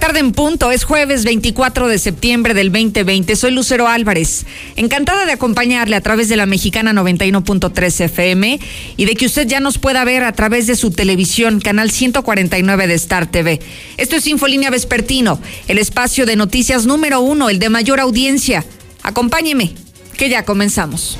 Tarde 0.00 0.20
en 0.20 0.32
punto, 0.32 0.72
es 0.72 0.84
jueves 0.84 1.24
24 1.24 1.86
de 1.86 1.98
septiembre 1.98 2.54
del 2.54 2.72
2020. 2.72 3.36
Soy 3.36 3.50
Lucero 3.50 3.86
Álvarez, 3.86 4.46
encantada 4.76 5.26
de 5.26 5.32
acompañarle 5.32 5.94
a 5.94 6.00
través 6.00 6.30
de 6.30 6.36
la 6.36 6.46
mexicana 6.46 6.94
91.3 6.94 8.04
FM 8.06 8.58
y 8.96 9.04
de 9.04 9.14
que 9.14 9.26
usted 9.26 9.46
ya 9.46 9.60
nos 9.60 9.76
pueda 9.76 10.02
ver 10.04 10.24
a 10.24 10.32
través 10.32 10.66
de 10.66 10.74
su 10.74 10.90
televisión, 10.90 11.60
canal 11.60 11.90
149 11.90 12.86
de 12.86 12.94
Star 12.94 13.30
TV. 13.30 13.60
Esto 13.98 14.16
es 14.16 14.26
Infolínea 14.26 14.70
Vespertino, 14.70 15.38
el 15.68 15.76
espacio 15.76 16.24
de 16.24 16.34
noticias 16.34 16.86
número 16.86 17.20
uno, 17.20 17.50
el 17.50 17.58
de 17.58 17.68
mayor 17.68 18.00
audiencia. 18.00 18.64
Acompáñeme, 19.02 19.74
que 20.16 20.30
ya 20.30 20.46
comenzamos. 20.46 21.18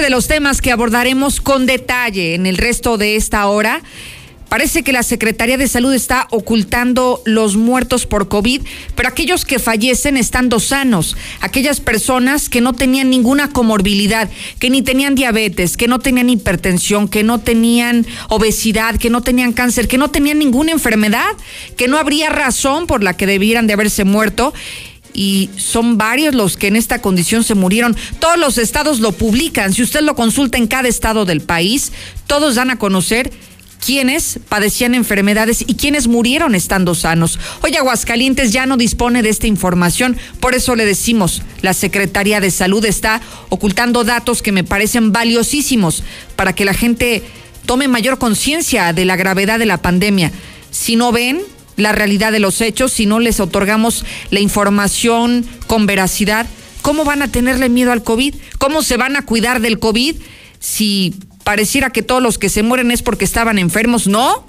De 0.00 0.10
los 0.10 0.28
temas 0.28 0.62
que 0.62 0.70
abordaremos 0.70 1.40
con 1.40 1.66
detalle 1.66 2.34
en 2.34 2.46
el 2.46 2.56
resto 2.56 2.98
de 2.98 3.16
esta 3.16 3.46
hora, 3.48 3.82
Parece 4.48 4.82
que 4.82 4.92
la 4.92 5.02
Secretaría 5.02 5.58
de 5.58 5.68
Salud 5.68 5.92
está 5.92 6.26
ocultando 6.30 7.20
los 7.26 7.56
muertos 7.56 8.06
por 8.06 8.28
COVID, 8.28 8.62
pero 8.94 9.08
aquellos 9.08 9.44
que 9.44 9.58
fallecen 9.58 10.16
estando 10.16 10.58
sanos, 10.58 11.18
aquellas 11.40 11.80
personas 11.80 12.48
que 12.48 12.62
no 12.62 12.72
tenían 12.72 13.10
ninguna 13.10 13.50
comorbilidad, 13.50 14.30
que 14.58 14.70
ni 14.70 14.80
tenían 14.80 15.14
diabetes, 15.14 15.76
que 15.76 15.86
no 15.86 15.98
tenían 15.98 16.30
hipertensión, 16.30 17.08
que 17.08 17.24
no 17.24 17.40
tenían 17.40 18.06
obesidad, 18.30 18.96
que 18.96 19.10
no 19.10 19.20
tenían 19.20 19.52
cáncer, 19.52 19.86
que 19.86 19.98
no 19.98 20.10
tenían 20.10 20.38
ninguna 20.38 20.72
enfermedad, 20.72 21.28
que 21.76 21.86
no 21.86 21.98
habría 21.98 22.30
razón 22.30 22.86
por 22.86 23.02
la 23.02 23.14
que 23.18 23.26
debieran 23.26 23.66
de 23.66 23.74
haberse 23.74 24.04
muerto 24.04 24.54
y 25.18 25.50
son 25.56 25.98
varios 25.98 26.32
los 26.32 26.56
que 26.56 26.68
en 26.68 26.76
esta 26.76 27.00
condición 27.00 27.42
se 27.42 27.56
murieron. 27.56 27.96
Todos 28.20 28.38
los 28.38 28.56
estados 28.56 29.00
lo 29.00 29.10
publican. 29.10 29.74
Si 29.74 29.82
usted 29.82 30.02
lo 30.02 30.14
consulta 30.14 30.58
en 30.58 30.68
cada 30.68 30.88
estado 30.88 31.24
del 31.24 31.40
país, 31.40 31.90
todos 32.28 32.54
dan 32.54 32.70
a 32.70 32.78
conocer 32.78 33.32
quiénes 33.84 34.38
padecían 34.48 34.94
enfermedades 34.94 35.64
y 35.66 35.74
quiénes 35.74 36.06
murieron 36.06 36.54
estando 36.54 36.94
sanos. 36.94 37.40
Hoy 37.62 37.74
Aguascalientes 37.74 38.52
ya 38.52 38.66
no 38.66 38.76
dispone 38.76 39.24
de 39.24 39.30
esta 39.30 39.48
información, 39.48 40.16
por 40.38 40.54
eso 40.54 40.76
le 40.76 40.84
decimos, 40.84 41.42
la 41.62 41.74
Secretaría 41.74 42.40
de 42.40 42.52
Salud 42.52 42.84
está 42.84 43.20
ocultando 43.48 44.04
datos 44.04 44.40
que 44.40 44.52
me 44.52 44.62
parecen 44.62 45.10
valiosísimos 45.10 46.04
para 46.36 46.54
que 46.54 46.64
la 46.64 46.74
gente 46.74 47.24
tome 47.66 47.88
mayor 47.88 48.18
conciencia 48.18 48.92
de 48.92 49.04
la 49.04 49.16
gravedad 49.16 49.58
de 49.58 49.66
la 49.66 49.82
pandemia. 49.82 50.30
Si 50.70 50.94
no 50.94 51.10
ven, 51.10 51.40
la 51.78 51.92
realidad 51.92 52.32
de 52.32 52.40
los 52.40 52.60
hechos, 52.60 52.92
si 52.92 53.06
no 53.06 53.20
les 53.20 53.40
otorgamos 53.40 54.04
la 54.30 54.40
información 54.40 55.46
con 55.66 55.86
veracidad, 55.86 56.46
¿cómo 56.82 57.04
van 57.04 57.22
a 57.22 57.28
tenerle 57.28 57.68
miedo 57.68 57.92
al 57.92 58.02
COVID? 58.02 58.34
¿Cómo 58.58 58.82
se 58.82 58.96
van 58.96 59.16
a 59.16 59.22
cuidar 59.22 59.60
del 59.60 59.78
COVID 59.78 60.16
si 60.58 61.14
pareciera 61.44 61.90
que 61.90 62.02
todos 62.02 62.22
los 62.22 62.36
que 62.36 62.48
se 62.50 62.62
mueren 62.62 62.90
es 62.90 63.02
porque 63.02 63.24
estaban 63.24 63.58
enfermos? 63.58 64.06
No. 64.08 64.44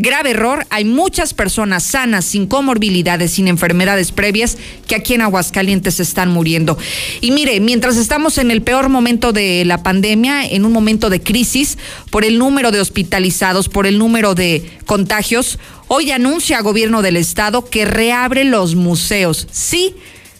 Grave 0.00 0.30
error, 0.30 0.64
hay 0.70 0.84
muchas 0.84 1.34
personas 1.34 1.82
sanas, 1.82 2.24
sin 2.24 2.46
comorbilidades, 2.46 3.32
sin 3.32 3.48
enfermedades 3.48 4.12
previas, 4.12 4.56
que 4.86 4.94
aquí 4.94 5.14
en 5.14 5.22
Aguascalientes 5.22 5.98
están 5.98 6.30
muriendo. 6.30 6.78
Y 7.20 7.32
mire, 7.32 7.58
mientras 7.58 7.96
estamos 7.96 8.38
en 8.38 8.52
el 8.52 8.62
peor 8.62 8.90
momento 8.90 9.32
de 9.32 9.64
la 9.64 9.82
pandemia, 9.82 10.46
en 10.46 10.64
un 10.64 10.70
momento 10.70 11.10
de 11.10 11.20
crisis, 11.20 11.78
por 12.10 12.24
el 12.24 12.38
número 12.38 12.70
de 12.70 12.80
hospitalizados, 12.80 13.68
por 13.68 13.88
el 13.88 13.98
número 13.98 14.36
de 14.36 14.70
contagios, 14.86 15.58
hoy 15.88 16.12
anuncia 16.12 16.60
gobierno 16.60 17.02
del 17.02 17.16
estado 17.16 17.64
que 17.64 17.84
reabre 17.84 18.44
los 18.44 18.76
museos. 18.76 19.48
Sí, 19.50 19.96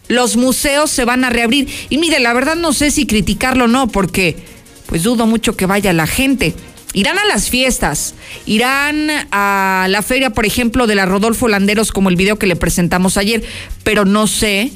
los 0.07 0.37
museos 0.37 0.89
se 0.89 1.05
van 1.05 1.25
a 1.25 1.31
reabrir. 1.31 1.67
Y 1.89 1.99
mire, 1.99 2.21
la 2.21 2.33
verdad 2.33 2.55
no 2.55 2.73
sé 2.73 2.93
si 2.93 3.07
criticarlo 3.07 3.65
o 3.65 3.69
no, 3.69 3.89
porque 3.89 4.37
pues 4.87 5.03
dudo 5.03 5.27
mucho 5.27 5.57
que 5.57 5.67
vaya 5.67 5.93
la 5.93 6.07
gente. 6.07 6.55
Irán 6.95 7.19
a 7.19 7.27
las 7.27 7.51
fiestas, 7.51 8.15
irán 8.47 9.09
a 9.31 9.87
la 9.91 10.03
feria, 10.03 10.31
por 10.31 10.47
ejemplo, 10.47 10.87
de 10.87 10.95
la 10.95 11.05
Rodolfo 11.05 11.47
Landeros, 11.47 11.93
como 11.93 12.09
el 12.09 12.17
video 12.17 12.39
que 12.39 12.47
le 12.47 12.57
presentamos 12.57 13.19
ayer, 13.19 13.43
pero 13.85 14.05
no 14.07 14.27
sé 14.27 14.73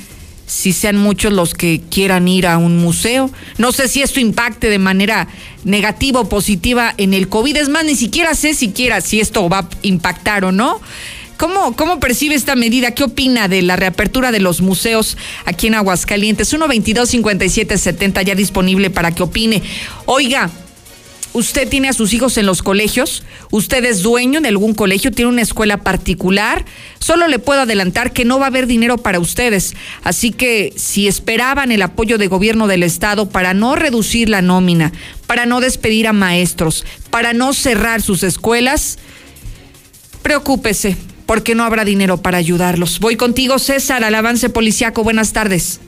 si 0.46 0.74
sean 0.74 0.96
muchos 0.96 1.32
los 1.32 1.54
que 1.54 1.80
quieran 1.90 2.28
ir 2.28 2.46
a 2.46 2.58
un 2.58 2.76
museo. 2.78 3.30
No 3.56 3.72
sé 3.72 3.88
si 3.88 4.02
esto 4.02 4.20
impacte 4.20 4.68
de 4.68 4.78
manera 4.78 5.26
negativa 5.64 6.20
o 6.20 6.28
positiva 6.28 6.92
en 6.98 7.14
el 7.14 7.28
COVID. 7.28 7.56
Es 7.56 7.70
más, 7.70 7.84
ni 7.84 7.94
siquiera 7.94 8.34
sé 8.34 8.52
siquiera 8.52 9.00
si 9.00 9.20
esto 9.20 9.48
va 9.48 9.60
a 9.60 9.68
impactar 9.80 10.44
o 10.44 10.52
no. 10.52 10.80
¿Cómo, 11.38 11.74
¿Cómo 11.74 11.98
percibe 11.98 12.34
esta 12.34 12.54
medida? 12.54 12.92
¿Qué 12.92 13.02
opina 13.02 13.48
de 13.48 13.62
la 13.62 13.76
reapertura 13.76 14.30
de 14.30 14.40
los 14.40 14.60
museos 14.60 15.16
aquí 15.46 15.68
en 15.68 15.74
Aguascalientes? 15.74 16.48
122 16.48 17.08
57 17.08 17.78
70 17.78 18.22
ya 18.22 18.34
disponible 18.34 18.90
para 18.90 19.12
que 19.12 19.22
opine. 19.22 19.62
Oiga, 20.04 20.50
usted 21.32 21.68
tiene 21.68 21.88
a 21.88 21.92
sus 21.92 22.12
hijos 22.12 22.36
en 22.36 22.46
los 22.46 22.62
colegios, 22.62 23.22
usted 23.50 23.84
es 23.84 24.02
dueño 24.02 24.40
de 24.40 24.48
algún 24.48 24.74
colegio, 24.74 25.10
tiene 25.10 25.30
una 25.30 25.42
escuela 25.42 25.78
particular, 25.78 26.64
solo 26.98 27.26
le 27.28 27.38
puedo 27.38 27.62
adelantar 27.62 28.12
que 28.12 28.24
no 28.24 28.38
va 28.38 28.46
a 28.46 28.48
haber 28.48 28.66
dinero 28.66 28.98
para 28.98 29.20
ustedes. 29.20 29.74
Así 30.02 30.30
que 30.30 30.72
si 30.76 31.08
esperaban 31.08 31.72
el 31.72 31.82
apoyo 31.82 32.18
de 32.18 32.28
gobierno 32.28 32.66
del 32.66 32.82
Estado 32.82 33.28
para 33.28 33.54
no 33.54 33.76
reducir 33.76 34.28
la 34.28 34.42
nómina, 34.42 34.92
para 35.26 35.46
no 35.46 35.60
despedir 35.60 36.06
a 36.06 36.12
maestros, 36.12 36.84
para 37.10 37.32
no 37.32 37.54
cerrar 37.54 38.02
sus 38.02 38.22
escuelas, 38.22 38.98
preocúpese, 40.22 40.96
porque 41.26 41.54
no 41.54 41.64
habrá 41.64 41.84
dinero 41.84 42.18
para 42.18 42.38
ayudarlos. 42.38 43.00
Voy 43.00 43.16
contigo, 43.16 43.58
César, 43.58 44.04
al 44.04 44.14
avance 44.14 44.50
policiaco. 44.50 45.02
Buenas 45.02 45.32
tardes. 45.32 45.80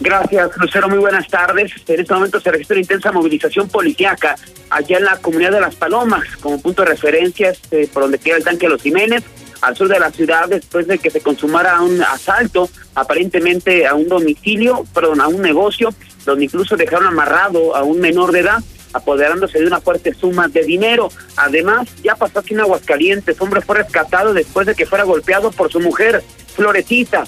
Gracias, 0.00 0.56
Lucero. 0.58 0.88
Muy 0.88 0.98
buenas 0.98 1.26
tardes. 1.28 1.72
En 1.86 2.00
este 2.00 2.14
momento 2.14 2.40
se 2.40 2.52
registra 2.52 2.78
intensa 2.78 3.10
movilización 3.10 3.68
policiaca 3.68 4.36
allá 4.70 4.98
en 4.98 5.04
la 5.04 5.16
comunidad 5.16 5.52
de 5.52 5.60
Las 5.60 5.74
Palomas, 5.74 6.24
como 6.40 6.60
punto 6.60 6.82
de 6.82 6.90
referencia 6.90 7.50
este, 7.50 7.88
por 7.88 8.04
donde 8.04 8.18
queda 8.18 8.36
el 8.36 8.44
tanque 8.44 8.68
los 8.68 8.80
Jiménez, 8.80 9.24
al 9.60 9.76
sur 9.76 9.88
de 9.88 9.98
la 9.98 10.10
ciudad, 10.10 10.48
después 10.48 10.86
de 10.86 10.98
que 10.98 11.10
se 11.10 11.20
consumara 11.20 11.80
un 11.80 12.00
asalto, 12.00 12.70
aparentemente 12.94 13.88
a 13.88 13.94
un 13.94 14.06
domicilio, 14.06 14.84
perdón, 14.94 15.20
a 15.20 15.26
un 15.26 15.42
negocio, 15.42 15.92
donde 16.24 16.44
incluso 16.44 16.76
dejaron 16.76 17.08
amarrado 17.08 17.74
a 17.74 17.82
un 17.82 17.98
menor 17.98 18.30
de 18.30 18.40
edad, 18.40 18.58
apoderándose 18.92 19.58
de 19.58 19.66
una 19.66 19.80
fuerte 19.80 20.14
suma 20.14 20.46
de 20.46 20.62
dinero. 20.62 21.10
Además, 21.36 21.88
ya 22.04 22.14
pasó 22.14 22.38
aquí 22.38 22.54
en 22.54 22.60
Aguascalientes, 22.60 23.40
hombre 23.40 23.62
fue 23.62 23.78
rescatado 23.78 24.32
después 24.32 24.66
de 24.66 24.76
que 24.76 24.86
fuera 24.86 25.04
golpeado 25.04 25.50
por 25.50 25.72
su 25.72 25.80
mujer, 25.80 26.22
Florecita. 26.54 27.24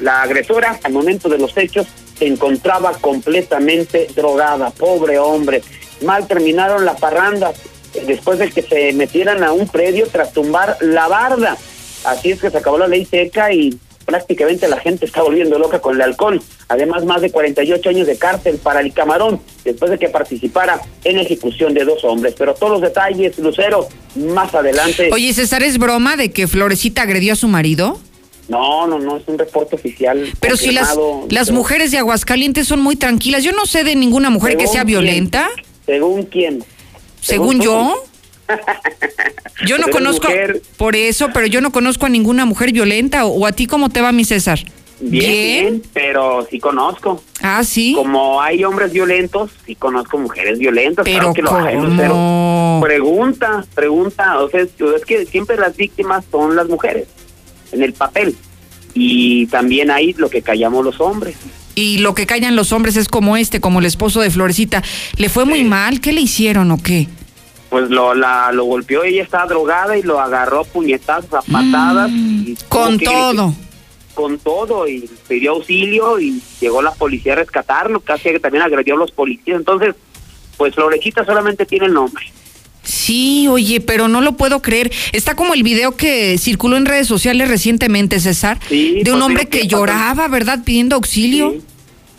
La 0.00 0.22
agresora, 0.22 0.78
al 0.82 0.92
momento 0.92 1.28
de 1.28 1.38
los 1.38 1.56
hechos, 1.56 1.86
se 2.18 2.26
encontraba 2.26 2.92
completamente 3.00 4.08
drogada. 4.14 4.70
Pobre 4.70 5.18
hombre. 5.18 5.62
Mal 6.04 6.26
terminaron 6.26 6.84
la 6.84 6.96
parranda 6.96 7.52
eh, 7.94 8.04
después 8.06 8.38
de 8.38 8.50
que 8.50 8.62
se 8.62 8.92
metieran 8.92 9.42
a 9.44 9.52
un 9.52 9.68
predio 9.68 10.06
tras 10.06 10.32
tumbar 10.32 10.76
la 10.80 11.08
barda. 11.08 11.56
Así 12.04 12.30
es 12.30 12.40
que 12.40 12.50
se 12.50 12.56
acabó 12.56 12.78
la 12.78 12.88
ley 12.88 13.04
seca 13.04 13.52
y 13.52 13.78
prácticamente 14.06 14.68
la 14.68 14.78
gente 14.78 15.04
está 15.04 15.22
volviendo 15.22 15.58
loca 15.58 15.80
con 15.80 15.94
el 15.94 16.02
alcohol. 16.02 16.42
Además, 16.68 17.04
más 17.04 17.20
de 17.20 17.30
48 17.30 17.90
años 17.90 18.06
de 18.06 18.16
cárcel 18.16 18.56
para 18.56 18.80
el 18.80 18.92
camarón, 18.92 19.40
después 19.64 19.90
de 19.90 19.98
que 19.98 20.08
participara 20.08 20.80
en 21.04 21.16
la 21.16 21.22
ejecución 21.22 21.74
de 21.74 21.84
dos 21.84 22.04
hombres. 22.04 22.34
Pero 22.36 22.54
todos 22.54 22.72
los 22.72 22.80
detalles, 22.80 23.38
Lucero, 23.38 23.88
más 24.16 24.54
adelante. 24.54 25.10
Oye, 25.12 25.32
César, 25.32 25.62
¿es 25.62 25.78
broma 25.78 26.16
de 26.16 26.32
que 26.32 26.48
Florecita 26.48 27.02
agredió 27.02 27.34
a 27.34 27.36
su 27.36 27.48
marido? 27.48 28.00
No, 28.50 28.88
no, 28.88 28.98
no, 28.98 29.16
es 29.16 29.22
un 29.28 29.38
reporte 29.38 29.76
oficial. 29.76 30.28
Pero 30.40 30.56
si 30.56 30.72
las, 30.72 30.98
las 31.28 31.52
mujeres 31.52 31.92
de 31.92 31.98
Aguascalientes 31.98 32.66
son 32.66 32.80
muy 32.80 32.96
tranquilas, 32.96 33.44
yo 33.44 33.52
no 33.52 33.64
sé 33.64 33.84
de 33.84 33.94
ninguna 33.94 34.28
mujer 34.28 34.56
que 34.56 34.66
sea 34.66 34.82
violenta. 34.82 35.48
¿Según 35.86 36.24
quién? 36.24 36.64
¿Según, 37.20 37.60
yo? 37.60 37.94
yo 39.66 39.78
no 39.78 39.86
conozco, 39.88 40.26
por 40.76 40.96
eso, 40.96 41.28
pero 41.32 41.46
yo 41.46 41.60
no 41.60 41.70
conozco 41.70 42.06
a 42.06 42.08
ninguna 42.08 42.44
mujer 42.44 42.72
violenta. 42.72 43.24
¿O 43.24 43.46
a 43.46 43.52
ti 43.52 43.66
cómo 43.66 43.88
te 43.88 44.00
va, 44.00 44.10
mi 44.10 44.24
César? 44.24 44.58
Bien, 44.98 45.80
pero 45.92 46.44
sí 46.50 46.58
conozco. 46.58 47.22
Ah, 47.40 47.62
sí. 47.62 47.94
Como 47.94 48.42
hay 48.42 48.64
hombres 48.64 48.92
violentos, 48.92 49.52
sí 49.64 49.76
conozco 49.76 50.18
mujeres 50.18 50.58
violentas. 50.58 51.04
Pero, 51.04 51.32
que 51.32 51.40
lo 51.40 51.50
pero 51.96 52.80
pregunta, 52.82 53.64
pregunta. 53.76 54.40
O 54.40 54.50
sea, 54.50 54.62
es 54.62 55.04
que 55.06 55.24
siempre 55.26 55.56
las 55.56 55.76
víctimas 55.76 56.24
son 56.32 56.56
las 56.56 56.68
mujeres 56.68 57.06
en 57.72 57.82
el 57.82 57.92
papel. 57.92 58.36
Y 58.94 59.46
también 59.46 59.90
hay 59.90 60.12
lo 60.14 60.28
que 60.30 60.42
callamos 60.42 60.84
los 60.84 61.00
hombres. 61.00 61.36
Y 61.74 61.98
lo 61.98 62.14
que 62.14 62.26
callan 62.26 62.56
los 62.56 62.72
hombres 62.72 62.96
es 62.96 63.08
como 63.08 63.36
este, 63.36 63.60
como 63.60 63.78
el 63.78 63.86
esposo 63.86 64.20
de 64.20 64.30
Florecita. 64.30 64.82
¿Le 65.16 65.28
fue 65.28 65.44
muy 65.44 65.64
mal? 65.64 66.00
¿Qué 66.00 66.12
le 66.12 66.20
hicieron 66.20 66.70
o 66.70 66.82
qué? 66.82 67.08
Pues 67.70 67.88
lo, 67.88 68.14
la, 68.14 68.50
lo 68.52 68.64
golpeó, 68.64 69.04
ella 69.04 69.22
estaba 69.22 69.46
drogada 69.46 69.96
y 69.96 70.02
lo 70.02 70.20
agarró 70.20 70.64
puñetazos, 70.64 71.32
a 71.32 71.42
patadas. 71.42 72.10
Mm, 72.10 72.54
con 72.68 72.98
todo. 72.98 73.54
con 74.14 74.38
todo 74.40 74.88
y 74.88 75.08
pidió 75.28 75.52
auxilio 75.52 76.18
y 76.18 76.42
llegó 76.60 76.82
la 76.82 76.90
policía 76.90 77.34
a 77.34 77.36
rescatarlo, 77.36 78.00
casi 78.00 78.30
que 78.30 78.40
también 78.40 78.64
agredió 78.64 78.94
a 78.94 78.98
los 78.98 79.12
policías. 79.12 79.56
Entonces, 79.56 79.94
pues 80.56 80.74
Florechita 80.74 81.24
solamente 81.24 81.64
tiene 81.64 81.86
el 81.86 81.94
nombre. 81.94 82.24
Sí, 82.90 83.46
oye, 83.48 83.80
pero 83.80 84.08
no 84.08 84.20
lo 84.20 84.32
puedo 84.32 84.60
creer. 84.60 84.90
Está 85.12 85.36
como 85.36 85.54
el 85.54 85.62
video 85.62 85.96
que 85.96 86.36
circuló 86.38 86.76
en 86.76 86.86
redes 86.86 87.06
sociales 87.06 87.48
recientemente, 87.48 88.20
César, 88.20 88.58
de 88.68 88.98
un 88.98 89.04
pues, 89.04 89.22
hombre 89.22 89.46
que 89.46 89.66
lloraba, 89.66 90.28
¿verdad? 90.28 90.60
Pidiendo 90.64 90.96
auxilio. 90.96 91.52
Sí. 91.52 91.62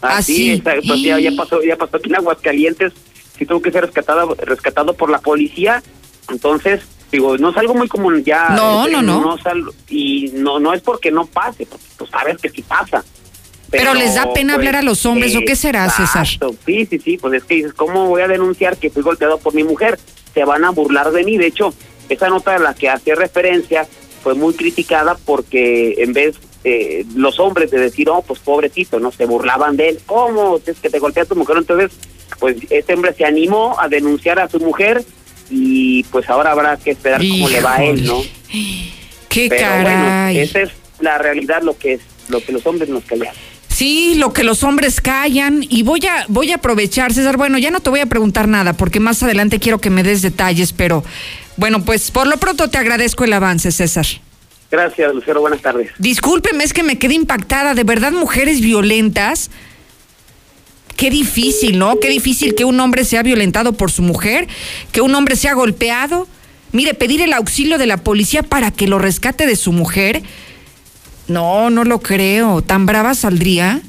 Así, 0.02 0.62
Pues, 0.64 1.02
ya, 1.04 1.20
ya, 1.20 1.32
pasó, 1.38 1.62
ya 1.62 1.76
pasó 1.76 1.98
aquí 1.98 2.10
en 2.10 2.16
Aguascalientes, 2.16 2.94
sí 3.38 3.46
tuvo 3.46 3.62
que 3.62 3.72
ser 3.72 3.86
rescatado, 3.86 4.36
rescatado 4.44 4.94
por 4.94 5.12
la 5.12 5.20
policía. 5.20 5.84
Entonces, 6.30 6.82
digo, 7.12 7.38
no 7.38 7.52
es 7.52 7.58
algo 7.58 7.76
muy 7.76 7.88
común 7.88 8.24
ya. 8.24 8.50
No, 8.50 8.88
no, 8.88 9.02
no. 9.02 9.38
y 9.90 10.32
no, 10.34 10.60
no 10.60 10.74
es 10.74 10.82
porque 10.82 11.12
no 11.12 11.26
pase, 11.26 11.66
porque 11.66 11.86
tú 11.98 12.08
sabes 12.08 12.38
que 12.38 12.50
sí 12.50 12.62
pasa. 12.64 13.04
Pero, 13.70 13.94
les 13.94 14.16
da 14.16 14.34
pena 14.34 14.56
hablar 14.56 14.76
a 14.76 14.82
los 14.82 15.06
hombres, 15.06 15.36
¿o 15.36 15.42
qué 15.46 15.56
será, 15.56 15.90
César? 15.90 16.28
Sí, 16.28 16.86
sí, 16.90 17.00
sí, 17.00 17.18
pues 17.18 17.36
es 17.36 17.44
que 17.44 17.56
dices, 17.56 17.74
¿cómo 17.74 18.08
voy 18.08 18.22
a 18.22 18.28
denunciar 18.28 18.78
que 18.78 18.90
fui 18.90 19.02
golpeado 19.02 19.38
por 19.38 19.54
mi 19.54 19.64
mujer? 19.64 19.98
Se 20.34 20.44
van 20.46 20.66
a 20.66 20.72
burlar 20.72 21.12
de 21.12 21.24
mí. 21.24 21.38
De 21.38 21.48
hecho, 21.48 21.74
esa 22.10 22.30
nota 22.30 22.54
de 22.54 22.60
la 22.60 22.74
que 22.74 22.90
hacía 22.90 23.16
referencia 23.16 23.88
fue 24.24 24.34
muy 24.36 24.54
criticada 24.54 25.18
porque 25.26 25.96
en 25.98 26.14
vez 26.14 26.36
eh, 26.64 27.06
los 27.16 27.40
hombres 27.40 27.72
de 27.72 27.80
decir, 27.80 28.10
oh, 28.10 28.22
pues 28.22 28.40
pobrecito, 28.40 29.00
¿no? 29.00 29.12
Se 29.12 29.26
burlaban 29.26 29.78
de 29.78 29.90
él. 29.90 30.00
¿Cómo? 30.06 30.60
Es 30.66 30.80
que 30.80 30.90
te 30.90 31.00
golpea 31.00 31.24
a 31.24 31.26
tu 31.26 31.36
mujer. 31.36 31.58
Entonces, 31.58 31.92
pues 32.40 32.58
este 32.70 32.94
hombre 32.94 33.14
se 33.14 33.26
animó 33.26 33.80
a 33.80 33.88
denunciar 33.88 34.40
a 34.40 34.50
su 34.50 34.60
mujer 34.60 35.04
y 35.50 36.04
pues 36.06 36.30
ahora 36.30 36.52
habrá 36.52 36.78
que 36.78 36.92
esperar 36.92 37.22
cómo 37.22 37.50
le 37.50 37.62
va 37.62 37.76
a 37.76 37.84
él, 37.84 38.06
¿no? 38.06 38.22
Qué 39.30 39.48
Pero 39.50 39.62
caray. 39.62 39.84
bueno, 39.84 40.30
esa 40.40 40.62
es 40.62 40.70
la 41.00 41.18
realidad, 41.18 41.62
lo 41.62 41.78
que 41.78 41.94
es, 41.94 42.02
lo 42.30 42.44
que 42.44 42.52
los 42.52 42.66
hombres 42.66 42.90
nos 42.90 43.04
callan. 43.04 43.34
Sí, 43.72 44.16
lo 44.16 44.34
que 44.34 44.44
los 44.44 44.64
hombres 44.64 45.02
callan 45.02 45.66
y 45.68 45.84
voy 45.84 46.06
a 46.06 46.26
voy 46.28 46.52
a 46.52 46.56
aprovechar, 46.56 47.14
César. 47.14 47.38
Bueno, 47.38 47.58
ya 47.58 47.72
no 47.72 47.80
te 47.80 47.90
voy 47.90 48.02
a 48.02 48.06
preguntar 48.06 48.48
nada 48.48 48.74
porque 48.74 49.00
más 49.00 49.24
adelante 49.24 49.60
quiero 49.60 49.80
que 49.80 49.90
me 49.90 50.04
des 50.04 50.22
detalles, 50.22 50.74
pero 50.74 51.04
bueno, 51.58 51.84
pues 51.84 52.12
por 52.12 52.28
lo 52.28 52.38
pronto 52.38 52.70
te 52.70 52.78
agradezco 52.78 53.24
el 53.24 53.34
avance, 53.34 53.72
César. 53.72 54.06
Gracias, 54.70 55.14
Lucero. 55.14 55.42
Buenas 55.42 55.62
tardes. 55.62 55.92
Discúlpeme, 55.98 56.64
es 56.64 56.74
que 56.74 56.84
me 56.84 56.98
quedé 56.98 57.14
impactada. 57.14 57.74
De 57.74 57.84
verdad, 57.84 58.12
mujeres 58.12 58.62
violentas. 58.62 59.50
Qué 60.96 61.10
difícil, 61.10 61.80
¿no? 61.80 62.00
Qué 62.00 62.10
difícil 62.10 62.56
que 62.56 62.66
un 62.66 62.80
hombre 62.80 63.06
sea 63.06 63.24
violentado 63.24 63.74
por 63.74 63.92
su 63.92 64.02
mujer, 64.02 64.48
que 64.92 65.02
un 65.02 65.16
hombre 65.16 65.36
sea 65.36 65.54
golpeado. 65.54 66.28
Mire, 66.74 66.94
pedir 66.94 67.22
el 67.22 67.34
auxilio 67.34 67.78
de 67.78 67.88
la 67.88 67.98
policía 67.98 68.44
para 68.44 68.72
que 68.72 68.88
lo 68.88 69.00
rescate 69.00 69.46
de 69.46 69.56
su 69.56 69.72
mujer. 69.72 70.22
No, 71.28 71.70
no 71.70 71.84
lo 71.84 72.00
creo. 72.00 72.62
¿Tan 72.62 72.86
brava 72.86 73.14
saldría? 73.16 73.82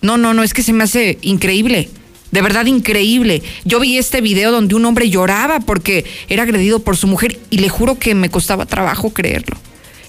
No, 0.00 0.16
no, 0.16 0.34
no, 0.34 0.42
es 0.42 0.54
que 0.54 0.62
se 0.62 0.72
me 0.72 0.84
hace 0.84 1.18
increíble. 1.22 1.90
De 2.30 2.42
verdad 2.42 2.66
increíble. 2.66 3.42
Yo 3.64 3.80
vi 3.80 3.96
este 3.96 4.20
video 4.20 4.50
donde 4.50 4.74
un 4.74 4.84
hombre 4.84 5.08
lloraba 5.08 5.60
porque 5.60 6.04
era 6.28 6.42
agredido 6.42 6.80
por 6.80 6.96
su 6.96 7.06
mujer 7.06 7.38
y 7.50 7.58
le 7.58 7.68
juro 7.68 7.98
que 7.98 8.14
me 8.14 8.30
costaba 8.30 8.66
trabajo 8.66 9.10
creerlo. 9.10 9.56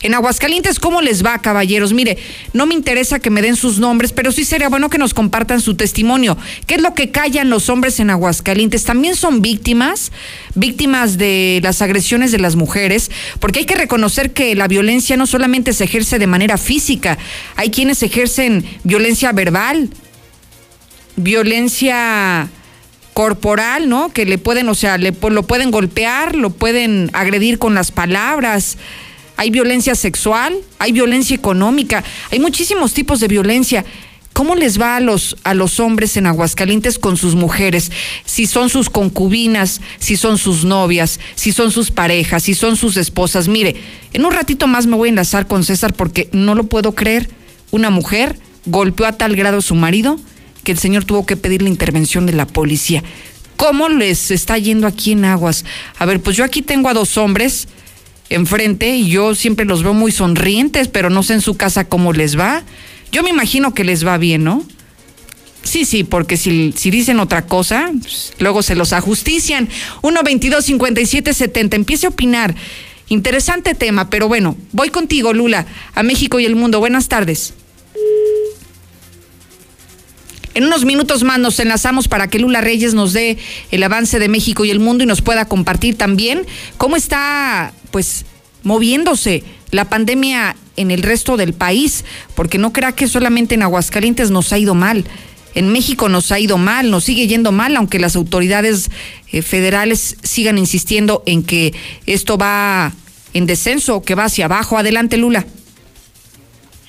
En 0.06 0.14
Aguascalientes, 0.14 0.80
¿cómo 0.80 1.02
les 1.02 1.26
va, 1.26 1.40
caballeros? 1.40 1.92
Mire, 1.92 2.20
no 2.54 2.68
me 2.68 2.76
interesa 2.76 3.18
que 3.18 3.32
me 3.32 3.42
den 3.42 3.56
sus 3.56 3.80
nombres, 3.80 4.14
pero 4.14 4.32
sí 4.32 4.46
sería 4.46 4.70
bueno 4.70 4.88
que 4.88 5.00
nos 5.00 5.16
compartan 5.16 5.62
su 5.62 5.74
testimonio. 5.74 6.38
¿Qué 6.68 6.76
es 6.76 6.82
lo 6.84 6.94
que 6.94 7.10
callan 7.10 7.50
los 7.50 7.70
hombres 7.70 8.00
en 8.00 8.12
Aguascalientes? 8.12 8.84
¿También 8.84 9.16
son 9.16 9.42
víctimas? 9.42 10.12
Víctimas 10.54 11.18
de 11.18 11.60
las 11.64 11.82
agresiones 11.82 12.32
de 12.32 12.38
las 12.38 12.56
mujeres, 12.56 13.10
porque 13.40 13.62
hay 13.62 13.66
que 13.66 13.74
reconocer 13.74 14.32
que 14.32 14.54
la 14.54 14.68
violencia 14.68 15.18
no 15.18 15.26
solamente 15.26 15.74
se 15.74 15.86
ejerce 15.86 16.20
de 16.20 16.28
manera 16.28 16.60
física, 16.60 17.18
hay 17.56 17.72
quienes 17.72 18.04
ejercen 18.04 18.64
violencia 18.84 19.32
verbal, 19.32 19.90
violencia 21.16 22.48
corporal, 23.16 23.90
¿no? 23.90 24.14
Que 24.14 24.28
le 24.28 24.38
pueden, 24.38 24.70
o 24.70 24.76
sea, 24.76 25.00
le, 25.00 25.16
lo 25.32 25.44
pueden 25.48 25.72
golpear, 25.72 26.36
lo 26.36 26.52
pueden 26.52 27.10
agredir 27.14 27.58
con 27.58 27.74
las 27.74 27.92
palabras. 27.92 28.78
Hay 29.38 29.50
violencia 29.50 29.96
sexual, 29.96 30.56
hay 30.80 30.92
violencia 30.92 31.36
económica, 31.36 32.04
hay 32.32 32.40
muchísimos 32.40 32.94
tipos 32.94 33.20
de 33.20 33.28
violencia. 33.28 33.86
¿Cómo 34.34 34.56
les 34.56 34.82
va 34.82 34.98
a 34.98 35.00
los, 35.00 35.38
a 35.46 35.54
los 35.54 35.80
hombres 35.80 36.18
en 36.18 36.28
Aguascalientes 36.28 37.00
con 37.00 37.16
sus 37.16 37.36
mujeres? 37.36 37.90
Si 38.26 38.48
son 38.48 38.70
sus 38.70 38.90
concubinas, 38.90 39.80
si 39.98 40.18
son 40.18 40.38
sus 40.38 40.66
novias, 40.66 41.22
si 41.36 41.54
son 41.54 41.72
sus 41.72 41.90
parejas, 41.90 42.44
si 42.44 42.54
son 42.54 42.76
sus 42.76 42.98
esposas. 42.98 43.48
Mire, 43.48 43.78
en 44.12 44.26
un 44.26 44.34
ratito 44.34 44.68
más 44.68 44.88
me 44.88 44.98
voy 44.98 45.08
a 45.08 45.12
enlazar 45.12 45.48
con 45.48 45.64
César 45.64 45.94
porque 45.94 46.28
no 46.34 46.54
lo 46.54 46.66
puedo 46.66 46.94
creer. 46.96 47.30
Una 47.72 47.90
mujer 47.90 48.38
golpeó 48.66 49.06
a 49.06 49.14
tal 49.14 49.38
grado 49.38 49.60
a 49.60 49.62
su 49.62 49.74
marido 49.74 50.20
que 50.66 50.74
el 50.74 50.80
señor 50.80 51.06
tuvo 51.06 51.26
que 51.26 51.38
pedir 51.38 51.62
la 51.62 51.70
intervención 51.70 52.26
de 52.26 52.34
la 52.34 52.46
policía. 52.46 53.04
¿Cómo 53.56 53.88
les 53.88 54.32
está 54.32 54.58
yendo 54.58 54.86
aquí 54.86 55.14
en 55.14 55.24
Aguas? 55.24 55.64
A 55.98 56.06
ver, 56.06 56.20
pues 56.22 56.36
yo 56.36 56.44
aquí 56.44 56.62
tengo 56.62 56.90
a 56.90 56.94
dos 56.94 57.18
hombres 57.18 57.70
enfrente 58.30 58.96
y 58.96 59.10
yo 59.10 59.36
siempre 59.36 59.66
los 59.66 59.84
veo 59.84 59.94
muy 59.94 60.12
sonrientes, 60.12 60.88
pero 60.88 61.10
no 61.10 61.24
sé 61.24 61.34
en 61.34 61.42
su 61.42 61.56
casa 61.56 61.88
cómo 61.88 62.14
les 62.14 62.38
va. 62.38 62.64
Yo 63.12 63.24
me 63.24 63.30
imagino 63.30 63.74
que 63.74 63.84
les 63.84 64.06
va 64.06 64.18
bien, 64.18 64.44
¿no? 64.44 64.64
Sí, 65.64 65.86
sí, 65.86 66.04
porque 66.04 66.38
si, 66.38 66.72
dicen 66.72 67.20
otra 67.20 67.48
cosa, 67.48 67.92
pues, 68.00 68.34
luego 68.40 68.62
se 68.62 68.76
los 68.76 68.94
ajustician. 68.94 69.68
1 70.04 70.24
22 70.24 70.64
57 70.64 71.34
70 71.34 71.76
Empiece 71.76 72.06
a 72.06 72.10
opinar. 72.10 72.56
Interesante 73.10 73.74
tema, 73.74 74.10
pero 74.10 74.28
bueno, 74.28 74.56
voy 74.72 74.90
contigo, 74.90 75.34
Lula, 75.34 75.66
a 75.94 76.04
México 76.04 76.40
y 76.40 76.46
el 76.46 76.56
mundo. 76.56 76.80
Buenas 76.80 77.08
tardes. 77.08 77.54
En 80.56 80.64
unos 80.64 80.86
minutos 80.86 81.24
más 81.24 81.38
nos 81.38 81.60
enlazamos 81.60 82.08
para 82.08 82.30
que 82.30 82.40
Lula 82.40 82.62
Reyes 82.62 82.94
nos 82.94 83.12
dé 83.12 83.38
el 83.72 83.84
avance 83.84 84.20
de 84.20 84.30
México 84.30 84.64
y 84.64 84.72
el 84.72 84.80
mundo 84.80 85.04
y 85.04 85.08
nos 85.08 85.22
pueda 85.22 85.50
compartir 85.50 85.98
también 85.98 86.48
cómo 86.78 86.96
está, 86.96 87.74
pues, 87.92 88.26
moviéndose 88.64 89.44
la 89.72 89.90
pandemia 89.90 90.56
en 90.78 90.92
el 90.92 91.04
resto 91.04 91.36
del 91.36 91.54
país, 91.54 92.06
porque 92.36 92.58
no 92.58 92.72
crea 92.72 92.94
que 92.94 93.10
solamente 93.10 93.56
en 93.56 93.64
Aguascalientes 93.64 94.32
nos 94.32 94.54
ha 94.54 94.58
ido 94.58 94.76
mal. 94.76 95.04
En 95.56 95.74
México 95.74 96.08
nos 96.08 96.32
ha 96.32 96.40
ido 96.40 96.58
mal, 96.58 96.90
nos 96.90 97.04
sigue 97.04 97.28
yendo 97.28 97.52
mal, 97.52 97.76
aunque 97.76 98.00
las 98.00 98.16
autoridades 98.16 98.92
eh, 99.34 99.42
federales 99.42 100.16
sigan 100.24 100.58
insistiendo 100.58 101.22
en 101.26 101.44
que 101.44 101.74
esto 102.06 102.38
va 102.38 102.94
en 103.34 103.46
descenso, 103.46 104.04
que 104.04 104.16
va 104.16 104.26
hacia 104.26 104.46
abajo. 104.46 104.78
Adelante, 104.78 105.18
Lula. 105.18 105.46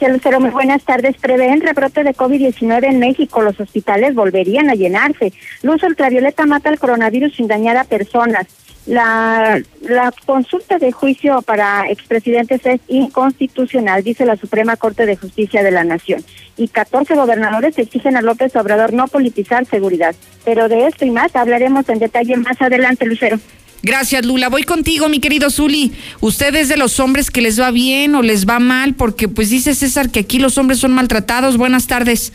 Lucero, 0.05 0.41
muy 0.41 0.51
buenas 0.51 0.83
tardes. 0.85 1.17
Prevén 1.17 1.61
rebrote 1.61 2.05
de 2.05 2.15
COVID-19 2.15 2.85
en 2.85 2.99
México. 2.99 3.41
Los 3.41 3.59
hospitales 3.59 4.15
volverían 4.15 4.69
a 4.69 4.75
llenarse. 4.75 5.33
Luz 5.63 5.83
ultravioleta 5.83 6.45
mata 6.45 6.69
al 6.69 6.79
coronavirus 6.79 7.35
sin 7.35 7.49
dañar 7.49 7.77
a 7.77 7.85
personas. 7.85 8.47
La, 8.85 9.61
la 9.81 10.13
consulta 10.27 10.79
de 10.79 10.93
juicio 10.93 11.43
para 11.43 11.91
expresidentes 11.91 12.65
es 12.67 12.81
inconstitucional, 12.87 14.05
dice 14.05 14.25
la 14.25 14.37
Suprema 14.37 14.77
Corte 14.77 15.07
de 15.07 15.17
Justicia 15.17 15.65
de 15.65 15.73
la 15.73 15.83
Nación. 15.83 16.23
Y 16.57 16.69
14 16.69 17.17
gobernadores 17.17 17.77
exigen 17.79 18.17
a 18.17 18.23
López 18.23 18.55
Obrador 18.55 18.93
no 18.93 19.09
politizar 19.09 19.67
seguridad. 19.67 20.15
Pero 20.45 20.69
de 20.69 20.87
esto 20.87 21.05
y 21.05 21.11
más 21.11 21.35
hablaremos 21.35 21.89
en 21.89 21.99
detalle 21.99 22.37
más 22.37 22.61
adelante, 22.63 23.07
Lucero. 23.07 23.39
Gracias, 23.87 24.27
Lula. 24.27 24.49
Voy 24.49 24.65
contigo, 24.65 25.09
mi 25.09 25.21
querido 25.21 25.49
Zuli. 25.49 25.93
¿Usted 26.21 26.53
es 26.57 26.69
de 26.69 26.77
los 26.77 26.99
hombres 26.99 27.31
que 27.31 27.41
les 27.41 27.61
va 27.61 27.71
bien 27.71 28.17
o 28.17 28.23
les 28.23 28.45
va 28.45 28.59
mal? 28.59 28.95
Porque 28.95 29.29
pues 29.29 29.49
dice 29.49 29.77
César 29.77 30.11
que 30.11 30.19
aquí 30.19 30.41
los 30.41 30.59
hombres 30.59 30.81
son 30.81 30.93
maltratados. 30.93 31.57
Buenas 31.57 31.87
tardes. 31.87 32.33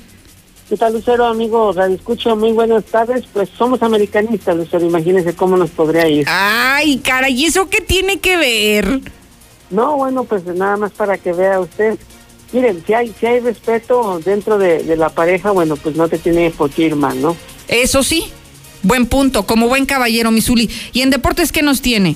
¿Qué 0.69 0.77
tal, 0.77 0.93
Lucero, 0.93 1.25
amigo? 1.25 1.73
Radio 1.73 1.95
Escucho, 1.95 2.37
muy 2.37 2.53
buenas 2.53 2.85
tardes. 2.85 3.25
Pues 3.33 3.49
somos 3.57 3.83
americanistas, 3.83 4.55
Lucero, 4.55 4.85
imagínese 4.85 5.35
cómo 5.35 5.57
nos 5.57 5.71
podría 5.71 6.07
ir. 6.07 6.25
Ay, 6.29 6.99
cara, 6.99 7.27
¿y 7.29 7.43
eso 7.43 7.67
qué 7.67 7.81
tiene 7.81 8.19
que 8.19 8.37
ver? 8.37 9.01
No, 9.69 9.97
bueno, 9.97 10.23
pues 10.23 10.45
nada 10.45 10.77
más 10.77 10.93
para 10.93 11.17
que 11.17 11.33
vea 11.33 11.59
usted. 11.59 11.99
Miren, 12.53 12.81
si 12.87 12.93
hay, 12.93 13.13
si 13.19 13.25
hay 13.25 13.41
respeto 13.41 14.21
dentro 14.23 14.57
de, 14.57 14.83
de 14.83 14.95
la 14.95 15.09
pareja, 15.09 15.51
bueno, 15.51 15.75
pues 15.75 15.97
no 15.97 16.07
te 16.07 16.17
tiene 16.17 16.49
por 16.51 16.69
qué 16.69 16.83
ir 16.83 16.95
mal, 16.95 17.21
¿no? 17.21 17.35
Eso 17.67 18.03
sí, 18.03 18.31
buen 18.83 19.05
punto, 19.05 19.45
como 19.45 19.67
buen 19.67 19.85
caballero, 19.85 20.31
mi 20.31 20.41
Zuli. 20.41 20.69
¿Y 20.93 21.01
en 21.01 21.09
deportes 21.09 21.51
qué 21.51 21.61
nos 21.61 21.81
tiene? 21.81 22.15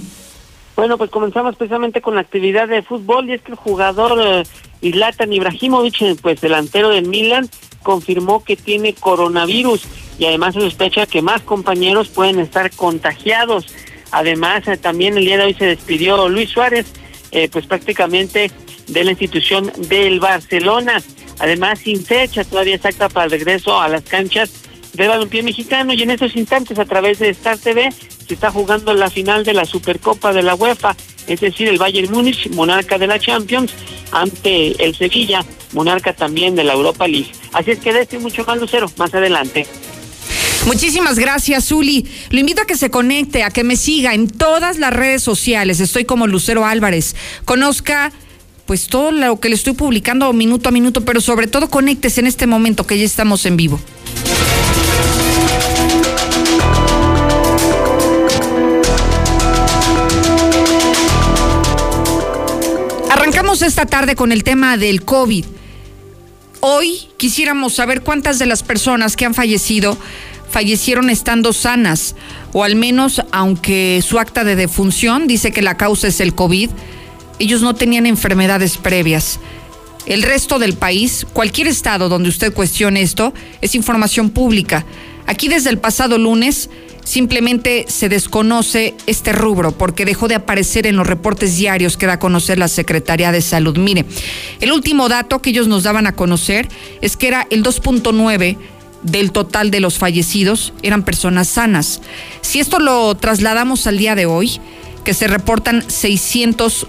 Bueno, 0.75 0.97
pues 0.97 1.09
comenzamos 1.09 1.55
precisamente 1.55 2.01
con 2.01 2.15
la 2.15 2.21
actividad 2.21 2.67
de 2.67 2.83
fútbol 2.83 3.29
y 3.29 3.33
es 3.33 3.41
que 3.41 3.51
el 3.51 3.57
jugador 3.57 4.19
eh, 4.21 4.43
Zlatan 4.81 5.31
Ibrahimovic, 5.31 6.01
eh, 6.01 6.15
pues 6.21 6.41
delantero 6.41 6.89
del 6.89 7.07
Milan, 7.07 7.49
confirmó 7.81 8.43
que 8.43 8.57
tiene 8.57 8.93
coronavirus 8.93 9.83
y 10.19 10.25
además 10.25 10.55
se 10.55 10.61
sospecha 10.61 11.05
que 11.05 11.21
más 11.21 11.41
compañeros 11.41 12.09
pueden 12.09 12.39
estar 12.39 12.71
contagiados. 12.71 13.67
Además, 14.11 14.67
eh, 14.67 14.77
también 14.77 15.17
el 15.17 15.25
día 15.25 15.37
de 15.37 15.45
hoy 15.45 15.53
se 15.53 15.65
despidió 15.65 16.27
Luis 16.29 16.49
Suárez, 16.49 16.87
eh, 17.31 17.49
pues 17.49 17.65
prácticamente 17.65 18.51
de 18.87 19.03
la 19.03 19.11
institución 19.11 19.71
del 19.89 20.19
Barcelona. 20.19 21.01
Además, 21.39 21.79
sin 21.79 22.03
fecha 22.03 22.43
todavía 22.43 22.75
exacta 22.75 23.09
para 23.09 23.25
el 23.25 23.31
regreso 23.31 23.79
a 23.79 23.89
las 23.89 24.03
canchas 24.03 24.64
del 24.95 25.09
balompié 25.09 25.43
mexicano 25.43 25.93
y 25.93 26.01
en 26.01 26.11
estos 26.11 26.35
instantes 26.35 26.79
a 26.79 26.85
través 26.85 27.19
de 27.19 27.29
Star 27.29 27.57
TV 27.57 27.91
se 28.27 28.33
está 28.33 28.51
jugando 28.51 28.93
la 28.93 29.09
final 29.09 29.43
de 29.43 29.53
la 29.53 29.65
Supercopa 29.65 30.33
de 30.33 30.43
la 30.43 30.55
UEFA, 30.55 30.95
es 31.27 31.41
decir, 31.41 31.67
el 31.67 31.77
Bayern 31.77 32.11
Múnich, 32.11 32.49
monarca 32.51 32.97
de 32.97 33.07
la 33.07 33.19
Champions, 33.19 33.73
ante 34.11 34.83
el 34.83 34.95
Sevilla, 34.95 35.43
monarca 35.73 36.13
también 36.13 36.55
de 36.55 36.63
la 36.63 36.73
Europa 36.73 37.07
League. 37.07 37.31
Así 37.53 37.71
es 37.71 37.79
que 37.79 37.93
de 37.93 38.01
esto 38.01 38.19
mucho 38.19 38.43
más, 38.45 38.59
Lucero, 38.59 38.91
más 38.97 39.13
adelante. 39.13 39.67
Muchísimas 40.65 41.19
gracias, 41.19 41.65
Zuli. 41.65 42.07
Lo 42.31 42.39
invito 42.39 42.61
a 42.61 42.65
que 42.65 42.75
se 42.75 42.89
conecte, 42.89 43.43
a 43.43 43.51
que 43.51 43.63
me 43.63 43.75
siga 43.75 44.15
en 44.15 44.27
todas 44.27 44.79
las 44.79 44.91
redes 44.91 45.21
sociales. 45.21 45.79
Estoy 45.79 46.05
como 46.05 46.25
Lucero 46.25 46.65
Álvarez. 46.65 47.15
Conozca 47.45 48.11
pues 48.65 48.87
todo 48.87 49.11
lo 49.11 49.39
que 49.39 49.49
le 49.49 49.55
estoy 49.55 49.73
publicando 49.73 50.33
minuto 50.33 50.69
a 50.69 50.71
minuto, 50.71 51.05
pero 51.05 51.21
sobre 51.21 51.45
todo 51.45 51.69
conéctese 51.69 52.21
en 52.21 52.27
este 52.27 52.47
momento 52.47 52.87
que 52.87 52.97
ya 52.97 53.05
estamos 53.05 53.45
en 53.45 53.57
vivo. 53.57 53.79
Esta 63.61 63.85
tarde 63.85 64.15
con 64.15 64.33
el 64.33 64.43
tema 64.43 64.75
del 64.75 65.05
COVID. 65.05 65.45
Hoy 66.59 67.07
quisiéramos 67.17 67.73
saber 67.73 68.01
cuántas 68.01 68.37
de 68.37 68.45
las 68.45 68.63
personas 68.63 69.15
que 69.15 69.25
han 69.25 69.33
fallecido 69.33 69.97
fallecieron 70.49 71.09
estando 71.09 71.53
sanas, 71.53 72.15
o 72.51 72.63
al 72.63 72.75
menos 72.75 73.23
aunque 73.31 74.03
su 74.05 74.19
acta 74.19 74.43
de 74.43 74.57
defunción 74.57 75.25
dice 75.25 75.51
que 75.51 75.61
la 75.61 75.77
causa 75.77 76.09
es 76.09 76.19
el 76.19 76.35
COVID, 76.35 76.69
ellos 77.39 77.61
no 77.61 77.73
tenían 77.73 78.05
enfermedades 78.05 78.77
previas. 78.77 79.39
El 80.05 80.21
resto 80.21 80.59
del 80.59 80.73
país, 80.73 81.25
cualquier 81.31 81.67
estado 81.67 82.09
donde 82.09 82.29
usted 82.29 82.53
cuestione 82.53 83.01
esto, 83.01 83.33
es 83.61 83.73
información 83.73 84.31
pública. 84.31 84.85
Aquí 85.27 85.47
desde 85.47 85.69
el 85.69 85.79
pasado 85.79 86.17
lunes 86.17 86.69
simplemente 87.05 87.85
se 87.87 88.09
desconoce 88.09 88.95
este 89.07 89.31
rubro 89.31 89.71
porque 89.71 90.03
dejó 90.03 90.27
de 90.27 90.35
aparecer 90.35 90.85
en 90.87 90.97
los 90.97 91.07
reportes 91.07 91.55
diarios 91.55 91.95
que 91.95 92.07
da 92.07 92.13
a 92.13 92.19
conocer 92.19 92.57
la 92.57 92.67
Secretaría 92.67 93.31
de 93.31 93.41
Salud. 93.41 93.77
Mire, 93.77 94.05
el 94.59 94.73
último 94.73 95.07
dato 95.07 95.41
que 95.41 95.51
ellos 95.51 95.69
nos 95.69 95.83
daban 95.83 96.07
a 96.07 96.15
conocer 96.15 96.67
es 97.01 97.15
que 97.15 97.27
era 97.27 97.47
el 97.49 97.63
2.9 97.63 98.57
del 99.03 99.31
total 99.31 99.69
de 99.71 99.79
los 99.79 99.97
fallecidos 99.99 100.73
eran 100.81 101.03
personas 101.03 101.47
sanas. 101.47 102.01
Si 102.41 102.59
esto 102.59 102.79
lo 102.79 103.15
trasladamos 103.15 103.85
al 103.87 103.99
día 103.99 104.15
de 104.15 104.25
hoy, 104.25 104.59
que 105.03 105.13
se 105.13 105.27
reportan 105.27 105.83
600 105.87 106.87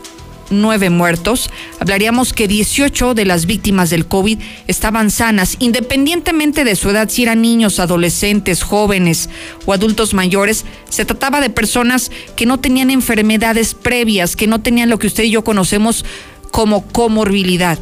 nueve 0.50 0.90
muertos, 0.90 1.50
hablaríamos 1.80 2.32
que 2.32 2.48
18 2.48 3.14
de 3.14 3.24
las 3.24 3.46
víctimas 3.46 3.90
del 3.90 4.06
COVID 4.06 4.38
estaban 4.66 5.10
sanas, 5.10 5.56
independientemente 5.58 6.64
de 6.64 6.76
su 6.76 6.90
edad, 6.90 7.08
si 7.08 7.22
eran 7.22 7.42
niños, 7.42 7.80
adolescentes, 7.80 8.62
jóvenes 8.62 9.28
o 9.64 9.72
adultos 9.72 10.14
mayores, 10.14 10.64
se 10.88 11.04
trataba 11.04 11.40
de 11.40 11.50
personas 11.50 12.10
que 12.36 12.46
no 12.46 12.58
tenían 12.58 12.90
enfermedades 12.90 13.74
previas, 13.74 14.36
que 14.36 14.46
no 14.46 14.60
tenían 14.60 14.90
lo 14.90 14.98
que 14.98 15.06
usted 15.06 15.24
y 15.24 15.30
yo 15.30 15.44
conocemos 15.44 16.04
como 16.50 16.86
comorbilidad. 16.86 17.78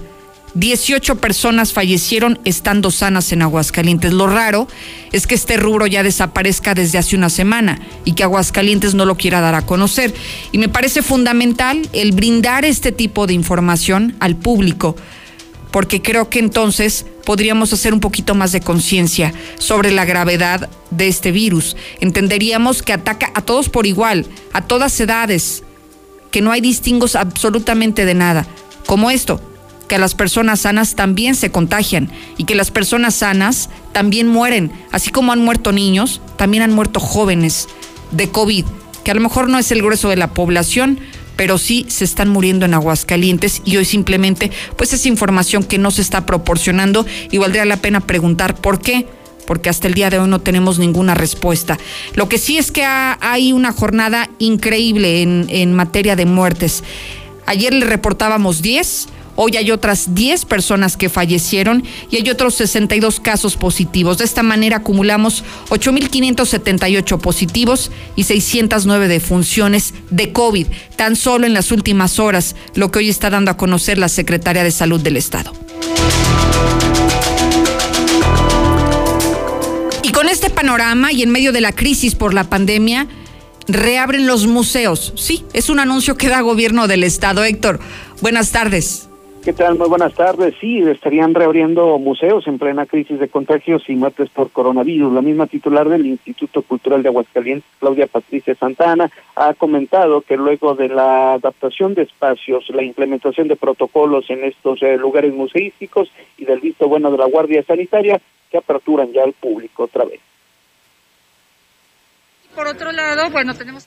18 0.55 1.17
personas 1.17 1.73
fallecieron 1.73 2.39
estando 2.45 2.93
sanas 2.93 3.33
en 3.33 3.43
Aguascalientes. 3.43 4.13
Lo 4.13 4.29
raro 4.29 4.69
es 5.11 5.27
que 5.27 5.35
este 5.35 5.57
rubro 5.57 5.87
ya 5.89 6.05
desaparezca 6.05 6.75
desde 6.75 6.99
hace 6.99 7.17
una 7.17 7.29
semana 7.29 7.81
y 8.05 8.13
que 8.13 8.23
Aguascalientes 8.23 8.95
no 8.95 9.05
lo 9.05 9.17
quiera 9.17 9.41
dar 9.41 9.57
a 9.57 9.67
conocer. 9.67 10.15
Y 10.53 10.59
me 10.59 10.69
parece 10.69 11.03
fundamental 11.03 11.89
el 11.93 12.13
brindar 12.13 12.65
este 12.65 12.93
tipo 12.93 13.27
de 13.27 13.35
información 13.35 14.15
al 14.21 14.37
público, 14.37 14.95
porque 15.73 16.01
creo 16.01 16.31
que 16.31 16.39
entonces 16.39 17.05
podríamos 17.25 17.73
hacer 17.73 17.93
un 17.93 18.01
poquito 18.01 18.37
más 18.37 18.53
de 18.53 18.61
conciencia 18.61 19.35
sobre 19.59 19.91
la 19.91 20.05
gravedad 20.05 20.71
de 20.91 21.09
este 21.09 21.33
virus. 21.33 21.77
Entenderíamos 21.99 22.85
que 22.85 22.93
ataca 22.93 23.33
a 23.35 23.43
todos 23.43 23.69
por 23.69 23.89
igual, 23.89 24.25
a 24.53 24.63
todas 24.63 25.01
edades, 25.01 25.65
que 26.31 26.43
no 26.43 26.53
hay 26.53 26.61
distingos 26.61 27.17
absolutamente 27.17 28.05
de 28.05 28.15
nada, 28.15 28.47
como 28.87 29.11
esto 29.11 29.41
que 29.89 29.99
las 29.99 30.15
personas 30.15 30.61
sanas 30.61 30.95
también 30.95 31.35
se 31.35 31.51
contagian 31.51 32.11
y 32.37 32.45
que 32.45 32.55
las 32.55 32.71
personas 32.71 33.15
sanas 33.15 33.71
también 33.93 34.29
mueren, 34.29 34.73
así 34.93 35.11
como 35.11 35.33
han 35.33 35.43
muerto 35.43 35.73
niños, 35.73 36.21
también 36.37 36.63
han 36.63 36.73
muerto 36.73 37.01
jóvenes 37.01 37.69
de 38.11 38.29
COVID, 38.31 38.65
que 39.03 39.11
a 39.11 39.15
lo 39.15 39.21
mejor 39.21 39.49
no 39.49 39.59
es 39.59 39.71
el 39.73 39.83
grueso 39.83 40.09
de 40.09 40.17
la 40.17 40.33
población, 40.33 41.01
pero 41.37 41.59
sí 41.59 41.85
se 41.89 42.05
están 42.05 42.29
muriendo 42.29 42.65
en 42.65 42.75
Aguascalientes 42.75 43.61
y 43.65 43.77
hoy 43.77 43.85
simplemente 43.85 44.51
pues 44.77 44.93
es 44.93 45.07
información 45.07 45.65
que 45.65 45.79
no 45.79 45.91
se 45.91 46.03
está 46.03 46.27
proporcionando 46.27 47.05
y 47.31 47.39
valdría 47.39 47.65
la 47.65 47.77
pena 47.77 48.01
preguntar 48.01 48.55
por 48.55 48.81
qué 48.81 49.07
porque 49.47 49.69
hasta 49.69 49.89
el 49.89 49.95
día 49.95 50.09
de 50.09 50.19
hoy 50.19 50.29
no 50.29 50.41
tenemos 50.41 50.79
ninguna 50.79 51.15
respuesta. 51.15 51.79
Lo 52.15 52.31
que 52.31 52.39
sí 52.39 52.57
es 52.57 52.73
que 52.73 52.85
hay 52.85 53.53
una 53.53 53.73
jornada 53.73 54.31
increíble 54.39 55.21
en, 55.21 55.47
en 55.51 55.75
materia 55.75 56.17
de 56.17 56.25
muertes. 56.25 56.83
Ayer 57.45 57.75
le 57.75 57.85
reportábamos 57.85 58.63
10, 58.63 59.09
Hoy 59.37 59.57
hay 59.57 59.71
otras 59.71 60.15
10 60.15 60.45
personas 60.45 60.97
que 60.97 61.09
fallecieron 61.09 61.85
y 62.11 62.17
hay 62.17 62.31
otros 62.31 62.55
62 62.55 63.21
casos 63.21 63.57
positivos. 63.57 64.19
De 64.19 64.25
esta 64.25 64.43
manera 64.43 64.79
acumulamos 64.79 65.45
8.578 65.71 67.21
positivos 67.21 67.91
y 68.17 68.25
609 68.25 69.09
defunciones 69.09 69.95
de 70.11 70.33
COVID, 70.33 70.67
tan 70.97 71.17
solo 71.17 71.47
en 71.47 71.55
las 71.55 71.73
últimas 71.73 72.19
horas, 72.19 72.55
lo 72.75 72.91
que 72.91 73.01
hoy 73.01 73.09
está 73.09 73.31
dando 73.31 73.51
a 73.51 73.57
conocer 73.57 73.99
la 73.99 74.09
Secretaria 74.09 74.63
de 74.63 74.71
Salud 74.71 75.01
del 75.01 75.17
Estado. 75.17 75.53
Y 80.03 80.13
con 80.13 80.29
este 80.29 80.51
panorama 80.51 81.13
y 81.13 81.23
en 81.23 81.31
medio 81.31 81.53
de 81.53 81.61
la 81.61 81.73
crisis 81.73 82.15
por 82.15 82.35
la 82.35 82.45
pandemia, 82.45 83.09
reabren 83.67 84.27
los 84.27 84.47
museos. 84.47 85.13
Sí, 85.17 85.45
es 85.53 85.71
un 85.71 85.81
anuncio 85.81 86.17
que 86.17 86.29
da 86.29 86.41
gobierno 86.41 86.87
del 86.87 87.05
Estado. 87.05 87.43
Héctor, 87.45 87.81
buenas 88.21 88.51
tardes. 88.51 89.09
¿Qué 89.45 89.53
tal? 89.53 89.77
Muy 89.77 89.91
buenas 89.91 90.15
tardes. 90.15 90.55
Sí, 90.59 90.79
estarían 90.79 91.35
reabriendo 91.35 91.99
museos 91.99 92.47
en 92.47 92.59
plena 92.59 92.87
crisis 92.87 93.21
de 93.21 93.29
contagios 93.29 93.83
y 93.89 93.95
muertes 93.95 94.31
por 94.31 94.51
coronavirus. 94.51 95.13
La 95.13 95.21
misma 95.21 95.47
titular 95.47 95.87
del 95.87 96.07
Instituto 96.07 96.63
Cultural 96.63 97.03
de 97.03 97.11
Aguascalientes, 97.11 97.71
Claudia 97.79 98.07
Patricia 98.07 98.55
Santana, 98.55 99.11
ha 99.37 99.53
comentado 99.53 100.23
que 100.23 100.39
luego 100.39 100.75
de 100.75 100.89
la 100.89 101.35
adaptación 101.35 101.93
de 101.93 102.05
espacios, 102.05 102.71
la 102.71 102.83
implementación 102.83 103.47
de 103.47 103.57
protocolos 103.57 104.31
en 104.31 104.45
estos 104.45 104.83
eh, 104.83 104.97
lugares 104.97 105.35
museísticos 105.35 106.11
y 106.39 106.47
del 106.47 106.61
visto 106.61 106.89
bueno 106.89 107.11
de 107.11 107.19
la 107.19 107.27
Guardia 107.27 107.63
Sanitaria, 107.65 108.19
que 108.51 108.57
aperturan 108.57 109.13
ya 109.13 109.25
al 109.25 109.35
público 109.35 109.83
otra 109.83 110.07
vez. 110.07 110.21
Por 112.55 112.67
otro 112.67 112.93
lado, 112.93 113.29
bueno, 113.29 113.53
tenemos 113.53 113.87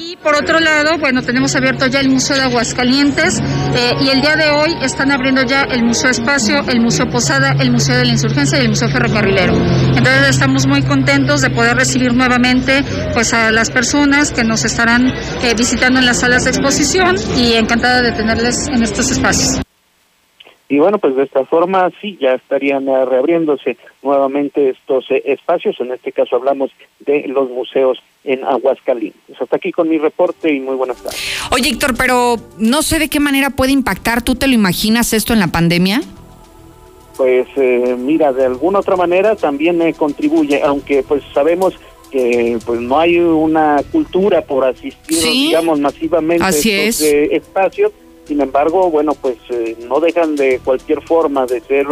y 0.00 0.16
por 0.16 0.34
otro 0.34 0.60
lado, 0.60 0.98
bueno, 0.98 1.22
tenemos 1.22 1.54
abierto 1.54 1.86
ya 1.86 2.00
el 2.00 2.08
Museo 2.08 2.36
de 2.36 2.42
Aguascalientes 2.42 3.38
eh, 3.74 3.94
y 4.00 4.08
el 4.08 4.22
día 4.22 4.34
de 4.34 4.50
hoy 4.50 4.74
están 4.82 5.12
abriendo 5.12 5.42
ya 5.42 5.62
el 5.62 5.84
Museo 5.84 6.10
Espacio, 6.10 6.62
el 6.68 6.80
Museo 6.80 7.06
Posada, 7.06 7.54
el 7.60 7.70
Museo 7.70 7.96
de 7.96 8.06
la 8.06 8.12
Insurgencia 8.12 8.58
y 8.58 8.62
el 8.62 8.70
Museo 8.70 8.88
Ferrocarrilero. 8.88 9.54
Entonces 9.54 10.30
estamos 10.30 10.66
muy 10.66 10.82
contentos 10.82 11.42
de 11.42 11.50
poder 11.50 11.76
recibir 11.76 12.14
nuevamente 12.14 12.82
pues 13.12 13.34
a 13.34 13.50
las 13.50 13.70
personas 13.70 14.32
que 14.32 14.42
nos 14.42 14.64
estarán 14.64 15.08
eh, 15.42 15.54
visitando 15.56 16.00
en 16.00 16.06
las 16.06 16.20
salas 16.20 16.44
de 16.44 16.50
exposición 16.50 17.16
y 17.36 17.54
encantada 17.54 18.00
de 18.00 18.12
tenerles 18.12 18.68
en 18.68 18.82
estos 18.82 19.10
espacios. 19.10 19.60
Y 20.70 20.78
bueno, 20.78 20.98
pues 20.98 21.16
de 21.16 21.24
esta 21.24 21.44
forma 21.44 21.90
sí, 22.00 22.16
ya 22.20 22.34
estarían 22.34 22.88
eh, 22.88 23.04
reabriéndose 23.04 23.76
nuevamente 24.04 24.70
estos 24.70 25.04
eh, 25.10 25.20
espacios. 25.26 25.80
En 25.80 25.90
este 25.90 26.12
caso 26.12 26.36
hablamos 26.36 26.70
de 27.00 27.26
los 27.26 27.50
museos 27.50 27.98
en 28.22 28.44
Aguascalientes. 28.44 29.42
Hasta 29.42 29.56
aquí 29.56 29.72
con 29.72 29.88
mi 29.88 29.98
reporte 29.98 30.54
y 30.54 30.60
muy 30.60 30.76
buenas 30.76 30.98
tardes. 30.98 31.20
Oye, 31.50 31.70
Héctor, 31.70 31.96
pero 31.98 32.36
no 32.58 32.82
sé 32.82 33.00
de 33.00 33.08
qué 33.08 33.18
manera 33.18 33.50
puede 33.50 33.72
impactar. 33.72 34.22
¿Tú 34.22 34.36
te 34.36 34.46
lo 34.46 34.54
imaginas 34.54 35.12
esto 35.12 35.32
en 35.32 35.40
la 35.40 35.48
pandemia? 35.48 36.02
Pues 37.16 37.48
eh, 37.56 37.96
mira, 37.98 38.32
de 38.32 38.46
alguna 38.46 38.78
otra 38.78 38.94
manera 38.94 39.34
también 39.34 39.92
contribuye, 39.94 40.62
aunque 40.62 41.02
pues 41.02 41.24
sabemos 41.34 41.74
que 42.12 42.58
pues 42.64 42.80
no 42.80 42.96
hay 42.96 43.18
una 43.18 43.82
cultura 43.90 44.42
por 44.42 44.64
asistir, 44.64 45.20
digamos, 45.20 45.80
masivamente 45.80 46.44
a 46.44 46.48
estos 46.50 47.02
espacios 47.02 47.90
sin 48.26 48.40
embargo, 48.40 48.90
bueno, 48.90 49.14
pues 49.14 49.36
eh, 49.50 49.76
no 49.88 50.00
dejan 50.00 50.36
de 50.36 50.60
cualquier 50.60 51.02
forma 51.02 51.46
de 51.46 51.60
ser 51.60 51.86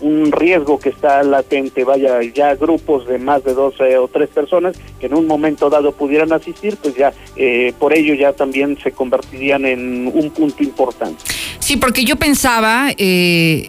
un 0.00 0.32
riesgo 0.32 0.78
que 0.78 0.90
está 0.90 1.22
latente, 1.22 1.84
vaya, 1.84 2.20
ya 2.34 2.54
grupos 2.54 3.06
de 3.06 3.18
más 3.18 3.44
de 3.44 3.54
dos 3.54 3.74
o 3.80 4.08
tres 4.08 4.28
personas 4.28 4.76
que 4.98 5.06
en 5.06 5.14
un 5.14 5.26
momento 5.26 5.68
dado 5.70 5.92
pudieran 5.92 6.32
asistir, 6.32 6.76
pues 6.76 6.94
ya 6.94 7.12
eh, 7.36 7.72
por 7.78 7.92
ello 7.92 8.14
ya 8.14 8.32
también 8.32 8.78
se 8.82 8.92
convertirían 8.92 9.64
en 9.64 10.10
un 10.12 10.30
punto 10.30 10.62
importante. 10.62 11.22
Sí, 11.58 11.76
porque 11.76 12.04
yo 12.04 12.16
pensaba, 12.16 12.90
eh, 12.96 13.68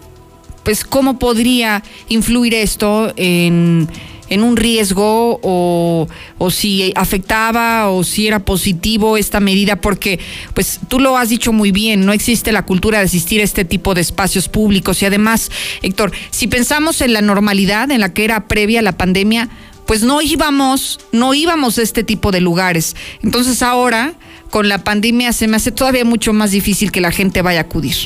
pues, 0.64 0.86
cómo 0.86 1.20
podría 1.20 1.84
influir 2.10 2.54
esto 2.54 3.12
en 3.16 3.88
en 4.32 4.44
un 4.44 4.56
riesgo 4.56 5.40
o, 5.44 6.08
si 6.50 6.94
afectaba 6.96 7.90
o 7.90 8.04
si 8.04 8.28
era 8.28 8.40
positivo 8.40 9.18
esta 9.18 9.42
medida, 9.42 9.76
porque 9.76 10.20
pues 10.54 10.80
tú 10.88 11.00
lo 11.00 11.18
has 11.18 11.30
dicho 11.30 11.52
muy 11.52 11.72
bien, 11.72 12.06
no 12.06 12.14
existe 12.14 12.54
la 12.54 12.66
cultura 12.66 13.00
de 13.00 13.06
asistir 13.06 13.42
a 13.42 13.44
este 13.44 13.66
tipo 13.66 13.94
de 13.94 14.02
espacios 14.02 14.48
públicos 14.48 15.02
y 15.02 15.06
además, 15.06 15.52
Héctor, 15.82 16.14
si 16.32 16.48
pensamos 16.48 17.02
en 17.02 17.12
la 17.12 17.22
normalidad 17.22 17.92
en 17.92 18.00
la 18.00 18.14
que 18.14 18.24
era 18.24 18.48
previa 18.48 18.80
a 18.80 18.84
la 18.84 18.94
pandemia, 18.94 19.50
pues 19.86 20.04
no 20.04 20.22
íbamos, 20.22 21.02
no 21.12 21.34
íbamos 21.34 21.78
a 21.78 21.82
este 21.82 22.06
tipo 22.06 22.32
de 22.32 22.40
lugares. 22.40 22.96
Entonces 23.24 23.62
ahora, 23.62 24.14
con 24.50 24.70
la 24.70 24.86
pandemia, 24.86 25.34
se 25.34 25.50
me 25.50 25.58
hace 25.58 25.74
todavía 25.74 26.06
mucho 26.06 26.32
más 26.32 26.52
difícil 26.52 26.94
que 26.94 27.02
la 27.02 27.12
gente 27.12 27.42
vaya 27.42 27.60
a 27.60 27.64
acudir. 27.64 27.98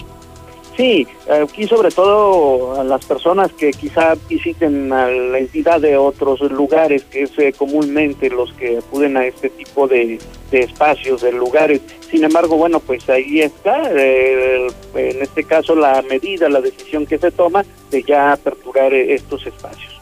Sí, 0.77 1.08
aquí 1.29 1.67
sobre 1.67 1.89
todo 1.89 2.79
a 2.79 2.84
las 2.84 3.05
personas 3.05 3.51
que 3.53 3.72
quizá 3.72 4.15
visiten 4.27 4.91
a 4.91 5.08
la 5.08 5.39
entidad 5.39 5.79
de 5.79 5.96
otros 5.96 6.41
lugares, 6.51 7.03
que 7.05 7.24
es 7.24 7.32
eh, 7.38 7.53
comúnmente 7.58 8.29
los 8.29 8.51
que 8.53 8.79
acuden 8.79 9.15
a 9.15 9.25
este 9.25 9.50
tipo 9.50 9.88
de, 9.88 10.20
espacios, 10.51 11.22
de 11.22 11.32
lugares. 11.32 11.82
Sin 12.12 12.25
embargo, 12.25 12.58
bueno, 12.58 12.82
pues 12.82 13.10
ahí 13.10 13.39
está, 13.39 13.89
eh, 13.94 14.67
en 14.96 15.22
este 15.22 15.46
caso 15.46 15.75
la 15.75 16.01
medida, 16.01 16.50
la 16.50 16.60
decisión 16.60 17.05
que 17.05 17.17
se 17.17 17.32
toma 17.32 17.63
de 17.89 18.03
ya 18.03 18.34
aperturar 18.34 18.94
eh, 18.94 19.13
estos 19.13 19.46
espacios. 19.46 19.94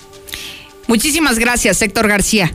Muchísimas 0.88 1.38
gracias, 1.38 1.82
Héctor 1.84 2.08
García. 2.08 2.51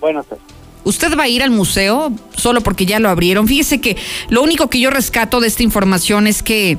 Buenas 0.00 0.26
tardes. 0.26 0.44
¿Usted 0.84 1.18
va 1.18 1.24
a 1.24 1.28
ir 1.28 1.42
al 1.42 1.50
museo 1.50 2.12
solo 2.36 2.60
porque 2.60 2.86
ya 2.86 2.98
lo 2.98 3.08
abrieron? 3.08 3.46
Fíjese 3.46 3.80
que 3.80 3.96
lo 4.30 4.42
único 4.42 4.70
que 4.70 4.80
yo 4.80 4.90
rescato 4.90 5.40
de 5.40 5.48
esta 5.48 5.62
información 5.62 6.26
es 6.26 6.42
que 6.42 6.78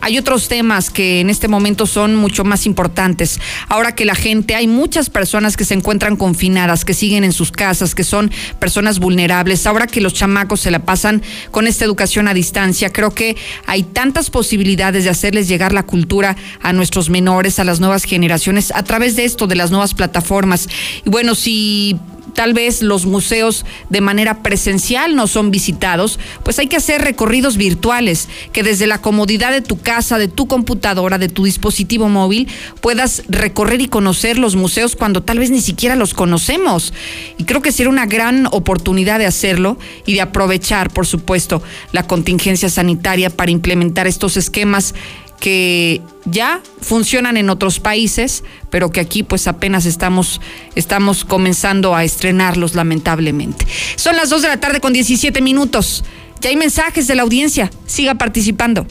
hay 0.00 0.18
otros 0.18 0.48
temas 0.48 0.90
que 0.90 1.20
en 1.20 1.30
este 1.30 1.48
momento 1.48 1.86
son 1.86 2.16
mucho 2.16 2.44
más 2.44 2.66
importantes. 2.66 3.40
Ahora 3.68 3.94
que 3.94 4.04
la 4.04 4.14
gente, 4.14 4.54
hay 4.54 4.66
muchas 4.66 5.10
personas 5.10 5.56
que 5.56 5.64
se 5.64 5.74
encuentran 5.74 6.16
confinadas, 6.16 6.84
que 6.84 6.94
siguen 6.94 7.24
en 7.24 7.32
sus 7.32 7.52
casas, 7.52 7.94
que 7.94 8.04
son 8.04 8.30
personas 8.58 8.98
vulnerables. 8.98 9.66
Ahora 9.66 9.86
que 9.86 10.00
los 10.00 10.14
chamacos 10.14 10.60
se 10.60 10.70
la 10.70 10.80
pasan 10.80 11.22
con 11.50 11.66
esta 11.66 11.84
educación 11.84 12.28
a 12.28 12.34
distancia, 12.34 12.90
creo 12.90 13.12
que 13.12 13.36
hay 13.66 13.82
tantas 13.82 14.30
posibilidades 14.30 15.04
de 15.04 15.10
hacerles 15.10 15.48
llegar 15.48 15.72
la 15.72 15.82
cultura 15.82 16.36
a 16.62 16.72
nuestros 16.72 17.10
menores, 17.10 17.58
a 17.58 17.64
las 17.64 17.80
nuevas 17.80 18.04
generaciones, 18.04 18.72
a 18.74 18.82
través 18.84 19.16
de 19.16 19.24
esto, 19.24 19.46
de 19.46 19.56
las 19.56 19.70
nuevas 19.70 19.94
plataformas. 19.94 20.68
Y 21.04 21.10
bueno, 21.10 21.34
si 21.34 21.98
tal 22.38 22.54
vez 22.54 22.82
los 22.82 23.04
museos 23.04 23.66
de 23.90 24.00
manera 24.00 24.44
presencial 24.44 25.16
no 25.16 25.26
son 25.26 25.50
visitados, 25.50 26.20
pues 26.44 26.60
hay 26.60 26.68
que 26.68 26.76
hacer 26.76 27.02
recorridos 27.02 27.56
virtuales, 27.56 28.28
que 28.52 28.62
desde 28.62 28.86
la 28.86 29.02
comodidad 29.02 29.50
de 29.50 29.60
tu 29.60 29.80
casa, 29.80 30.18
de 30.18 30.28
tu 30.28 30.46
computadora, 30.46 31.18
de 31.18 31.28
tu 31.28 31.46
dispositivo 31.46 32.08
móvil, 32.08 32.46
puedas 32.80 33.24
recorrer 33.28 33.80
y 33.80 33.88
conocer 33.88 34.38
los 34.38 34.54
museos 34.54 34.94
cuando 34.94 35.24
tal 35.24 35.40
vez 35.40 35.50
ni 35.50 35.60
siquiera 35.60 35.96
los 35.96 36.14
conocemos. 36.14 36.94
Y 37.38 37.42
creo 37.42 37.60
que 37.60 37.72
sería 37.72 37.90
una 37.90 38.06
gran 38.06 38.46
oportunidad 38.52 39.18
de 39.18 39.26
hacerlo 39.26 39.76
y 40.06 40.14
de 40.14 40.20
aprovechar, 40.20 40.90
por 40.90 41.08
supuesto, 41.08 41.60
la 41.90 42.04
contingencia 42.04 42.68
sanitaria 42.68 43.30
para 43.30 43.50
implementar 43.50 44.06
estos 44.06 44.36
esquemas 44.36 44.94
que 45.40 46.02
ya 46.24 46.60
funcionan 46.80 47.36
en 47.36 47.50
otros 47.50 47.80
países, 47.80 48.44
pero 48.70 48.90
que 48.90 49.00
aquí 49.00 49.22
pues 49.22 49.46
apenas 49.46 49.86
estamos, 49.86 50.40
estamos 50.74 51.24
comenzando 51.24 51.94
a 51.94 52.04
estrenarlos 52.04 52.74
lamentablemente. 52.74 53.66
Son 53.96 54.16
las 54.16 54.30
2 54.30 54.42
de 54.42 54.48
la 54.48 54.60
tarde 54.60 54.80
con 54.80 54.92
17 54.92 55.40
minutos. 55.40 56.04
Ya 56.40 56.50
hay 56.50 56.56
mensajes 56.56 57.06
de 57.06 57.14
la 57.14 57.22
audiencia. 57.22 57.70
Siga 57.86 58.14
participando. 58.14 58.86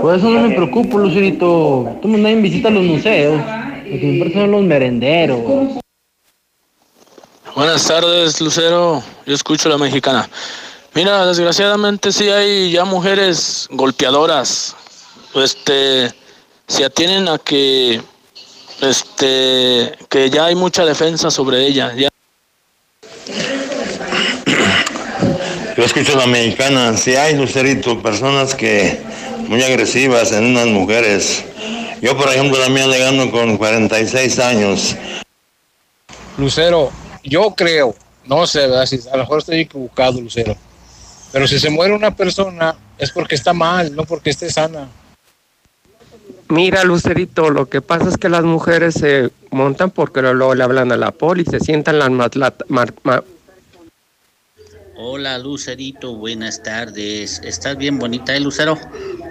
Por 0.00 0.16
eso 0.16 0.28
no 0.28 0.48
me 0.48 0.54
preocupo, 0.54 0.98
Lucerito. 0.98 1.98
Tú 2.02 2.08
nadie 2.08 2.36
visita 2.36 2.68
los 2.68 2.84
museos. 2.84 3.40
Lo 3.86 4.00
que 4.00 4.06
me 4.06 4.18
parece 4.18 4.38
son 4.38 4.50
los 4.50 4.62
merenderos. 4.62 5.40
Buenas 7.54 7.86
tardes, 7.86 8.40
Lucero. 8.40 9.02
Yo 9.26 9.34
escucho 9.34 9.68
la 9.68 9.78
mexicana. 9.78 10.28
Mira, 10.94 11.24
desgraciadamente 11.24 12.12
sí 12.12 12.28
hay 12.28 12.70
ya 12.70 12.84
mujeres 12.84 13.66
golpeadoras. 13.70 14.76
Este, 15.34 16.12
se 16.66 16.84
atienen 16.84 17.28
a 17.28 17.38
que, 17.38 18.02
este, 18.82 19.92
que 20.10 20.28
ya 20.28 20.46
hay 20.46 20.54
mucha 20.54 20.84
defensa 20.84 21.30
sobre 21.30 21.66
ella. 21.66 21.94
Ya. 21.96 22.10
Yo 25.74 25.82
escucho 25.82 26.14
la 26.14 26.26
mexicana, 26.26 26.94
sí 26.98 27.16
hay, 27.16 27.36
Lucerito, 27.36 28.02
personas 28.02 28.54
que 28.54 29.00
muy 29.48 29.62
agresivas 29.62 30.32
en 30.32 30.44
unas 30.44 30.66
mujeres. 30.66 31.42
Yo, 32.02 32.18
por 32.18 32.28
ejemplo, 32.28 32.58
la 32.58 32.68
mía 32.68 32.84
alegando 32.84 33.30
con 33.30 33.56
46 33.56 34.38
años. 34.40 34.94
Lucero, 36.36 36.90
yo 37.24 37.54
creo, 37.54 37.94
no 38.26 38.46
sé, 38.46 38.64
a 38.64 39.16
lo 39.16 39.22
mejor 39.22 39.38
estoy 39.38 39.60
equivocado, 39.60 40.20
Lucero 40.20 40.54
pero 41.32 41.48
si 41.48 41.58
se 41.58 41.70
muere 41.70 41.94
una 41.94 42.14
persona 42.14 42.74
es 42.98 43.10
porque 43.10 43.34
está 43.34 43.52
mal, 43.52 43.96
no 43.96 44.04
porque 44.04 44.30
esté 44.30 44.50
sana. 44.50 44.88
Mira, 46.48 46.84
Lucerito, 46.84 47.48
lo 47.48 47.66
que 47.66 47.80
pasa 47.80 48.10
es 48.10 48.18
que 48.18 48.28
las 48.28 48.44
mujeres 48.44 48.94
se 48.94 49.30
montan 49.50 49.90
porque 49.90 50.20
luego 50.20 50.54
le 50.54 50.62
hablan 50.62 50.92
a 50.92 50.98
la 50.98 51.10
poli, 51.10 51.44
se 51.44 51.58
sientan 51.60 51.98
las 51.98 52.10
más... 52.10 52.30
Hola, 54.94 55.38
Lucerito, 55.38 56.14
buenas 56.14 56.62
tardes. 56.62 57.40
¿Estás 57.42 57.78
bien 57.78 57.98
bonita, 57.98 58.36
eh, 58.36 58.40
Lucero? 58.40 58.78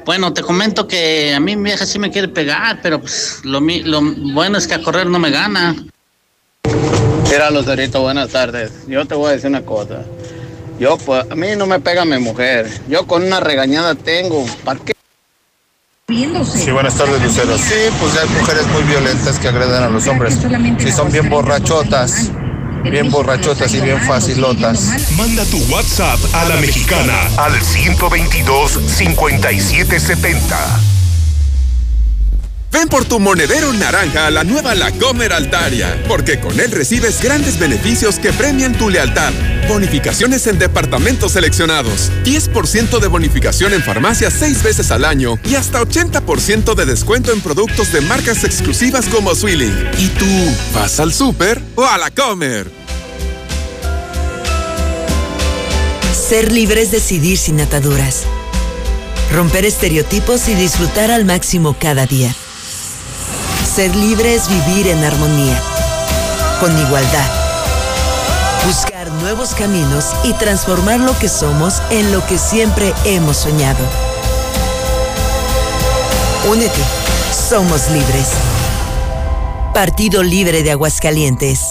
Bueno, 0.04 0.34
te 0.34 0.42
comento 0.42 0.88
que 0.88 1.34
a 1.36 1.40
mí 1.40 1.56
mi 1.56 1.66
vieja 1.66 1.86
sí 1.86 2.00
me 2.00 2.10
quiere 2.10 2.28
pegar, 2.28 2.80
pero 2.82 3.00
pues 3.00 3.40
lo, 3.44 3.60
lo 3.62 4.02
bueno 4.34 4.58
es 4.58 4.68
que 4.68 4.74
a 4.74 4.82
correr 4.82 5.06
no 5.06 5.20
me 5.20 5.30
gana. 5.30 5.76
Mira, 7.30 7.52
Lucerito, 7.52 8.02
buenas 8.02 8.32
tardes. 8.32 8.86
Yo 8.88 9.06
te 9.06 9.16
voy 9.16 9.30
a 9.30 9.34
decir 9.34 9.50
una 9.50 9.64
cosa. 9.64 10.04
Yo, 10.82 10.98
pues, 10.98 11.24
a 11.30 11.36
mí 11.36 11.50
no 11.56 11.67
me 11.67 11.80
pega 11.80 12.06
mi 12.06 12.17
mujer. 12.17 12.67
Yo 12.88 13.06
con 13.06 13.22
una 13.24 13.39
regañada 13.39 13.94
tengo. 13.94 14.44
¿Para 14.65 14.80
qué? 14.80 14.94
Sí, 16.08 16.72
buenas 16.72 16.96
tardes, 16.96 17.22
Lucero. 17.22 17.56
Sí, 17.56 17.76
pues 18.00 18.17
hay 18.17 18.28
mujeres 18.30 18.65
muy 18.70 18.82
violentas 18.82 19.38
que 19.38 19.50
agreden 19.50 19.84
a 19.84 19.89
los 19.89 20.08
hombres. 20.08 20.39
Si 20.80 20.91
son 20.91 21.12
bien 21.12 21.30
borrachotas, 21.30 22.32
bien 22.84 23.12
borrachotas 23.12 23.72
y 23.76 23.80
bien 23.80 24.02
facilotas. 24.02 25.12
Manda 25.17 25.46
tu 25.46 25.60
WhatsApp 25.72 26.17
a 26.34 26.46
la 26.46 26.56
mexicana 26.56 27.30
al 27.38 27.62
122 27.62 28.80
5770. 28.88 30.58
Ven 32.72 32.88
por 32.88 33.04
tu 33.04 33.20
monedero 33.20 33.74
naranja 33.74 34.28
a 34.28 34.32
la 34.32 34.46
nueva 34.46 34.74
La 34.76 34.92
Comer 34.92 35.34
Altaria, 35.34 36.02
porque 36.08 36.40
con 36.40 36.58
él 36.58 36.72
recibes 36.72 37.22
grandes 37.22 37.60
beneficios 37.60 38.18
que 38.18 38.32
premian 38.32 38.78
tu 38.78 38.90
lealtad. 38.90 39.34
Bonificaciones 39.68 40.48
en 40.48 40.58
departamentos 40.58 41.34
seleccionados, 41.34 42.10
10% 42.24 43.00
de 43.00 43.08
bonificación 43.08 43.74
en 43.74 43.84
farmacias 43.84 44.34
seis 44.40 44.64
veces 44.64 44.90
al 44.90 45.04
año 45.04 45.38
y 45.44 45.56
hasta 45.56 45.82
80% 45.82 46.74
de 46.74 46.86
descuento 46.86 47.34
en 47.34 47.42
productos 47.42 47.92
de 47.92 48.00
marcas 48.00 48.46
exclusivas 48.46 49.10
como 49.10 49.36
Swilling. 49.36 49.76
¿Y 49.98 50.08
tú 50.08 50.26
vas 50.74 50.98
al 51.02 51.14
súper 51.14 51.62
o 51.76 51.86
a 51.86 51.98
la 51.98 52.10
Comer? 52.10 52.72
Ser 56.14 56.54
libre 56.54 56.82
es 56.84 56.92
decidir 56.92 57.38
sin 57.38 57.60
ataduras. 57.60 58.24
Romper 59.34 59.66
estereotipos 59.66 60.48
y 60.48 60.56
disfrutar 60.56 61.12
al 61.12 61.26
máximo 61.26 61.76
cada 61.78 62.06
día. 62.06 62.34
Ser 63.74 63.96
libre 63.96 64.36
es 64.36 64.50
vivir 64.50 64.88
en 64.88 65.02
armonía, 65.02 65.58
con 66.60 66.78
igualdad. 66.78 67.26
Buscar 68.68 69.10
nuevos 69.22 69.56
caminos 69.56 70.08
y 70.26 70.34
transformar 70.34 71.00
lo 71.00 71.18
que 71.18 71.30
somos 71.30 71.82
en 71.90 72.12
lo 72.12 72.26
que 72.28 72.38
siempre 72.38 72.94
hemos 73.06 73.38
soñado. 73.38 73.80
Únete, 76.50 76.82
somos 77.32 77.90
libres. 77.92 78.32
Partido 79.74 80.22
Libre 80.22 80.64
de 80.64 80.72
Aguascalientes. 80.72 81.71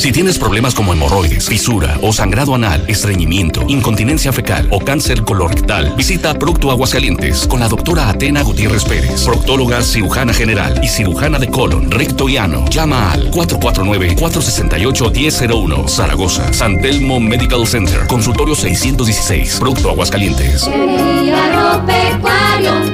Si 0.00 0.10
tienes 0.12 0.38
problemas 0.38 0.74
como 0.74 0.94
hemorroides, 0.94 1.46
fisura 1.46 1.98
o 2.00 2.10
sangrado 2.10 2.54
anal, 2.54 2.82
estreñimiento, 2.88 3.66
incontinencia 3.68 4.32
fecal 4.32 4.66
o 4.70 4.80
cáncer 4.80 5.24
colorectal, 5.24 5.92
visita 5.94 6.32
Procto 6.32 6.70
Aguascalientes 6.70 7.46
con 7.46 7.60
la 7.60 7.68
doctora 7.68 8.08
Atena 8.08 8.42
Gutiérrez 8.42 8.86
Pérez, 8.86 9.24
proctóloga 9.24 9.82
cirujana 9.82 10.32
general 10.32 10.80
y 10.82 10.88
cirujana 10.88 11.38
de 11.38 11.48
colon, 11.48 11.90
recto 11.90 12.30
y 12.30 12.38
ano. 12.38 12.64
Llama 12.70 13.12
al 13.12 13.30
449-468-1001, 13.30 15.86
Zaragoza, 15.86 16.50
San 16.54 16.80
Telmo 16.80 17.20
Medical 17.20 17.66
Center, 17.66 18.06
consultorio 18.06 18.54
616, 18.54 19.58
Procto 19.60 19.90
Aguascalientes. 19.90 20.66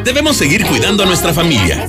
Debemos 0.03 0.37
seguir 0.37 0.67
cuidando 0.67 1.05
a 1.05 1.07
nuestra 1.07 1.33
familia. 1.33 1.89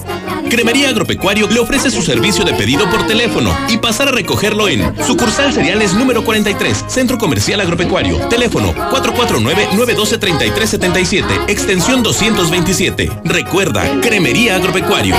Cremería 0.50 0.90
Agropecuario 0.90 1.48
le 1.50 1.60
ofrece 1.60 1.92
su 1.92 2.02
servicio 2.02 2.44
de 2.44 2.54
pedido 2.54 2.90
por 2.90 3.06
teléfono 3.08 3.56
y 3.70 3.78
pasar 3.78 4.08
a 4.08 4.12
recogerlo 4.12 4.68
en 4.68 4.94
Sucursal 5.06 5.54
Cereales 5.54 5.94
número 5.94 6.24
43, 6.24 6.86
Centro 6.88 7.18
Comercial 7.18 7.62
Agropecuario. 7.62 8.18
Teléfono 8.28 8.74
449-912-3377, 8.92 11.26
extensión 11.48 12.04
227. 12.04 13.12
Recuerda, 13.24 13.84
Cremería 14.02 14.56
Agropecuario. 14.56 15.16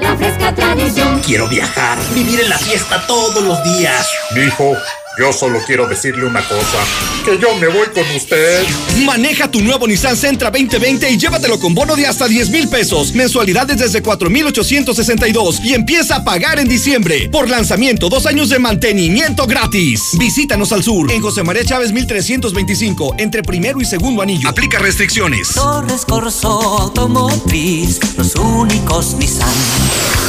la 0.00 0.16
fresca 0.16 0.54
tradición. 0.54 1.20
Quiero 1.24 1.48
viajar, 1.48 1.98
vivir 2.14 2.40
en 2.40 2.48
la 2.48 2.58
fiesta 2.58 3.04
todos 3.06 3.42
los 3.42 3.62
días. 3.64 4.08
Hijo. 4.36 4.76
Yo 5.16 5.32
solo 5.32 5.60
quiero 5.64 5.86
decirle 5.86 6.24
una 6.24 6.40
cosa, 6.40 6.84
que 7.24 7.38
yo 7.38 7.54
me 7.56 7.68
voy 7.68 7.86
con 7.94 8.04
usted. 8.16 8.64
Maneja 9.04 9.48
tu 9.48 9.60
nuevo 9.60 9.86
Nissan 9.86 10.16
Sentra 10.16 10.50
2020 10.50 11.08
y 11.08 11.16
llévatelo 11.16 11.60
con 11.60 11.72
bono 11.72 11.94
de 11.94 12.04
hasta 12.04 12.26
10 12.26 12.50
mil 12.50 12.68
pesos, 12.68 13.12
mensualidades 13.12 13.78
desde 13.78 14.02
4,862 14.02 15.60
y 15.64 15.74
empieza 15.74 16.16
a 16.16 16.24
pagar 16.24 16.58
en 16.58 16.68
diciembre. 16.68 17.28
Por 17.30 17.48
lanzamiento, 17.48 18.08
dos 18.08 18.26
años 18.26 18.48
de 18.48 18.58
mantenimiento 18.58 19.46
gratis. 19.46 20.02
Visítanos 20.18 20.72
al 20.72 20.82
sur, 20.82 21.08
en 21.12 21.22
José 21.22 21.44
María 21.44 21.64
Chávez 21.64 21.92
1325, 21.92 23.14
entre 23.18 23.44
primero 23.44 23.80
y 23.80 23.84
segundo 23.84 24.20
anillo. 24.20 24.48
Aplica 24.48 24.80
restricciones. 24.80 25.52
Torres 25.54 26.04
Corso 26.04 26.48
Automotriz, 26.80 28.00
los 28.16 28.34
únicos 28.34 29.14
Nissan 29.14 29.48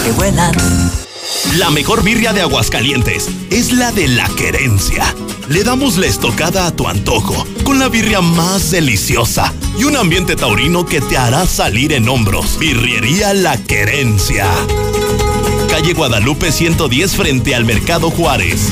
que 0.06 0.12
vuelan. 0.12 1.05
La 1.58 1.70
mejor 1.70 2.04
birria 2.04 2.34
de 2.34 2.42
Aguascalientes 2.42 3.30
es 3.50 3.72
la 3.72 3.92
de 3.92 4.08
la 4.08 4.28
querencia. 4.38 5.04
Le 5.48 5.64
damos 5.64 5.98
la 5.98 6.08
estocada 6.08 6.68
a 6.68 6.76
tu 6.76 6.88
antojo, 6.88 7.46
con 7.64 7.80
la 7.80 7.90
birria 7.90 8.22
más 8.22 8.72
deliciosa 8.72 9.54
y 9.78 9.84
un 9.84 9.96
ambiente 9.96 10.36
taurino 10.36 10.86
que 10.86 11.02
te 11.02 11.18
hará 11.18 11.46
salir 11.46 11.94
en 11.94 12.10
hombros. 12.10 12.58
Birriería 12.60 13.34
La 13.34 13.58
Querencia. 13.58 14.48
Calle 15.70 15.94
Guadalupe 15.94 16.52
110 16.52 17.16
frente 17.16 17.56
al 17.56 17.66
Mercado 17.66 18.10
Juárez. 18.10 18.72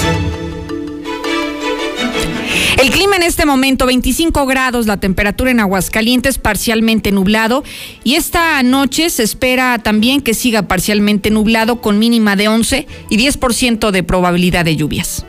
El 2.79 2.91
clima 2.91 3.17
en 3.17 3.23
este 3.23 3.47
momento, 3.47 3.87
25 3.87 4.47
grados, 4.47 4.87
la 4.87 4.99
temperatura 4.99 5.51
en 5.51 5.61
Aguascalientes 5.61 6.39
parcialmente 6.39 7.11
nublado 7.11 7.65
y 8.05 8.15
esta 8.15 8.63
noche 8.63 9.11
se 9.11 9.23
espera 9.23 9.79
también 9.79 10.21
que 10.21 10.35
siga 10.35 10.63
parcialmente 10.63 11.31
nublado 11.31 11.81
con 11.81 11.99
mínima 11.99 12.37
de 12.37 12.49
11 12.49 12.87
y 13.11 13.17
10% 13.17 13.91
de 13.91 14.03
probabilidad 14.03 14.65
de 14.65 14.77
lluvias. 14.77 15.25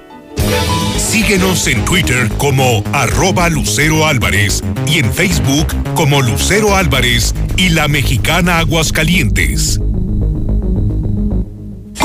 Síguenos 0.98 1.68
en 1.68 1.84
Twitter 1.86 2.30
como 2.38 2.84
arroba 2.92 3.50
Lucero 3.50 4.06
Álvarez 4.06 4.64
y 4.88 5.00
en 5.00 5.12
Facebook 5.14 5.68
como 5.96 6.22
Lucero 6.22 6.76
Álvarez 6.76 7.34
y 7.56 7.70
la 7.70 7.88
mexicana 7.88 8.60
Aguascalientes. 8.60 9.80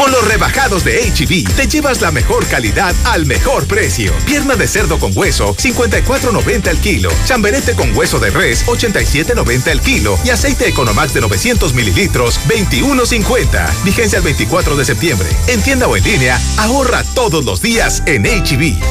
Con 0.02 0.10
los 0.10 0.26
rebajados 0.26 0.82
de 0.82 1.12
HB, 1.12 1.54
te 1.54 1.68
llevas 1.68 2.00
la 2.00 2.10
mejor 2.10 2.44
calidad 2.48 2.92
al 3.04 3.24
mejor 3.24 3.68
precio. 3.68 4.12
Pierna 4.26 4.56
de 4.56 4.66
cerdo 4.66 4.98
con 4.98 5.16
hueso, 5.16 5.54
54.90 5.54 6.66
el 6.66 6.78
kilo. 6.78 7.08
Chamberete 7.24 7.76
con 7.76 7.96
hueso 7.96 8.18
de 8.18 8.30
res, 8.30 8.66
87.90 8.66 9.68
el 9.68 9.80
kilo. 9.80 10.18
Y 10.24 10.30
aceite 10.30 10.66
Economax 10.66 11.14
de 11.14 11.20
900 11.20 11.72
mililitros, 11.74 12.40
21.50. 12.48 13.84
Vigencia 13.84 14.18
el 14.18 14.24
24 14.24 14.74
de 14.74 14.84
septiembre. 14.84 15.28
En 15.46 15.62
tienda 15.62 15.86
o 15.86 15.96
en 15.96 16.02
línea, 16.02 16.40
ahorra 16.56 17.04
todos 17.14 17.44
los 17.44 17.62
días 17.62 18.02
en 18.06 18.24
HB. 18.24 18.82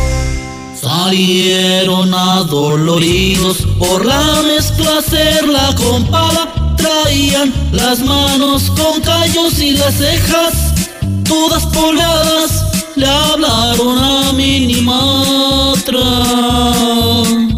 Salieron 0.80 2.14
adoloridos 2.14 3.68
por 3.78 4.06
la 4.06 4.42
mezcla 4.44 5.00
hacerla 5.00 5.76
con 5.76 6.10
pala. 6.10 6.76
Traían 6.78 7.54
las 7.74 8.00
manos 8.00 8.72
con 8.72 9.02
callos 9.02 9.60
y 9.60 9.72
las 9.72 9.96
cejas 9.96 10.72
todas 11.24 11.66
pobladas 11.68 12.66
le 12.96 13.08
hablaron 13.08 13.98
a 13.98 14.34
Minimatra. 14.34 16.02
Y 17.48 17.51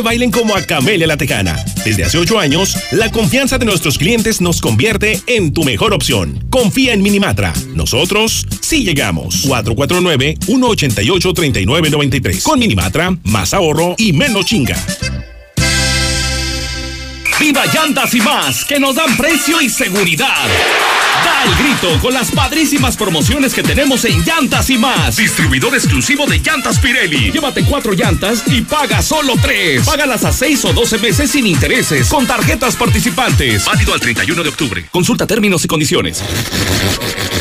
bailen 0.00 0.30
como 0.30 0.56
a 0.56 0.62
Camelia 0.62 1.06
la 1.06 1.16
Tejana. 1.16 1.56
Desde 1.84 2.04
hace 2.04 2.18
ocho 2.18 2.38
años, 2.38 2.76
la 2.90 3.10
confianza 3.10 3.58
de 3.58 3.64
nuestros 3.64 3.98
clientes 3.98 4.40
nos 4.40 4.60
convierte 4.60 5.20
en 5.26 5.52
tu 5.52 5.64
mejor 5.64 5.92
opción. 5.92 6.44
Confía 6.50 6.92
en 6.92 7.02
Minimatra. 7.02 7.52
Nosotros 7.74 8.46
sí 8.60 8.84
llegamos. 8.84 9.46
449-188-3993. 9.46 12.42
Con 12.42 12.58
Minimatra, 12.58 13.16
más 13.24 13.54
ahorro 13.54 13.94
y 13.98 14.12
menos 14.12 14.46
chinga. 14.46 14.76
Viva 17.38 17.66
Llantas 17.66 18.14
y 18.14 18.20
más, 18.20 18.64
que 18.64 18.80
nos 18.80 18.94
dan 18.94 19.14
precio 19.16 19.60
y 19.60 19.68
seguridad. 19.68 20.48
Da 21.46 21.52
el 21.52 21.64
grito 21.64 22.00
con 22.00 22.12
las 22.12 22.30
padrísimas 22.30 22.96
promociones 22.96 23.54
que 23.54 23.62
tenemos 23.62 24.04
en 24.04 24.24
Llantas 24.24 24.68
y 24.70 24.78
más. 24.78 25.16
Distribuidor 25.16 25.74
exclusivo 25.74 26.26
de 26.26 26.38
Llantas 26.38 26.78
Pirelli. 26.78 27.30
Llévate 27.30 27.64
cuatro 27.64 27.92
llantas 27.92 28.42
y 28.46 28.62
paga 28.62 29.02
solo 29.02 29.34
tres. 29.40 29.84
Págalas 29.84 30.24
a 30.24 30.32
seis 30.32 30.64
o 30.64 30.72
doce 30.72 30.98
meses 30.98 31.30
sin 31.30 31.46
intereses 31.46 32.08
con 32.08 32.26
tarjetas 32.26 32.74
participantes. 32.76 33.64
Válido 33.64 33.94
al 33.94 34.00
31 34.00 34.42
de 34.42 34.48
octubre. 34.48 34.88
Consulta 34.90 35.26
términos 35.26 35.64
y 35.64 35.68
condiciones. 35.68 36.22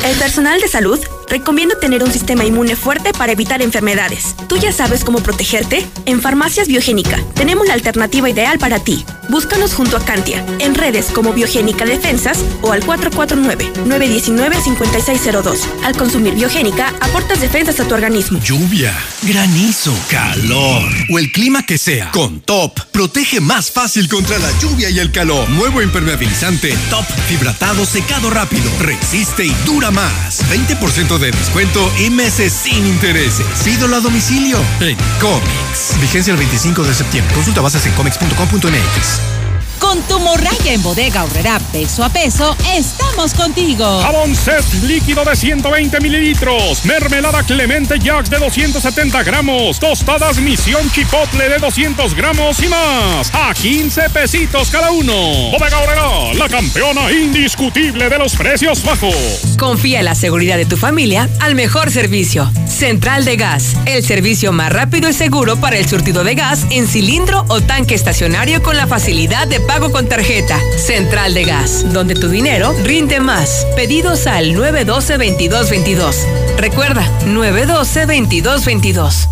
El 0.03 0.15
personal 0.17 0.61
de 0.61 0.67
salud 0.67 0.99
recomienda 1.29 1.79
tener 1.79 2.03
un 2.03 2.11
sistema 2.11 2.45
inmune 2.45 2.75
fuerte 2.75 3.11
para 3.13 3.31
evitar 3.31 3.61
enfermedades. 3.61 4.35
¿Tú 4.47 4.57
ya 4.57 4.71
sabes 4.71 5.03
cómo 5.03 5.19
protegerte? 5.19 5.85
En 6.05 6.21
Farmacias 6.21 6.67
Biogénica 6.67 7.19
tenemos 7.35 7.67
la 7.67 7.73
alternativa 7.73 8.29
ideal 8.29 8.59
para 8.59 8.79
ti. 8.79 9.03
Búscanos 9.29 9.73
junto 9.73 9.97
a 9.97 10.05
Cantia 10.05 10.45
en 10.59 10.75
redes 10.75 11.07
como 11.07 11.33
Biogénica 11.33 11.83
Defensas 11.85 12.38
o 12.61 12.71
al 12.71 12.83
449-919-5602. 12.83 15.57
Al 15.83 15.97
consumir 15.97 16.35
Biogénica, 16.35 16.93
aportas 17.01 17.41
defensas 17.41 17.79
a 17.79 17.88
tu 17.88 17.95
organismo. 17.95 18.39
Lluvia, 18.39 18.93
granizo, 19.23 19.93
calor 20.09 20.89
o 21.09 21.19
el 21.19 21.31
clima 21.31 21.65
que 21.65 21.77
sea. 21.77 22.11
Con 22.11 22.41
Top, 22.41 22.79
protege 22.91 23.39
más 23.41 23.71
fácil 23.71 24.07
contra 24.07 24.38
la 24.39 24.51
lluvia 24.59 24.89
y 24.89 24.99
el 24.99 25.11
calor. 25.11 25.49
Nuevo 25.49 25.81
impermeabilizante 25.81 26.77
Top 26.89 27.05
Fibratado 27.27 27.85
Secado 27.85 28.29
Rápido. 28.29 28.71
Resiste 28.79 29.45
y 29.45 29.53
dura 29.65 29.91
más. 29.91 30.41
20% 30.49 31.14
de 31.19 31.32
descuento 31.32 31.91
y 31.99 32.10
meses 32.10 32.51
sin 32.51 32.86
intereses. 32.86 33.45
Pídolo 33.63 33.95
a 33.95 33.99
domicilio 34.01 34.58
en 34.82 34.97
Comics. 35.19 35.99
Vigencia 36.01 36.32
el 36.32 36.38
25 36.38 36.84
de 36.84 36.93
septiembre. 36.93 37.34
Consulta 37.34 37.62
bases 37.62 37.86
en 37.86 37.93
comics.com.mx. 37.93 39.44
Con 39.79 40.01
tu 40.03 40.19
morraya 40.19 40.73
en 40.73 40.81
bodega 40.81 41.23
horrera 41.23 41.59
peso 41.71 42.03
a 42.03 42.09
peso, 42.09 42.55
estamos 42.73 43.33
contigo. 43.33 44.01
Jabón 44.01 44.35
set 44.35 44.63
líquido 44.83 45.23
de 45.23 45.35
120 45.35 45.99
mililitros. 45.99 46.85
Mermelada 46.85 47.43
Clemente 47.43 47.99
Jacks 47.99 48.29
de 48.29 48.38
270 48.38 49.23
gramos. 49.23 49.79
Tostadas 49.79 50.38
Misión 50.38 50.89
Chipotle 50.91 51.49
de 51.49 51.57
200 51.57 52.13
gramos 52.15 52.61
y 52.61 52.67
más. 52.67 53.31
A 53.33 53.53
15 53.53 54.09
pesitos 54.09 54.69
cada 54.69 54.91
uno. 54.91 55.51
Bodega 55.51 55.79
horrera, 55.79 56.33
la 56.33 56.49
campeona 56.49 57.11
indiscutible 57.11 58.09
de 58.09 58.17
los 58.17 58.35
precios 58.35 58.83
bajos. 58.83 59.15
Confía 59.57 59.99
en 59.99 60.05
la 60.05 60.15
seguridad 60.15 60.57
de 60.57 60.65
tu 60.65 60.77
familia 60.77 61.29
al 61.39 61.55
mejor 61.55 61.91
servicio. 61.91 62.51
Central 62.67 63.23
de 63.23 63.38
Gas, 63.38 63.77
el 63.85 64.03
servicio 64.03 64.51
más 64.51 64.71
rápido 64.71 65.09
y 65.09 65.13
seguro 65.13 65.55
para 65.57 65.77
el 65.77 65.88
surtido 65.88 66.23
de 66.25 66.35
gas 66.35 66.65
en 66.71 66.88
cilindro 66.88 67.45
o 67.47 67.61
tanque 67.61 67.95
estacionario 67.95 68.61
con 68.61 68.75
la 68.75 68.85
facilidad 68.85 69.47
de 69.47 69.61
pago 69.67 69.91
con 69.91 70.08
tarjeta. 70.08 70.60
Central 70.78 71.34
de 71.34 71.45
Gas, 71.45 71.91
donde 71.93 72.15
tu 72.15 72.30
dinero 72.30 72.73
rinde 72.84 73.19
más. 73.19 73.65
Pedidos 73.75 74.28
al 74.28 74.56
912-2222. 74.56 76.15
Recuerda, 76.58 77.04
912-2222. 77.25 79.28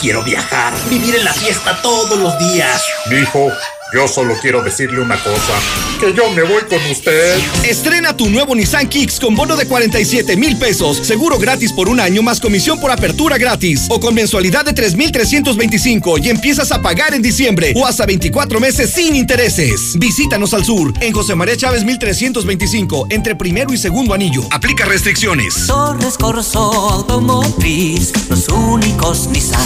Quiero 0.00 0.22
viajar, 0.22 0.72
vivir 0.88 1.16
en 1.16 1.24
la 1.24 1.32
fiesta 1.32 1.76
todos 1.82 2.16
los 2.18 2.38
días. 2.38 2.82
Hijo. 3.10 3.50
Yo 3.90 4.06
solo 4.06 4.34
quiero 4.42 4.62
decirle 4.62 5.00
una 5.00 5.16
cosa, 5.16 5.54
que 5.98 6.12
yo 6.12 6.30
me 6.32 6.42
voy 6.42 6.60
con 6.68 6.78
usted. 6.90 7.38
Estrena 7.64 8.14
tu 8.14 8.28
nuevo 8.28 8.54
Nissan 8.54 8.86
Kicks 8.86 9.18
con 9.18 9.34
bono 9.34 9.56
de 9.56 9.66
47 9.66 10.36
mil 10.36 10.58
pesos, 10.58 10.98
seguro 10.98 11.38
gratis 11.38 11.72
por 11.72 11.88
un 11.88 11.98
año 11.98 12.22
más 12.22 12.38
comisión 12.38 12.78
por 12.80 12.90
apertura 12.90 13.38
gratis 13.38 13.86
o 13.88 13.98
con 13.98 14.14
mensualidad 14.14 14.66
de 14.66 14.74
3,325 14.74 16.18
y 16.18 16.28
empiezas 16.28 16.70
a 16.70 16.82
pagar 16.82 17.14
en 17.14 17.22
diciembre 17.22 17.72
o 17.74 17.86
hasta 17.86 18.04
24 18.04 18.60
meses 18.60 18.90
sin 18.90 19.16
intereses. 19.16 19.98
Visítanos 19.98 20.52
al 20.52 20.66
sur, 20.66 20.92
en 21.00 21.14
José 21.14 21.34
María 21.34 21.56
Chávez 21.56 21.82
1325, 21.82 23.06
entre 23.08 23.36
primero 23.36 23.72
y 23.72 23.78
segundo 23.78 24.12
anillo. 24.12 24.42
Aplica 24.50 24.84
restricciones. 24.84 25.66
Torres 25.66 26.18
Corso 26.18 26.60
Automotriz, 26.60 28.12
los 28.28 28.48
únicos 28.48 29.28
Nissan 29.28 29.64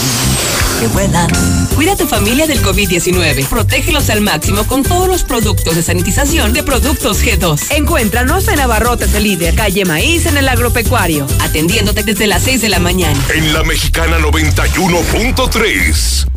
que 0.79 0.87
vuelan. 0.87 1.29
Cuida 1.75 1.93
a 1.93 1.95
tu 1.95 2.07
familia 2.07 2.47
del 2.47 2.61
COVID-19. 2.61 3.47
Protégelos 3.47 4.09
al 4.13 4.21
máximo 4.21 4.63
con 4.65 4.83
todos 4.83 5.07
los 5.07 5.23
productos 5.23 5.75
de 5.75 5.81
sanitización 5.81 6.53
de 6.53 6.61
Productos 6.61 7.23
G2. 7.23 7.71
Encuéntranos 7.71 8.47
en 8.47 8.59
Abarrotes 8.59 9.11
el 9.15 9.23
líder, 9.23 9.55
calle 9.55 9.85
Maíz 9.85 10.27
en 10.27 10.37
el 10.37 10.47
agropecuario, 10.47 11.25
atendiéndote 11.39 12.03
desde 12.03 12.27
las 12.27 12.43
6 12.43 12.61
de 12.61 12.69
la 12.69 12.77
mañana. 12.79 13.19
En 13.33 13.51
la 13.53 13.63
Mexicana 13.63 14.19
91.3, 14.19 16.27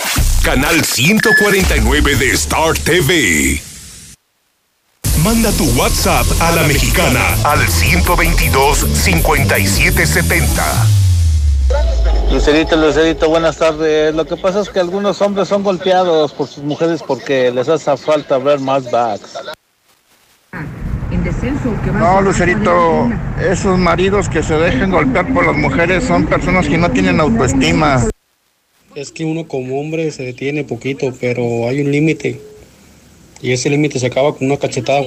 canal 0.42 0.82
149 0.84 2.16
de 2.16 2.30
Star 2.30 2.78
TV. 2.78 3.60
Manda 5.22 5.52
tu 5.52 5.64
WhatsApp 5.72 6.26
a 6.40 6.52
la 6.52 6.62
mexicana 6.62 7.36
al 7.44 7.68
122 7.68 8.86
5770. 8.94 11.05
Lucerito, 12.30 12.76
Lucerito, 12.76 13.28
buenas 13.28 13.56
tardes. 13.56 14.14
Lo 14.14 14.24
que 14.24 14.36
pasa 14.36 14.60
es 14.60 14.68
que 14.68 14.80
algunos 14.80 15.20
hombres 15.22 15.48
son 15.48 15.62
golpeados 15.62 16.32
por 16.32 16.48
sus 16.48 16.62
mujeres 16.64 17.02
porque 17.02 17.50
les 17.50 17.68
hace 17.68 17.96
falta 17.96 18.38
ver 18.38 18.60
más 18.60 18.90
backs. 18.90 19.38
No, 21.98 22.20
Lucerito, 22.20 23.10
esos 23.40 23.78
maridos 23.78 24.28
que 24.28 24.42
se 24.42 24.54
dejen 24.54 24.90
golpear 24.90 25.32
por 25.32 25.46
las 25.46 25.56
mujeres 25.56 26.04
son 26.04 26.26
personas 26.26 26.66
que 26.66 26.76
no 26.76 26.90
tienen 26.90 27.20
autoestima. 27.20 28.08
Es 28.94 29.12
que 29.12 29.24
uno 29.24 29.46
como 29.46 29.80
hombre 29.80 30.10
se 30.10 30.24
detiene 30.24 30.64
poquito, 30.64 31.12
pero 31.20 31.68
hay 31.68 31.80
un 31.80 31.90
límite. 31.92 32.40
Y 33.40 33.52
ese 33.52 33.70
límite 33.70 33.98
se 33.98 34.06
acaba 34.06 34.34
con 34.34 34.46
una 34.46 34.56
cachetada 34.56 35.00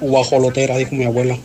guajolotera, 0.00 0.76
dijo 0.76 0.94
mi 0.94 1.04
abuela. 1.04 1.36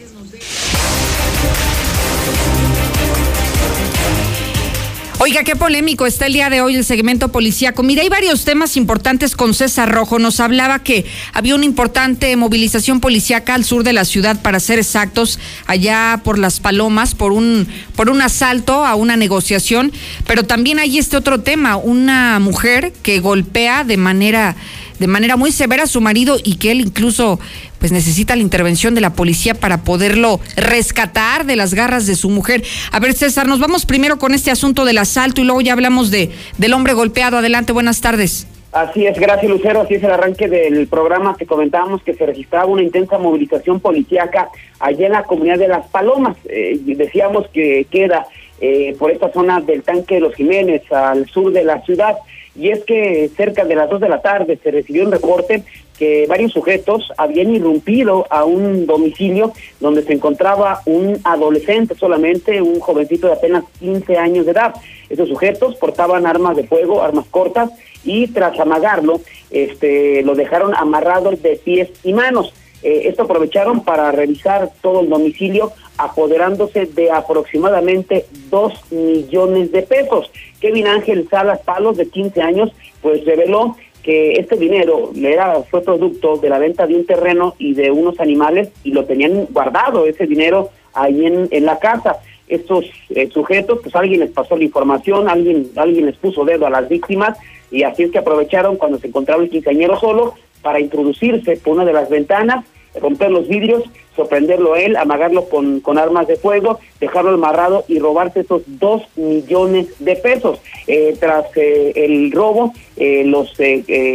Oiga, 5.32 5.46
qué 5.46 5.56
polémico 5.56 6.06
está 6.06 6.26
el 6.26 6.34
día 6.34 6.50
de 6.50 6.60
hoy 6.60 6.76
el 6.76 6.84
segmento 6.84 7.30
policíaco. 7.30 7.84
Mira, 7.84 8.02
hay 8.02 8.10
varios 8.10 8.44
temas 8.44 8.76
importantes 8.76 9.34
con 9.34 9.54
César 9.54 9.90
Rojo. 9.90 10.20
Nos 10.20 10.42
hablaba 10.42 10.80
que 10.80 11.06
había 11.32 11.56
una 11.56 11.64
importante 11.64 12.36
movilización 12.36 13.00
policíaca 13.00 13.54
al 13.54 13.64
sur 13.64 13.86
de 13.86 13.94
la 13.94 14.04
ciudad, 14.04 14.42
para 14.42 14.60
ser 14.60 14.78
exactos, 14.78 15.40
allá 15.68 16.20
por 16.26 16.38
Las 16.38 16.60
Palomas, 16.60 17.16
por 17.16 17.32
un, 17.32 17.66
por 17.96 18.10
un 18.10 18.22
asalto 18.22 18.86
a 18.86 18.96
una 18.96 19.16
negociación. 19.16 19.94
Pero 20.28 20.44
también 20.44 20.80
hay 20.80 20.98
este 20.98 21.16
otro 21.16 21.40
tema, 21.40 21.78
una 21.78 22.38
mujer 22.40 22.92
que 23.02 23.22
golpea 23.22 23.86
de 23.86 23.96
manera 23.96 24.58
de 25.02 25.08
manera 25.08 25.36
muy 25.36 25.52
severa 25.52 25.84
a 25.84 25.88
su 25.88 26.00
marido 26.00 26.38
y 26.44 26.58
que 26.58 26.72
él 26.72 26.80
incluso 26.80 27.40
pues 27.80 27.92
necesita 27.92 28.36
la 28.36 28.44
intervención 28.44 28.94
de 28.94 29.02
la 29.02 29.14
policía 29.14 29.56
para 29.56 29.84
poderlo 29.84 30.40
rescatar 30.56 31.46
de 31.48 31.56
las 31.56 31.74
garras 31.74 32.06
de 32.06 32.16
su 32.16 32.30
mujer. 32.30 32.64
A 32.92 33.00
ver, 33.00 33.14
César, 33.14 33.48
nos 33.48 33.60
vamos 33.60 33.88
primero 33.88 34.20
con 34.20 34.36
este 34.36 34.52
asunto 34.52 34.86
del 34.86 35.00
asalto 35.00 35.42
y 35.42 35.44
luego 35.44 35.62
ya 35.62 35.74
hablamos 35.74 36.12
de 36.12 36.30
del 36.60 36.74
hombre 36.74 36.94
golpeado. 36.94 37.40
Adelante, 37.40 37.74
buenas 37.74 38.00
tardes. 38.00 38.48
Así 38.72 39.08
es, 39.08 39.20
gracias 39.20 39.52
Lucero, 39.52 39.82
así 39.82 39.96
es 39.96 40.04
el 40.04 40.12
arranque 40.12 40.48
del 40.48 40.88
programa 40.88 41.36
que 41.38 41.46
comentábamos 41.46 42.04
que 42.04 42.14
se 42.14 42.26
registraba 42.26 42.68
una 42.68 42.84
intensa 42.84 43.18
movilización 43.18 43.82
policíaca 43.82 44.50
allá 44.80 45.08
en 45.08 45.12
la 45.14 45.24
comunidad 45.24 45.58
de 45.58 45.68
Las 45.68 45.88
Palomas. 45.88 46.38
Eh, 46.48 46.80
decíamos 46.86 47.50
que 47.50 47.86
queda 47.90 48.28
eh, 48.62 48.96
por 49.00 49.12
esta 49.12 49.32
zona 49.34 49.60
del 49.60 49.82
tanque 49.82 50.16
de 50.16 50.22
los 50.22 50.36
Jiménez, 50.36 50.84
al 50.92 51.28
sur 51.28 51.52
de 51.52 51.64
la 51.64 51.82
ciudad 51.82 52.16
y 52.56 52.70
es 52.70 52.84
que 52.84 53.30
cerca 53.36 53.64
de 53.66 53.76
las 53.76 53.90
dos 53.90 54.02
de 54.02 54.10
la 54.10 54.22
tarde 54.22 54.60
se 54.62 54.72
recibió 54.72 55.06
un 55.06 55.12
reporte 55.12 55.64
que 55.98 56.26
varios 56.28 56.52
sujetos 56.52 57.12
habían 57.18 57.54
irrumpido 57.56 58.26
a 58.30 58.44
un 58.44 58.88
domicilio 58.88 59.54
donde 59.80 60.02
se 60.04 60.14
encontraba 60.14 60.82
un 60.86 61.20
adolescente 61.24 61.96
solamente, 61.96 62.62
un 62.62 62.80
jovencito 62.80 63.28
de 63.28 63.34
apenas 63.34 63.64
15 63.80 64.18
años 64.18 64.46
de 64.46 64.52
edad. 64.52 64.74
Esos 65.10 65.30
sujetos 65.30 65.76
portaban 65.76 66.26
armas 66.26 66.56
de 66.56 66.64
fuego, 66.64 67.04
armas 67.04 67.26
cortas, 67.30 67.70
y 68.04 68.28
tras 68.28 68.60
amagarlo, 68.60 69.22
este, 69.52 70.24
lo 70.24 70.34
dejaron 70.34 70.74
amarrado 70.76 71.30
de 71.32 71.60
pies 71.64 71.90
y 72.04 72.14
manos. 72.14 72.52
Eh, 72.84 73.04
esto 73.06 73.24
aprovecharon 73.24 73.84
para 73.84 74.12
revisar 74.12 74.72
todo 74.82 75.02
el 75.02 75.10
domicilio, 75.10 75.72
apoderándose 76.04 76.86
de 76.86 77.12
aproximadamente 77.12 78.26
dos 78.50 78.74
millones 78.92 79.72
de 79.72 79.84
pesos. 79.84 80.32
Kevin 80.60 80.88
Ángel 80.88 81.28
Salas 81.30 81.60
Palos, 81.60 81.98
de 81.98 82.08
15 82.08 82.42
años, 82.42 82.72
pues 83.02 83.24
reveló 83.26 83.76
que 84.04 84.34
este 84.34 84.56
dinero 84.56 85.12
era, 85.16 85.62
fue 85.64 85.82
producto 85.82 86.38
de 86.38 86.50
la 86.50 86.60
venta 86.60 86.88
de 86.88 86.96
un 86.96 87.06
terreno 87.06 87.56
y 87.60 87.74
de 87.74 87.92
unos 87.92 88.20
animales 88.20 88.70
y 88.84 88.92
lo 88.92 89.06
tenían 89.06 89.48
guardado 89.52 90.08
ese 90.08 90.26
dinero 90.26 90.70
ahí 90.94 91.26
en, 91.26 91.48
en 91.52 91.66
la 91.66 91.78
casa. 91.80 92.18
Estos 92.48 92.86
eh, 93.10 93.30
sujetos, 93.32 93.80
pues 93.82 93.96
alguien 93.96 94.22
les 94.22 94.32
pasó 94.32 94.58
la 94.58 94.64
información, 94.64 95.30
alguien, 95.30 95.70
alguien 95.76 96.08
les 96.08 96.16
puso 96.18 96.44
dedo 96.44 96.66
a 96.66 96.70
las 96.70 96.90
víctimas 96.90 97.38
y 97.70 97.84
así 97.84 98.04
es 98.04 98.12
que 98.12 98.18
aprovecharon 98.18 98.76
cuando 98.76 98.98
se 98.98 99.08
encontraba 99.08 99.44
el 99.44 99.50
quinceañero 99.50 99.98
solo 100.00 100.34
para 100.62 100.80
introducirse 100.80 101.58
por 101.58 101.76
una 101.76 101.86
de 101.86 101.94
las 101.94 102.10
ventanas, 102.10 102.66
romper 103.00 103.32
los 103.32 103.48
vidrios, 103.48 103.84
sorprenderlo 104.16 104.74
a 104.74 104.82
él, 104.82 104.96
amagarlo 104.96 105.46
con, 105.50 105.80
con 105.80 105.98
armas 105.98 106.28
de 106.28 106.36
fuego, 106.36 106.80
dejarlo 107.00 107.32
amarrado 107.32 107.86
y 107.88 108.00
robarse 108.00 108.42
esos 108.42 108.64
dos 108.66 109.04
millones 109.16 109.88
de 110.00 110.16
pesos. 110.16 110.60
Eh, 110.88 111.16
tras 111.20 111.46
eh, 111.56 111.94
el 111.96 112.32
robo, 112.32 112.74
eh, 112.98 113.24
los 113.26 113.54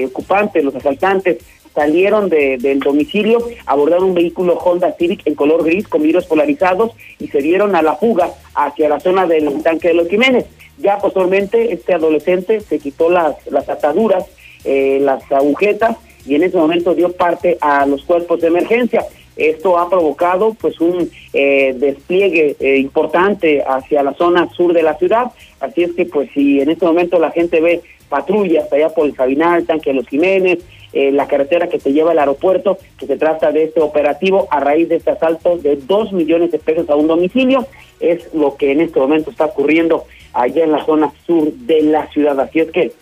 ocupantes, 0.06 0.64
los 0.64 0.74
asaltantes, 0.74 1.38
salieron 1.76 2.30
de, 2.30 2.56
del 2.56 2.80
domicilio, 2.80 3.46
abordaron 3.66 4.04
un 4.04 4.14
vehículo 4.14 4.54
Honda 4.54 4.94
Civic 4.98 5.20
en 5.26 5.34
color 5.34 5.62
gris 5.62 5.86
con 5.86 6.02
vidrios 6.02 6.24
polarizados 6.24 6.92
y 7.18 7.28
se 7.28 7.38
dieron 7.42 7.76
a 7.76 7.82
la 7.82 7.96
fuga 7.96 8.30
hacia 8.54 8.88
la 8.88 8.98
zona 8.98 9.26
del 9.26 9.62
tanque 9.62 9.88
de 9.88 9.94
los 9.94 10.08
Jiménez. 10.08 10.46
Ya 10.78 10.98
posteriormente 10.98 11.72
este 11.72 11.92
adolescente 11.92 12.60
se 12.60 12.78
quitó 12.78 13.10
las, 13.10 13.34
las 13.50 13.68
ataduras, 13.68 14.24
eh, 14.64 14.98
las 15.02 15.30
agujetas 15.30 15.96
y 16.26 16.34
en 16.34 16.42
ese 16.42 16.56
momento 16.56 16.94
dio 16.94 17.12
parte 17.12 17.58
a 17.60 17.86
los 17.86 18.02
cuerpos 18.04 18.40
de 18.40 18.48
emergencia. 18.48 19.04
Esto 19.36 19.78
ha 19.78 19.88
provocado 19.90 20.54
pues 20.54 20.80
un 20.80 21.10
eh, 21.32 21.74
despliegue 21.76 22.56
eh, 22.58 22.78
importante 22.78 23.62
hacia 23.66 24.02
la 24.02 24.14
zona 24.14 24.48
sur 24.54 24.72
de 24.72 24.82
la 24.82 24.96
ciudad. 24.96 25.26
Así 25.60 25.82
es 25.82 25.92
que 25.92 26.06
pues 26.06 26.30
si 26.32 26.60
en 26.60 26.70
este 26.70 26.86
momento 26.86 27.18
la 27.18 27.30
gente 27.30 27.60
ve 27.60 27.82
patrullas 28.08 28.72
allá 28.72 28.88
por 28.88 29.06
el 29.06 29.14
Sabinal, 29.14 29.66
Tanque 29.66 29.90
de 29.90 29.96
los 29.96 30.08
Jiménez, 30.08 30.60
eh, 30.92 31.12
la 31.12 31.26
carretera 31.26 31.68
que 31.68 31.78
se 31.78 31.92
lleva 31.92 32.12
al 32.12 32.18
aeropuerto, 32.18 32.78
que 32.98 33.06
se 33.06 33.18
trata 33.18 33.52
de 33.52 33.64
este 33.64 33.80
operativo 33.80 34.48
a 34.50 34.60
raíz 34.60 34.88
de 34.88 34.96
este 34.96 35.10
asalto 35.10 35.58
de 35.58 35.76
dos 35.76 36.12
millones 36.12 36.50
de 36.50 36.58
pesos 36.58 36.88
a 36.88 36.96
un 36.96 37.06
domicilio, 37.06 37.66
es 38.00 38.32
lo 38.32 38.56
que 38.56 38.72
en 38.72 38.80
este 38.80 38.98
momento 38.98 39.30
está 39.30 39.46
ocurriendo 39.46 40.04
allá 40.32 40.64
en 40.64 40.72
la 40.72 40.84
zona 40.86 41.12
sur 41.26 41.52
de 41.52 41.82
la 41.82 42.06
ciudad. 42.08 42.40
Así 42.40 42.60
es 42.60 42.70
que 42.70 42.92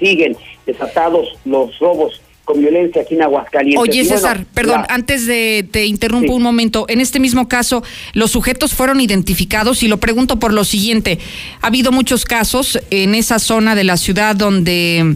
siguen 0.00 0.36
desatados 0.66 1.38
los 1.44 1.78
robos 1.78 2.20
con 2.50 2.60
violencia 2.60 3.02
aquí 3.02 3.14
en 3.14 3.22
Aguascalientes. 3.22 3.80
Oye, 3.80 4.04
César, 4.04 4.44
perdón, 4.52 4.82
antes 4.88 5.26
de 5.26 5.64
te 5.70 5.86
interrumpo 5.86 6.34
un 6.34 6.42
momento. 6.42 6.84
En 6.88 7.00
este 7.00 7.20
mismo 7.20 7.48
caso, 7.48 7.84
los 8.12 8.32
sujetos 8.32 8.74
fueron 8.74 9.00
identificados 9.00 9.84
y 9.84 9.88
lo 9.88 9.98
pregunto 9.98 10.40
por 10.40 10.52
lo 10.52 10.64
siguiente. 10.64 11.20
Ha 11.60 11.68
habido 11.68 11.92
muchos 11.92 12.24
casos 12.24 12.80
en 12.90 13.14
esa 13.14 13.38
zona 13.38 13.76
de 13.76 13.84
la 13.84 13.96
ciudad 13.96 14.34
donde 14.34 15.14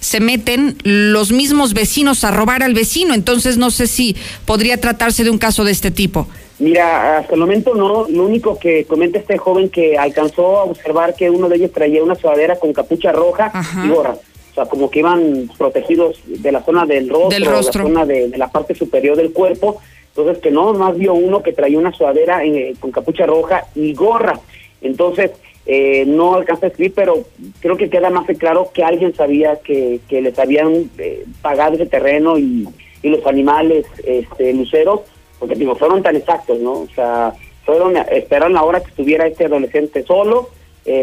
se 0.00 0.20
meten 0.20 0.76
los 0.82 1.32
mismos 1.32 1.72
vecinos 1.72 2.22
a 2.24 2.30
robar 2.30 2.62
al 2.62 2.74
vecino, 2.74 3.14
entonces 3.14 3.56
no 3.56 3.70
sé 3.70 3.86
si 3.86 4.14
podría 4.44 4.78
tratarse 4.78 5.24
de 5.24 5.30
un 5.30 5.38
caso 5.38 5.64
de 5.64 5.72
este 5.72 5.90
tipo. 5.90 6.28
Mira, 6.58 7.18
hasta 7.18 7.32
el 7.32 7.40
momento 7.40 7.74
no, 7.74 8.06
lo 8.08 8.24
único 8.26 8.58
que 8.58 8.84
comenta 8.84 9.18
este 9.18 9.38
joven 9.38 9.70
que 9.70 9.96
alcanzó 9.96 10.58
a 10.58 10.64
observar 10.64 11.14
que 11.14 11.30
uno 11.30 11.48
de 11.48 11.56
ellos 11.56 11.72
traía 11.72 12.02
una 12.02 12.14
sudadera 12.14 12.56
con 12.56 12.74
capucha 12.74 13.10
roja 13.10 13.50
y 13.82 13.88
gorra 13.88 14.16
o 14.54 14.62
sea, 14.62 14.66
como 14.66 14.88
que 14.88 15.00
iban 15.00 15.50
protegidos 15.58 16.20
de 16.26 16.52
la 16.52 16.62
zona 16.62 16.86
del 16.86 17.08
rostro, 17.08 17.28
de 17.28 17.40
la 17.40 17.62
zona 17.64 18.06
de, 18.06 18.28
la 18.38 18.52
parte 18.52 18.72
superior 18.76 19.16
del 19.16 19.32
cuerpo, 19.32 19.80
entonces 20.08 20.38
que 20.40 20.52
no, 20.52 20.72
más 20.74 20.96
vio 20.96 21.12
uno 21.12 21.42
que 21.42 21.52
traía 21.52 21.76
una 21.76 21.92
sudadera 21.92 22.44
eh, 22.44 22.72
con 22.78 22.92
capucha 22.92 23.26
roja 23.26 23.64
y 23.74 23.94
gorra, 23.94 24.38
entonces 24.80 25.32
eh, 25.66 26.04
no 26.06 26.36
alcanza 26.36 26.66
a 26.66 26.68
escribir, 26.68 26.92
pero 26.94 27.24
creo 27.58 27.76
que 27.76 27.90
queda 27.90 28.10
más 28.10 28.26
claro 28.38 28.70
que 28.72 28.84
alguien 28.84 29.12
sabía 29.12 29.56
que, 29.56 29.98
que 30.08 30.22
les 30.22 30.38
habían 30.38 30.88
eh, 30.98 31.24
pagado 31.42 31.74
ese 31.74 31.86
terreno 31.86 32.38
y, 32.38 32.68
y 33.02 33.08
los 33.08 33.26
animales 33.26 33.86
este, 34.04 34.52
luceros, 34.52 35.00
porque 35.40 35.56
digo, 35.56 35.74
fueron 35.74 36.00
tan 36.04 36.14
exactos, 36.14 36.60
¿no? 36.60 36.74
O 36.74 36.88
sea, 36.94 37.32
fueron, 37.64 37.96
esperaron 37.96 38.52
la 38.52 38.62
hora 38.62 38.84
que 38.84 38.90
estuviera 38.90 39.26
este 39.26 39.46
adolescente 39.46 40.04
solo, 40.04 40.50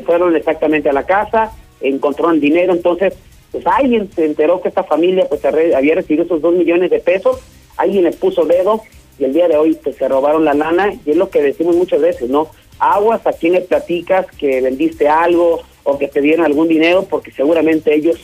fueron 0.06 0.36
exactamente 0.36 0.90
a 0.90 0.94
la 0.94 1.08
casa, 1.08 1.52
encontraron 1.82 2.40
dinero, 2.40 2.72
entonces 2.72 3.16
pues 3.52 3.66
alguien 3.68 4.10
se 4.14 4.26
enteró 4.26 4.62
que 4.62 4.70
esta 4.70 4.84
familia 4.84 5.28
pues 5.28 5.44
había 5.46 5.96
recibido 5.96 6.24
esos 6.24 6.42
dos 6.42 6.54
millones 6.54 6.90
de 6.90 7.00
pesos, 7.00 7.40
alguien 7.78 8.06
les 8.06 8.16
puso 8.16 8.46
dedo 8.46 8.82
y 9.20 9.26
el 9.26 9.34
día 9.34 9.48
de 9.48 9.58
hoy 9.58 9.78
pues 9.84 9.98
se 9.98 10.08
robaron 10.08 10.46
la 10.46 10.54
lana 10.54 10.94
y 11.06 11.12
es 11.12 11.18
lo 11.18 11.30
que 11.30 11.42
decimos 11.42 11.76
muchas 11.76 12.02
veces, 12.02 12.30
¿no? 12.30 12.48
Aguas 12.80 13.26
a 13.28 13.34
quien 13.34 13.54
le 13.54 13.62
platicas 13.62 14.26
que 14.38 14.62
vendiste 14.62 15.08
algo 15.08 15.62
o 15.84 15.98
que 15.98 16.08
te 16.08 16.22
dieron 16.22 16.46
algún 16.46 16.68
dinero 16.68 17.06
porque 17.10 17.32
seguramente 17.32 17.94
ellos 17.94 18.18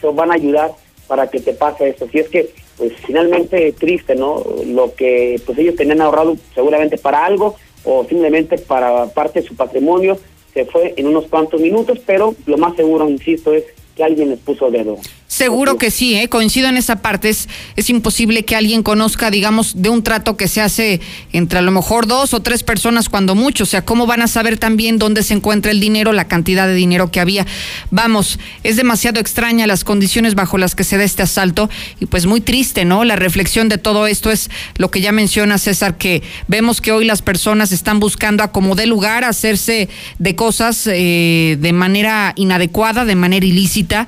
se 0.00 0.06
van 0.08 0.30
a 0.30 0.34
ayudar 0.34 0.72
para 1.08 1.28
que 1.30 1.40
te 1.40 1.52
pase 1.52 1.88
eso. 1.88 2.06
Si 2.10 2.18
es 2.18 2.28
que 2.28 2.50
pues 2.76 2.92
finalmente 3.06 3.72
triste, 3.72 4.14
¿no? 4.14 4.44
Lo 4.66 4.94
que 4.94 5.40
pues 5.46 5.58
ellos 5.58 5.76
tenían 5.76 6.02
ahorrado 6.02 6.36
seguramente 6.54 6.98
para 6.98 7.24
algo 7.24 7.56
o 7.84 8.04
simplemente 8.04 8.58
para 8.58 9.06
parte 9.06 9.40
de 9.40 9.46
su 9.46 9.56
patrimonio 9.56 10.18
se 10.52 10.64
fue 10.64 10.94
en 10.96 11.06
unos 11.06 11.26
cuantos 11.26 11.60
minutos, 11.60 11.98
pero 12.06 12.34
lo 12.46 12.56
más 12.56 12.74
seguro, 12.76 13.08
insisto, 13.08 13.52
es 13.52 13.64
que 13.96 14.04
alguien 14.04 14.30
les 14.30 14.38
puso 14.38 14.70
dedo. 14.70 14.98
Seguro 15.36 15.76
que 15.76 15.90
sí, 15.90 16.14
¿eh? 16.14 16.30
coincido 16.30 16.66
en 16.66 16.78
esa 16.78 17.02
parte. 17.02 17.28
Es, 17.28 17.46
es 17.76 17.90
imposible 17.90 18.46
que 18.46 18.56
alguien 18.56 18.82
conozca, 18.82 19.30
digamos, 19.30 19.82
de 19.82 19.90
un 19.90 20.02
trato 20.02 20.38
que 20.38 20.48
se 20.48 20.62
hace 20.62 21.02
entre 21.30 21.58
a 21.58 21.62
lo 21.62 21.72
mejor 21.72 22.06
dos 22.06 22.32
o 22.32 22.40
tres 22.40 22.62
personas 22.62 23.10
cuando 23.10 23.34
mucho. 23.34 23.64
O 23.64 23.66
sea, 23.66 23.84
¿cómo 23.84 24.06
van 24.06 24.22
a 24.22 24.28
saber 24.28 24.56
también 24.56 24.98
dónde 24.98 25.22
se 25.22 25.34
encuentra 25.34 25.72
el 25.72 25.78
dinero, 25.78 26.14
la 26.14 26.26
cantidad 26.26 26.66
de 26.66 26.72
dinero 26.72 27.10
que 27.10 27.20
había? 27.20 27.44
Vamos, 27.90 28.38
es 28.62 28.76
demasiado 28.76 29.20
extraña 29.20 29.66
las 29.66 29.84
condiciones 29.84 30.34
bajo 30.34 30.56
las 30.56 30.74
que 30.74 30.84
se 30.84 30.96
da 30.96 31.04
este 31.04 31.24
asalto 31.24 31.68
y 32.00 32.06
pues 32.06 32.24
muy 32.24 32.40
triste, 32.40 32.86
¿no? 32.86 33.04
La 33.04 33.16
reflexión 33.16 33.68
de 33.68 33.76
todo 33.76 34.06
esto 34.06 34.30
es 34.30 34.48
lo 34.78 34.90
que 34.90 35.02
ya 35.02 35.12
menciona 35.12 35.58
César, 35.58 35.98
que 35.98 36.22
vemos 36.48 36.80
que 36.80 36.92
hoy 36.92 37.04
las 37.04 37.20
personas 37.20 37.72
están 37.72 38.00
buscando 38.00 38.42
a 38.42 38.52
como 38.52 38.74
de 38.74 38.86
lugar 38.86 39.22
hacerse 39.22 39.90
de 40.18 40.34
cosas 40.34 40.86
eh, 40.86 41.58
de 41.60 41.72
manera 41.74 42.32
inadecuada, 42.36 43.04
de 43.04 43.16
manera 43.16 43.44
ilícita 43.44 44.06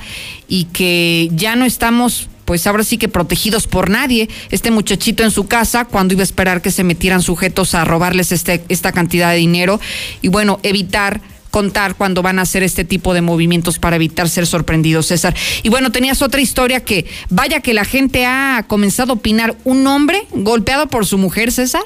y 0.48 0.64
que 0.64 1.28
ya 1.32 1.54
no 1.56 1.64
estamos 1.64 2.28
pues 2.44 2.66
ahora 2.66 2.82
sí 2.82 2.96
que 2.96 3.08
protegidos 3.08 3.66
por 3.66 3.90
nadie. 3.90 4.30
Este 4.50 4.70
muchachito 4.70 5.22
en 5.22 5.30
su 5.30 5.46
casa, 5.46 5.84
cuando 5.84 6.14
iba 6.14 6.22
a 6.22 6.24
esperar 6.24 6.62
que 6.62 6.70
se 6.70 6.82
metieran 6.82 7.20
sujetos 7.20 7.74
a 7.74 7.84
robarles 7.84 8.32
este, 8.32 8.62
esta 8.70 8.90
cantidad 8.90 9.32
de 9.32 9.36
dinero. 9.36 9.78
Y 10.22 10.28
bueno, 10.28 10.58
evitar 10.62 11.20
contar 11.50 11.94
cuando 11.96 12.22
van 12.22 12.38
a 12.38 12.42
hacer 12.42 12.62
este 12.62 12.84
tipo 12.84 13.12
de 13.12 13.20
movimientos 13.20 13.78
para 13.78 13.96
evitar 13.96 14.30
ser 14.30 14.46
sorprendidos, 14.46 15.06
César. 15.06 15.34
Y 15.62 15.68
bueno, 15.68 15.92
tenías 15.92 16.22
otra 16.22 16.40
historia 16.40 16.80
que, 16.80 17.04
vaya 17.28 17.60
que 17.60 17.74
la 17.74 17.84
gente 17.84 18.24
ha 18.24 18.64
comenzado 18.66 19.12
a 19.12 19.16
opinar, 19.16 19.54
un 19.64 19.86
hombre 19.86 20.22
golpeado 20.30 20.88
por 20.88 21.04
su 21.04 21.18
mujer, 21.18 21.52
César. 21.52 21.82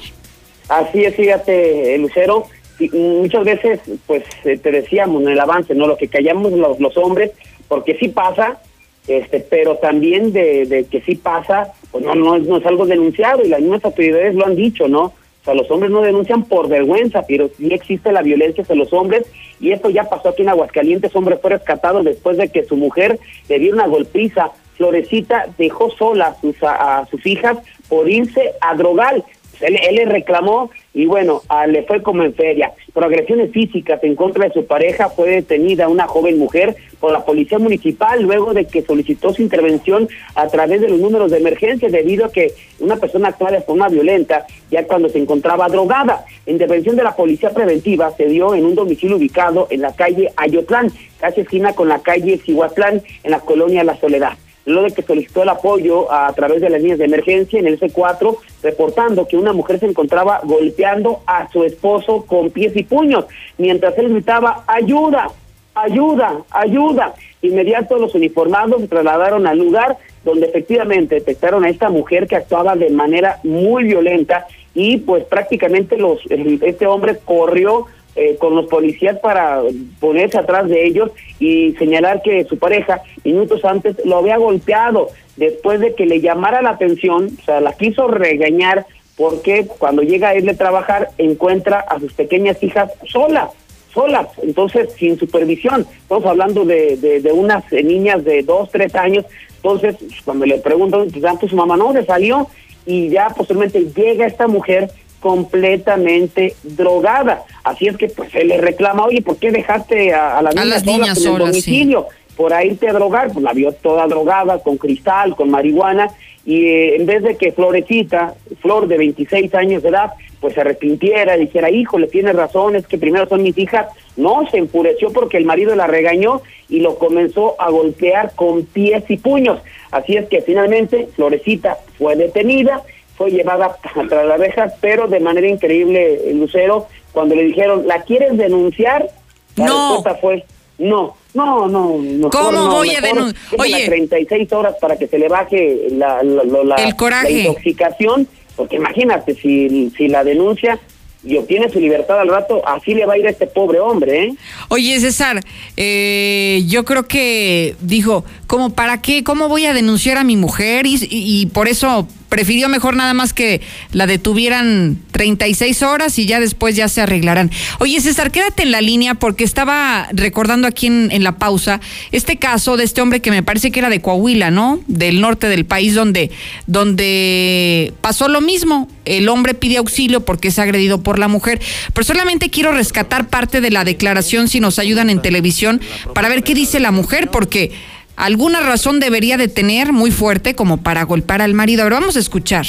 Así 0.69 1.03
es, 1.03 1.13
fíjate, 1.15 1.97
Lucero, 1.97 2.47
muchas 2.93 3.43
veces, 3.43 3.79
pues 4.05 4.23
te 4.43 4.71
decíamos 4.71 5.23
en 5.23 5.29
el 5.29 5.39
avance, 5.39 5.75
¿no? 5.75 5.87
Lo 5.87 5.97
que 5.97 6.07
callamos 6.07 6.53
los, 6.53 6.79
los 6.79 6.97
hombres, 6.97 7.31
porque 7.73 7.97
sí 7.97 8.09
pasa, 8.09 8.59
este, 9.07 9.39
pero 9.39 9.77
también 9.77 10.31
de, 10.31 10.85
que 10.91 11.01
sí 11.01 11.15
pasa, 11.15 11.73
pues 11.89 12.05
no, 12.05 12.13
no, 12.13 12.37
no 12.37 12.57
es 12.57 12.65
algo 12.67 12.85
denunciado 12.85 13.41
y 13.43 13.47
las 13.47 13.61
mismas 13.61 13.83
autoridades 13.83 14.35
lo 14.35 14.45
han 14.45 14.55
dicho, 14.55 14.87
¿no? 14.87 15.05
O 15.05 15.43
sea, 15.43 15.55
los 15.55 15.71
hombres 15.71 15.91
no 15.91 16.03
denuncian 16.03 16.43
por 16.43 16.69
vergüenza, 16.69 17.23
pero 17.27 17.49
sí 17.57 17.73
existe 17.73 18.11
la 18.11 18.21
violencia 18.21 18.61
hacia 18.61 18.75
los 18.75 18.93
hombres 18.93 19.25
y 19.59 19.71
esto 19.71 19.89
ya 19.89 20.03
pasó 20.03 20.29
aquí 20.29 20.43
en 20.43 20.49
Aguascalientes, 20.49 21.15
hombre 21.15 21.37
fue 21.37 21.49
rescatado 21.49 22.03
después 22.03 22.37
de 22.37 22.49
que 22.49 22.63
su 22.63 22.77
mujer 22.77 23.19
le 23.49 23.57
dio 23.57 23.73
una 23.73 23.87
golpiza. 23.87 24.51
Florecita 24.77 25.47
dejó 25.57 25.89
sola 25.89 26.25
a 26.27 26.41
sus, 26.41 26.55
a 26.61 27.07
sus 27.09 27.25
hijas 27.25 27.57
por 27.89 28.07
irse 28.07 28.53
a 28.61 28.75
drogar. 28.75 29.23
Él, 29.61 29.77
le 29.95 30.05
reclamó 30.05 30.71
y 30.93 31.05
bueno, 31.05 31.41
le 31.67 31.83
fue 31.83 32.01
como 32.01 32.23
en 32.23 32.33
feria. 32.33 32.71
Por 32.93 33.03
agresiones 33.03 33.51
físicas 33.51 34.03
en 34.03 34.15
contra 34.15 34.45
de 34.45 34.53
su 34.53 34.65
pareja 34.65 35.09
fue 35.09 35.29
detenida 35.29 35.87
una 35.87 36.07
joven 36.07 36.37
mujer 36.37 36.75
por 36.99 37.11
la 37.11 37.25
policía 37.25 37.59
municipal 37.59 38.21
luego 38.21 38.53
de 38.53 38.65
que 38.65 38.81
solicitó 38.81 39.33
su 39.33 39.41
intervención 39.41 40.07
a 40.35 40.47
través 40.47 40.81
de 40.81 40.89
los 40.89 40.99
números 40.99 41.31
de 41.31 41.37
emergencia 41.37 41.89
debido 41.89 42.25
a 42.25 42.31
que 42.31 42.53
una 42.79 42.97
persona 42.97 43.29
actuaba 43.29 43.51
de 43.51 43.61
forma 43.61 43.89
violenta 43.89 44.45
ya 44.69 44.85
cuando 44.85 45.09
se 45.09 45.19
encontraba 45.19 45.67
drogada. 45.67 46.25
La 46.45 46.51
intervención 46.51 46.95
de 46.95 47.03
la 47.03 47.15
policía 47.15 47.49
preventiva 47.51 48.11
se 48.15 48.27
dio 48.27 48.55
en 48.55 48.65
un 48.65 48.75
domicilio 48.75 49.17
ubicado 49.17 49.67
en 49.69 49.81
la 49.81 49.93
calle 49.95 50.31
Ayotlán, 50.37 50.91
casi 51.19 51.41
esquina 51.41 51.73
con 51.73 51.89
la 51.89 51.99
calle 51.99 52.37
Cihuatlán 52.37 53.01
en 53.23 53.31
la 53.31 53.39
colonia 53.39 53.83
La 53.83 53.97
Soledad 53.97 54.37
luego 54.65 54.83
de 54.83 54.95
que 54.95 55.01
solicitó 55.01 55.43
el 55.43 55.49
apoyo 55.49 56.11
a, 56.11 56.31
través 56.33 56.61
de 56.61 56.69
las 56.69 56.81
líneas 56.81 56.99
de 56.99 57.05
emergencia 57.05 57.59
en 57.59 57.67
el 57.67 57.79
C4, 57.79 58.37
reportando 58.61 59.27
que 59.27 59.37
una 59.37 59.53
mujer 59.53 59.79
se 59.79 59.87
encontraba 59.87 60.41
golpeando 60.43 61.21
a 61.25 61.51
su 61.51 61.63
esposo 61.63 62.25
con 62.25 62.49
pies 62.49 62.75
y 62.75 62.83
puños, 62.83 63.25
mientras 63.57 63.97
él 63.97 64.09
gritaba, 64.09 64.63
ayuda, 64.67 65.29
ayuda, 65.75 66.43
ayuda. 66.51 67.13
Inmediato 67.41 67.97
los 67.97 68.15
uniformados 68.15 68.81
se 68.81 68.87
trasladaron 68.87 69.47
al 69.47 69.57
lugar 69.57 69.97
donde 70.23 70.47
efectivamente 70.47 71.15
detectaron 71.15 71.65
a 71.65 71.69
esta 71.69 71.89
mujer 71.89 72.27
que 72.27 72.37
actuaba 72.37 72.75
de 72.75 72.89
manera 72.89 73.39
muy 73.43 73.83
violenta 73.83 74.47
y 74.73 74.97
pues 74.97 75.25
prácticamente 75.25 75.97
los 75.97 76.19
este 76.29 76.87
hombre 76.87 77.19
corrió 77.23 77.85
eh, 78.15 78.37
con 78.39 78.55
los 78.55 78.67
policías 78.67 79.17
para 79.19 79.61
ponerse 79.99 80.37
atrás 80.37 80.69
de 80.69 80.85
ellos 80.85 81.11
y 81.39 81.73
señalar 81.73 82.21
que 82.21 82.43
su 82.45 82.57
pareja 82.57 83.01
minutos 83.23 83.65
antes 83.65 83.95
lo 84.05 84.17
había 84.17 84.37
golpeado 84.37 85.09
después 85.35 85.79
de 85.79 85.95
que 85.95 86.05
le 86.05 86.21
llamara 86.21 86.61
la 86.61 86.71
atención, 86.71 87.29
o 87.41 87.43
sea, 87.43 87.59
la 87.59 87.73
quiso 87.73 88.07
regañar 88.07 88.85
porque 89.17 89.67
cuando 89.79 90.01
llega 90.01 90.29
a 90.29 90.35
irle 90.35 90.51
a 90.51 90.57
trabajar 90.57 91.09
encuentra 91.17 91.79
a 91.79 91.99
sus 91.99 92.13
pequeñas 92.13 92.61
hijas 92.63 92.91
solas, 93.07 93.49
solas, 93.93 94.27
entonces 94.41 94.91
sin 94.93 95.17
supervisión. 95.17 95.85
Estamos 96.01 96.25
hablando 96.25 96.65
de, 96.65 96.97
de, 96.97 97.31
unas 97.31 97.63
niñas 97.71 98.23
de 98.23 98.41
dos, 98.41 98.69
tres 98.71 98.95
años. 98.95 99.25
Entonces, 99.57 99.95
cuando 100.25 100.45
le 100.45 100.57
preguntan, 100.57 101.07
pues, 101.39 101.49
su 101.49 101.55
mamá 101.55 101.77
no, 101.77 101.93
se 101.93 102.05
salió 102.05 102.47
y 102.85 103.09
ya 103.09 103.29
posteriormente 103.29 103.85
llega 103.95 104.25
esta 104.25 104.47
mujer 104.47 104.89
completamente 105.23 106.53
drogada. 106.63 107.45
Así 107.63 107.87
es 107.87 107.95
que 107.95 108.09
pues 108.09 108.35
él 108.35 108.49
le 108.49 108.57
reclama, 108.57 109.05
oye, 109.05 109.21
¿por 109.21 109.37
qué 109.37 109.51
dejaste 109.51 110.13
a, 110.13 110.41
la 110.41 110.51
niña 110.51 110.79
sola 110.81 111.07
en 111.07 111.17
el 111.17 111.37
domicilio? 111.39 112.07
Por 112.35 112.53
ahí 112.53 112.71
irte 112.71 112.89
a 112.89 112.93
drogar, 112.93 113.31
pues 113.31 113.41
la 113.41 113.53
vio 113.53 113.71
toda 113.71 114.05
drogada, 114.05 114.61
con 114.61 114.75
cristal, 114.75 115.33
con 115.37 115.49
marihuana, 115.49 116.09
y 116.45 116.65
eh, 116.65 116.95
en 116.97 117.05
vez 117.05 117.23
de 117.23 117.37
que 117.37 117.53
Florecita, 117.53 118.35
Flor 118.61 118.89
de 118.89 118.97
26 118.97 119.55
años 119.55 119.81
de 119.81 119.89
edad, 119.89 120.11
pues 120.41 120.55
se 120.55 120.59
arrepintiera, 120.59 121.37
dijera, 121.37 121.71
híjole, 121.71 122.07
tiene 122.07 122.33
razón, 122.33 122.75
es 122.75 122.85
que 122.85 122.97
primero 122.97 123.25
son 123.29 123.43
mis 123.43 123.57
hijas, 123.57 123.87
no, 124.17 124.45
se 124.51 124.57
enfureció 124.57 125.13
porque 125.13 125.37
el 125.37 125.45
marido 125.45 125.73
la 125.73 125.87
regañó 125.87 126.41
y 126.67 126.81
lo 126.81 126.97
comenzó 126.97 127.55
a 127.61 127.69
golpear 127.69 128.33
con 128.35 128.65
pies 128.65 129.05
y 129.07 129.15
puños. 129.15 129.61
Así 129.91 130.17
es 130.17 130.27
que 130.27 130.41
finalmente 130.41 131.07
Florecita 131.15 131.77
fue 131.97 132.17
detenida, 132.17 132.83
fue 133.17 133.31
llevada 133.31 133.77
tras 134.09 134.25
las 134.25 134.39
rejas, 134.39 134.73
pero 134.81 135.07
de 135.07 135.19
manera 135.19 135.47
increíble, 135.47 136.19
Lucero, 136.33 136.87
cuando 137.11 137.35
le 137.35 137.43
dijeron, 137.43 137.87
¿la 137.87 138.01
quieres 138.03 138.37
denunciar? 138.37 139.09
La 139.55 139.65
No. 139.65 139.93
respuesta 139.95 140.19
fue, 140.19 140.45
no, 140.79 141.15
no, 141.33 141.67
no. 141.67 141.97
mejor 141.99 142.31
¿Cómo 142.31 142.51
no, 142.51 142.69
voy 142.71 142.95
a 142.95 143.01
mejor 143.01 143.17
denun- 143.19 143.35
déjela 143.51 143.77
Oye. 143.77 143.85
36 143.85 144.51
horas 144.53 144.75
para 144.81 144.97
que 144.97 145.07
se 145.07 145.19
le 145.19 145.27
baje 145.29 145.87
la, 145.91 146.23
la, 146.23 146.43
la- 146.43 146.63
la- 146.63 146.75
El 146.77 146.95
coraje. 146.95 147.31
la 147.31 147.39
intoxicación, 147.49 148.27
porque 148.55 148.77
imagínate, 148.77 149.35
si, 149.35 149.91
si 149.95 150.07
la 150.07 150.23
denuncia 150.23 150.79
y 151.25 151.37
obtiene 151.37 151.69
su 151.69 151.79
libertad 151.79 152.19
al 152.19 152.27
rato, 152.27 152.67
así 152.67 152.93
le 152.93 153.05
va 153.05 153.13
a 153.13 153.17
ir 153.17 153.25
a 153.27 153.29
este 153.29 153.47
pobre 153.47 153.79
hombre, 153.79 154.23
¿eh? 154.25 154.33
Oye, 154.69 154.99
César, 154.99 155.39
eh, 155.77 156.63
yo 156.67 156.83
creo 156.83 157.03
que 157.07 157.75
dijo, 157.79 158.25
¿cómo 158.47 158.71
para 158.73 159.01
qué? 159.01 159.23
¿Cómo 159.23 159.47
voy 159.47 159.65
a 159.65 159.73
denunciar 159.73 160.17
a 160.17 160.23
mi 160.23 160.35
mujer? 160.35 160.85
Y, 160.85 160.95
y- 160.95 161.41
y 161.41 161.45
por 161.45 161.67
eso 161.67 162.07
prefirió 162.33 162.67
mejor 162.67 162.95
nada 162.95 163.13
más 163.13 163.31
que 163.31 163.61
la 163.91 164.07
detuvieran 164.07 164.97
36 165.11 165.83
horas 165.83 166.17
y 166.17 166.25
ya 166.25 166.39
después 166.39 166.75
ya 166.75 166.87
se 166.87 166.99
arreglarán. 166.99 167.51
Oye, 167.77 168.01
César, 168.01 168.31
quédate 168.31 168.63
en 168.63 168.71
la 168.71 168.81
línea 168.81 169.13
porque 169.13 169.43
estaba 169.43 170.07
recordando 170.11 170.67
aquí 170.67 170.87
en, 170.87 171.11
en 171.11 171.23
la 171.23 171.37
pausa 171.37 171.79
este 172.11 172.37
caso 172.37 172.75
de 172.75 172.85
este 172.85 173.01
hombre 173.01 173.19
que 173.19 173.29
me 173.29 173.43
parece 173.43 173.69
que 173.69 173.79
era 173.79 173.91
de 173.91 174.01
Coahuila, 174.01 174.49
¿no? 174.49 174.79
Del 174.87 175.21
norte 175.21 175.47
del 175.47 175.65
país 175.65 175.93
donde, 175.93 176.31
donde 176.65 177.93
pasó 178.01 178.27
lo 178.27 178.41
mismo. 178.41 178.87
El 179.05 179.29
hombre 179.29 179.53
pide 179.53 179.77
auxilio 179.77 180.25
porque 180.25 180.47
es 180.47 180.57
agredido 180.57 181.03
por 181.03 181.19
la 181.19 181.27
mujer. 181.27 181.61
Pero 181.93 182.03
solamente 182.03 182.49
quiero 182.49 182.71
rescatar 182.71 183.27
parte 183.27 183.61
de 183.61 183.69
la 183.69 183.83
declaración 183.83 184.47
si 184.47 184.59
nos 184.59 184.79
ayudan 184.79 185.11
en 185.11 185.21
televisión 185.21 185.81
para 186.15 186.29
ver 186.29 186.41
qué 186.41 186.55
dice 186.55 186.79
la 186.79 186.89
mujer 186.89 187.29
porque 187.29 187.73
alguna 188.15 188.61
razón 188.61 188.99
debería 188.99 189.37
de 189.37 189.47
tener 189.47 189.91
muy 189.93 190.11
fuerte 190.11 190.55
como 190.55 190.77
para 190.77 191.03
golpear 191.03 191.41
al 191.41 191.53
marido. 191.53 191.81
A 191.81 191.85
ver, 191.85 191.93
vamos 191.93 192.15
a 192.15 192.19
escuchar. 192.19 192.65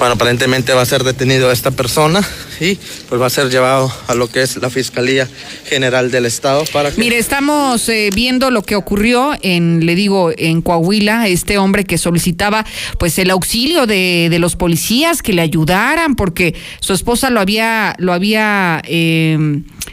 Bueno, 0.00 0.14
aparentemente 0.14 0.72
va 0.72 0.80
a 0.80 0.86
ser 0.86 1.04
detenido 1.04 1.52
esta 1.52 1.72
persona 1.72 2.26
y 2.58 2.76
pues 3.10 3.20
va 3.20 3.26
a 3.26 3.30
ser 3.30 3.50
llevado 3.50 3.92
a 4.06 4.14
lo 4.14 4.30
que 4.30 4.40
es 4.40 4.56
la 4.56 4.70
Fiscalía 4.70 5.28
General 5.66 6.10
del 6.10 6.24
Estado 6.24 6.64
para 6.72 6.90
que... 6.90 6.98
Mire, 6.98 7.18
estamos 7.18 7.86
eh, 7.90 8.08
viendo 8.14 8.50
lo 8.50 8.62
que 8.62 8.76
ocurrió 8.76 9.36
en, 9.42 9.84
le 9.84 9.94
digo, 9.94 10.32
en 10.34 10.62
Coahuila, 10.62 11.28
este 11.28 11.58
hombre 11.58 11.84
que 11.84 11.98
solicitaba 11.98 12.64
pues 12.98 13.18
el 13.18 13.28
auxilio 13.28 13.84
de, 13.84 14.28
de 14.30 14.38
los 14.38 14.56
policías 14.56 15.20
que 15.20 15.34
le 15.34 15.42
ayudaran 15.42 16.14
porque 16.14 16.54
su 16.80 16.94
esposa 16.94 17.28
lo 17.28 17.38
había, 17.38 17.94
lo 17.98 18.14
había, 18.14 18.80
eh, 18.86 19.36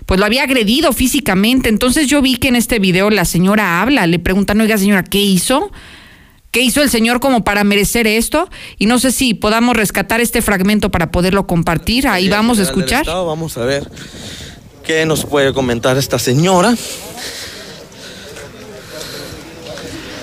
pues 0.05 0.21
lo 0.21 0.25
había 0.25 0.43
agredido 0.43 0.93
físicamente. 0.93 1.67
Entonces 1.67 2.07
yo 2.07 2.21
vi 2.21 2.37
que 2.37 2.47
en 2.47 2.55
este 2.55 2.79
video 2.79 3.09
la 3.09 3.25
señora 3.25 3.81
habla, 3.81 4.07
le 4.07 4.19
preguntan, 4.19 4.61
oiga 4.61 4.77
señora, 4.77 5.03
¿qué 5.03 5.19
hizo? 5.19 5.69
¿Qué 6.57 6.63
hizo 6.63 6.81
el 6.81 6.89
señor 6.89 7.19
como 7.19 7.43
para 7.43 7.63
merecer 7.63 8.07
esto? 8.07 8.49
Y 8.79 8.87
no 8.87 8.97
sé 8.97 9.11
si 9.11 9.35
podamos 9.35 9.77
rescatar 9.77 10.21
este 10.21 10.41
fragmento 10.41 10.89
para 10.89 11.11
poderlo 11.11 11.45
compartir. 11.45 12.07
Ahí 12.07 12.29
vamos 12.29 12.57
a 12.57 12.63
escuchar. 12.63 13.01
Estado. 13.01 13.27
Vamos 13.27 13.59
a 13.59 13.65
ver 13.65 13.87
qué 14.83 15.05
nos 15.05 15.23
puede 15.23 15.53
comentar 15.53 15.99
esta 15.99 16.17
señora. 16.17 16.73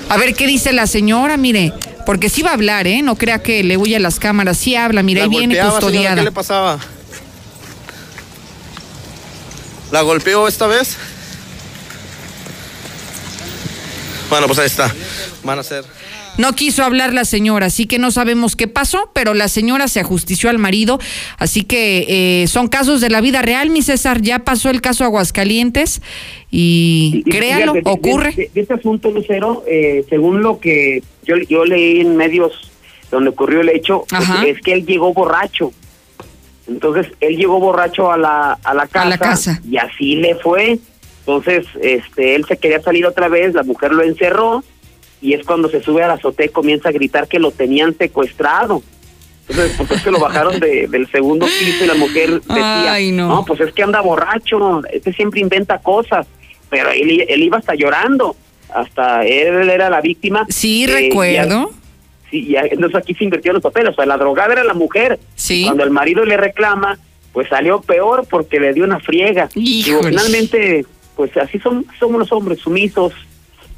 A 0.09 0.17
ver 0.17 0.35
qué 0.35 0.49
dice 0.49 0.73
la 0.73 0.89
señora, 0.89 1.37
mire, 1.37 1.73
porque 2.05 2.29
sí 2.29 2.43
va 2.43 2.51
a 2.51 2.55
hablar, 2.55 2.89
¿eh? 2.89 3.01
No 3.01 3.15
crea 3.15 3.41
que 3.41 3.63
le 3.63 3.77
huye 3.77 3.95
a 3.95 4.01
las 4.01 4.19
cámaras, 4.19 4.59
sí 4.59 4.75
habla, 4.75 5.05
mire, 5.05 5.23
ahí 5.23 5.29
viene 5.29 5.55
golpeaba, 5.55 5.71
señora, 5.71 5.87
custodiada. 5.87 6.17
¿Qué 6.17 6.23
le 6.25 6.33
pasaba? 6.33 6.81
¿La 9.93 10.03
golpeó 10.03 10.49
esta 10.49 10.67
vez? 10.67 10.97
Bueno, 14.29 14.49
pues 14.49 14.59
ahí 14.59 14.67
está. 14.67 14.93
Van 15.45 15.61
a 15.61 15.63
ser... 15.63 15.85
No 16.37 16.53
quiso 16.55 16.83
hablar 16.83 17.15
la 17.15 17.25
señora, 17.25 17.67
así 17.67 17.87
que 17.87 18.01
no 18.01 18.11
sabemos 18.11 18.57
qué 18.57 18.67
pasó, 18.67 19.11
pero 19.13 19.35
la 19.35 19.47
señora 19.47 19.87
se 19.87 20.01
ajustició 20.01 20.51
al 20.51 20.59
marido, 20.59 20.99
así 21.39 21.63
que 21.63 22.43
eh, 22.43 22.47
son 22.49 22.67
casos 22.67 23.01
de 23.01 23.09
la 23.09 23.21
vida 23.21 23.41
real, 23.41 23.71
mi 23.71 23.83
César, 23.83 24.21
ya 24.21 24.41
pasó 24.41 24.69
el 24.69 24.81
caso 24.81 25.05
Aguascalientes 25.05 26.03
y, 26.51 27.23
Y 27.25 27.31
créalo, 27.31 27.75
fíjate, 27.75 27.91
ocurre. 27.91 28.33
De, 28.33 28.51
de 28.53 28.61
este 28.61 28.75
asunto, 28.75 29.13
Lucero, 29.13 29.63
eh, 29.69 30.05
según 30.09 30.43
lo 30.43 30.59
que 30.59 31.05
yo, 31.23 31.37
yo 31.49 31.65
leí 31.65 32.01
en 32.01 32.17
medios 32.17 32.73
donde 33.13 33.31
ocurrió 33.31 33.61
el 33.61 33.69
hecho, 33.69 34.05
es 34.45 34.61
que 34.61 34.73
él 34.73 34.85
llegó 34.87 35.13
borracho. 35.15 35.71
Entonces, 36.67 37.07
él 37.21 37.37
llegó 37.37 37.61
borracho 37.61 38.11
a 38.11 38.17
la, 38.17 38.59
a 38.65 38.75
la 38.75 38.89
casa, 38.89 39.09
la 39.09 39.19
casa. 39.19 39.63
y 39.71 39.77
así 39.77 40.17
le 40.17 40.35
fue. 40.35 40.81
Entonces, 41.21 41.65
este, 41.81 42.35
él 42.35 42.45
se 42.47 42.57
quería 42.57 42.83
salir 42.83 43.07
otra 43.07 43.29
vez, 43.29 43.55
la 43.55 43.63
mujer 43.63 43.93
lo 43.93 44.03
encerró 44.03 44.65
y 45.21 45.35
es 45.35 45.45
cuando 45.47 45.69
se 45.69 45.83
sube 45.83 46.03
a 46.03 46.09
la 46.09 46.15
azotea 46.15 46.47
y 46.47 46.51
comienza 46.51 46.89
a 46.89 46.93
gritar 46.93 47.29
que 47.29 47.39
lo 47.39 47.51
tenían 47.51 47.97
secuestrado. 47.97 48.83
Entonces, 49.49 49.75
pues 49.77 49.91
es 49.91 50.03
que 50.03 50.11
lo 50.11 50.19
bajaron 50.21 50.59
de- 50.59 50.87
del 50.89 51.11
segundo 51.11 51.45
piso 51.47 51.85
y 51.85 51.87
la 51.87 51.95
mujer 51.95 52.41
decía, 52.41 52.93
Ay, 52.93 53.13
no. 53.13 53.45
pues 53.47 53.61
es 53.61 53.73
que 53.73 53.83
anda 53.83 54.01
borracho, 54.01 54.83
este 54.91 55.13
siempre 55.13 55.41
inventa 55.41 55.79
cosas, 55.79 56.27
pero 56.71 56.91
él, 56.91 57.25
él 57.29 57.43
iba 57.43 57.59
hasta 57.59 57.75
llorando, 57.75 58.37
hasta 58.75 59.25
él 59.27 59.69
era 59.69 59.91
la 59.91 60.01
víctima. 60.01 60.47
Sí, 60.49 60.85
Eh, 60.85 60.87
recuerdo. 61.09 61.71
Sí, 62.31 62.47
ya, 62.49 62.63
entonces 62.63 62.97
aquí 62.97 63.15
se 63.15 63.25
invirtieron 63.25 63.57
los 63.57 63.63
papeles, 63.63 63.91
o 63.93 63.95
sea, 63.95 64.07
la 64.07 64.17
drogada 64.17 64.55
era 64.55 64.65
la 64.65 64.75
mujer. 64.75 65.21
Sí. 65.35 65.65
Cuando 65.65 65.85
el 65.85 65.91
marido 65.91 66.25
le 66.25 66.37
reclama, 66.39 66.99
pues 67.35 67.49
salió 67.49 67.81
peor 67.83 68.27
porque 68.29 68.59
le 68.59 68.73
dio 68.73 68.85
una 68.85 68.99
friega. 68.99 69.49
Digo, 69.55 69.99
Híjole. 70.01 70.09
finalmente, 70.09 70.87
pues 71.17 71.37
así 71.37 71.59
son, 71.59 71.85
somos 72.01 72.19
los 72.19 72.33
hombres 72.33 72.59
sumisos 72.61 73.13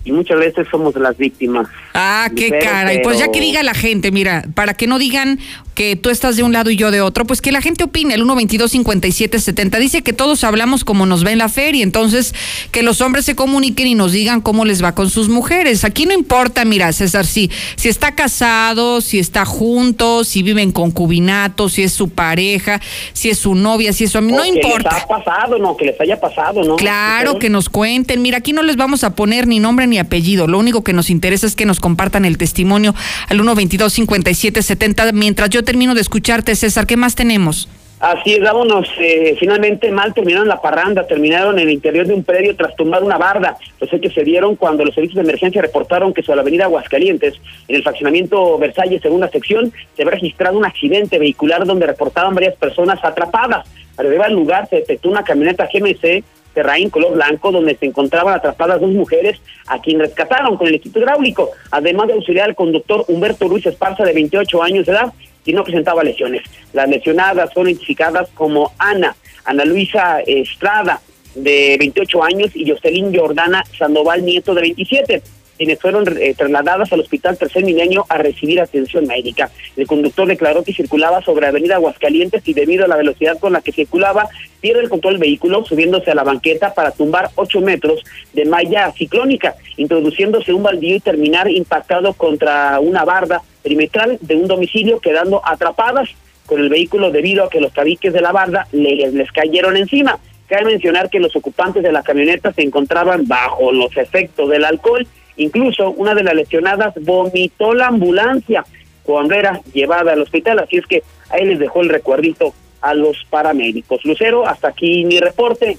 y 0.06 0.12
muchas 0.12 0.38
veces 0.38 0.66
somos 0.70 0.94
las 0.96 1.16
víctimas. 1.18 1.66
Ah, 1.92 2.30
qué 2.34 2.48
Pero- 2.48 2.64
caray. 2.64 3.02
Pues 3.02 3.18
ya 3.18 3.30
que 3.30 3.40
diga 3.40 3.62
la 3.62 3.74
gente, 3.74 4.10
mira, 4.12 4.44
para 4.54 4.72
que 4.74 4.86
no 4.86 4.98
digan 4.98 5.38
que 5.74 5.94
tú 5.96 6.08
estás 6.08 6.36
de 6.36 6.42
un 6.42 6.52
lado 6.52 6.70
y 6.70 6.76
yo 6.76 6.90
de 6.90 7.02
otro, 7.02 7.26
pues 7.26 7.42
que 7.42 7.52
la 7.52 7.60
gente 7.60 7.84
opine. 7.84 8.14
El 8.14 8.22
122-5770 8.22 9.78
dice 9.78 10.02
que 10.02 10.12
todos 10.14 10.42
hablamos 10.44 10.84
como 10.84 11.04
nos 11.06 11.22
ve 11.24 11.32
en 11.32 11.38
la 11.38 11.48
feria, 11.50 11.82
entonces 11.82 12.34
que 12.70 12.82
los 12.82 13.00
hombres 13.00 13.24
se 13.26 13.34
comuniquen 13.34 13.86
y 13.86 13.94
nos 13.94 14.12
digan 14.12 14.40
cómo 14.40 14.64
les 14.64 14.82
va 14.82 14.94
con 14.94 15.10
sus 15.10 15.28
mujeres. 15.28 15.84
Aquí 15.84 16.06
no 16.06 16.14
importa, 16.14 16.64
mira, 16.64 16.92
César, 16.92 17.26
si, 17.26 17.50
si 17.76 17.88
está 17.88 18.14
casado, 18.14 19.00
si 19.00 19.18
está 19.18 19.44
junto, 19.44 20.24
si 20.24 20.42
vive 20.42 20.62
en 20.62 20.72
concubinato, 20.72 21.68
si 21.68 21.82
es 21.82 21.92
su 21.92 22.08
pareja, 22.10 22.80
si 23.12 23.28
es 23.30 23.38
su 23.38 23.54
novia, 23.54 23.92
si 23.92 24.04
es 24.04 24.12
su 24.12 24.18
amigo, 24.18 24.38
no 24.38 24.44
que 24.44 24.48
importa. 24.50 24.94
les 24.94 25.02
ha 25.02 25.08
pasado, 25.08 25.58
no, 25.58 25.76
que 25.76 25.86
les 25.86 26.00
haya 26.00 26.18
pasado, 26.18 26.62
¿no? 26.64 26.76
Claro, 26.76 27.38
que 27.38 27.50
nos 27.50 27.68
cuenten. 27.68 28.22
Mira, 28.22 28.38
aquí 28.38 28.52
no 28.52 28.62
les 28.62 28.76
vamos 28.76 29.04
a 29.04 29.14
poner 29.14 29.46
ni 29.46 29.60
nombre 29.60 29.86
ni 29.86 29.95
apellido. 29.98 30.46
Lo 30.46 30.58
único 30.58 30.82
que 30.84 30.92
nos 30.92 31.10
interesa 31.10 31.46
es 31.46 31.56
que 31.56 31.66
nos 31.66 31.80
compartan 31.80 32.24
el 32.24 32.38
testimonio 32.38 32.94
al 33.28 33.40
122-5770. 33.40 35.12
Mientras 35.12 35.50
yo 35.50 35.64
termino 35.64 35.94
de 35.94 36.00
escucharte, 36.00 36.54
César, 36.54 36.86
¿qué 36.86 36.96
más 36.96 37.14
tenemos? 37.14 37.68
Así 37.98 38.34
es, 38.34 38.40
vámonos. 38.40 38.86
eh, 39.00 39.36
finalmente 39.40 39.90
mal 39.90 40.12
terminaron 40.12 40.48
la 40.48 40.60
parranda, 40.60 41.06
terminaron 41.06 41.58
en 41.58 41.68
el 41.68 41.72
interior 41.72 42.06
de 42.06 42.12
un 42.12 42.24
predio 42.24 42.54
tras 42.54 42.76
tumbar 42.76 43.02
una 43.02 43.16
barda. 43.16 43.56
Los 43.80 43.90
hechos 43.90 44.12
se 44.12 44.22
dieron 44.22 44.54
cuando 44.54 44.84
los 44.84 44.94
servicios 44.94 45.16
de 45.16 45.22
emergencia 45.22 45.62
reportaron 45.62 46.12
que 46.12 46.22
sobre 46.22 46.36
la 46.36 46.42
avenida 46.42 46.64
Aguascalientes, 46.64 47.34
en 47.68 47.76
el 47.76 47.82
fraccionamiento 47.82 48.58
Versalles, 48.58 49.00
segunda 49.00 49.28
sección, 49.28 49.72
se 49.96 50.02
había 50.02 50.12
registrado 50.12 50.58
un 50.58 50.66
accidente 50.66 51.18
vehicular 51.18 51.64
donde 51.64 51.86
reportaban 51.86 52.34
varias 52.34 52.54
personas 52.56 53.02
atrapadas. 53.02 53.66
Al 53.96 54.10
llegar 54.10 54.26
al 54.26 54.34
lugar 54.34 54.68
se 54.68 54.76
detectó 54.76 55.08
una 55.08 55.24
camioneta 55.24 55.66
GMC 55.72 56.22
Terrain 56.56 56.88
color 56.88 57.12
blanco 57.12 57.52
donde 57.52 57.76
se 57.76 57.84
encontraban 57.84 58.34
atrapadas 58.34 58.80
dos 58.80 58.90
mujeres 58.90 59.38
a 59.66 59.78
quien 59.82 60.00
rescataron 60.00 60.56
con 60.56 60.66
el 60.66 60.76
equipo 60.76 60.98
hidráulico, 60.98 61.50
además 61.70 62.06
de 62.06 62.14
auxiliar 62.14 62.48
al 62.48 62.54
conductor 62.54 63.04
Humberto 63.08 63.46
Ruiz 63.46 63.66
Esparza 63.66 64.04
de 64.04 64.14
28 64.14 64.62
años 64.62 64.86
de 64.86 64.92
edad 64.92 65.12
y 65.44 65.52
no 65.52 65.64
presentaba 65.64 66.02
lesiones. 66.02 66.42
Las 66.72 66.88
lesionadas 66.88 67.50
son 67.52 67.66
identificadas 67.68 68.30
como 68.32 68.72
Ana, 68.78 69.14
Ana 69.44 69.66
Luisa 69.66 70.20
Estrada 70.26 71.02
de 71.34 71.76
28 71.78 72.24
años 72.24 72.50
y 72.56 72.70
Jocelyn 72.70 73.14
Jordana 73.14 73.62
Sandoval 73.76 74.24
Nieto 74.24 74.54
de 74.54 74.62
27 74.62 75.22
quienes 75.56 75.80
fueron 75.80 76.04
eh, 76.20 76.34
trasladadas 76.36 76.92
al 76.92 77.00
Hospital 77.00 77.36
Tercer 77.36 77.64
Milenio 77.64 78.06
a 78.08 78.18
recibir 78.18 78.60
atención 78.60 79.06
médica. 79.06 79.50
El 79.76 79.86
conductor 79.86 80.26
declaró 80.26 80.62
que 80.62 80.72
circulaba 80.72 81.22
sobre 81.22 81.46
Avenida 81.46 81.76
Aguascalientes 81.76 82.46
y 82.46 82.54
debido 82.54 82.84
a 82.84 82.88
la 82.88 82.96
velocidad 82.96 83.38
con 83.38 83.52
la 83.52 83.60
que 83.60 83.72
circulaba, 83.72 84.28
pierde 84.60 84.82
el 84.82 84.88
control 84.88 85.14
del 85.14 85.22
vehículo 85.22 85.64
subiéndose 85.64 86.10
a 86.10 86.14
la 86.14 86.24
banqueta 86.24 86.74
para 86.74 86.90
tumbar 86.90 87.30
8 87.34 87.60
metros 87.60 88.02
de 88.32 88.44
malla 88.44 88.92
ciclónica, 88.92 89.54
introduciéndose 89.76 90.52
un 90.52 90.62
baldío 90.62 90.96
y 90.96 91.00
terminar 91.00 91.50
impactado 91.50 92.14
contra 92.14 92.80
una 92.80 93.04
barda 93.04 93.42
perimetral 93.62 94.18
de 94.20 94.36
un 94.36 94.46
domicilio, 94.46 95.00
quedando 95.00 95.40
atrapadas 95.44 96.08
con 96.46 96.60
el 96.60 96.68
vehículo 96.68 97.10
debido 97.10 97.44
a 97.44 97.50
que 97.50 97.60
los 97.60 97.72
tabiques 97.72 98.12
de 98.12 98.20
la 98.20 98.32
barda 98.32 98.66
les, 98.72 99.12
les 99.12 99.30
cayeron 99.32 99.76
encima. 99.76 100.18
Cabe 100.48 100.64
mencionar 100.66 101.10
que 101.10 101.18
los 101.18 101.34
ocupantes 101.34 101.82
de 101.82 101.90
la 101.90 102.02
camioneta 102.02 102.52
se 102.52 102.62
encontraban 102.62 103.26
bajo 103.26 103.72
los 103.72 103.96
efectos 103.96 104.48
del 104.48 104.64
alcohol. 104.64 105.06
Incluso 105.36 105.90
una 105.90 106.14
de 106.14 106.22
las 106.22 106.34
lesionadas 106.34 106.94
vomitó 107.00 107.74
la 107.74 107.88
ambulancia 107.88 108.64
cuando 109.02 109.34
era 109.34 109.60
llevada 109.72 110.12
al 110.12 110.22
hospital. 110.22 110.58
Así 110.58 110.76
es 110.76 110.86
que 110.86 111.02
ahí 111.30 111.44
les 111.44 111.58
dejó 111.58 111.82
el 111.82 111.88
recuerdito 111.88 112.54
a 112.80 112.94
los 112.94 113.24
paramédicos. 113.30 114.04
Lucero, 114.04 114.46
hasta 114.46 114.68
aquí 114.68 115.04
mi 115.04 115.18
reporte 115.20 115.78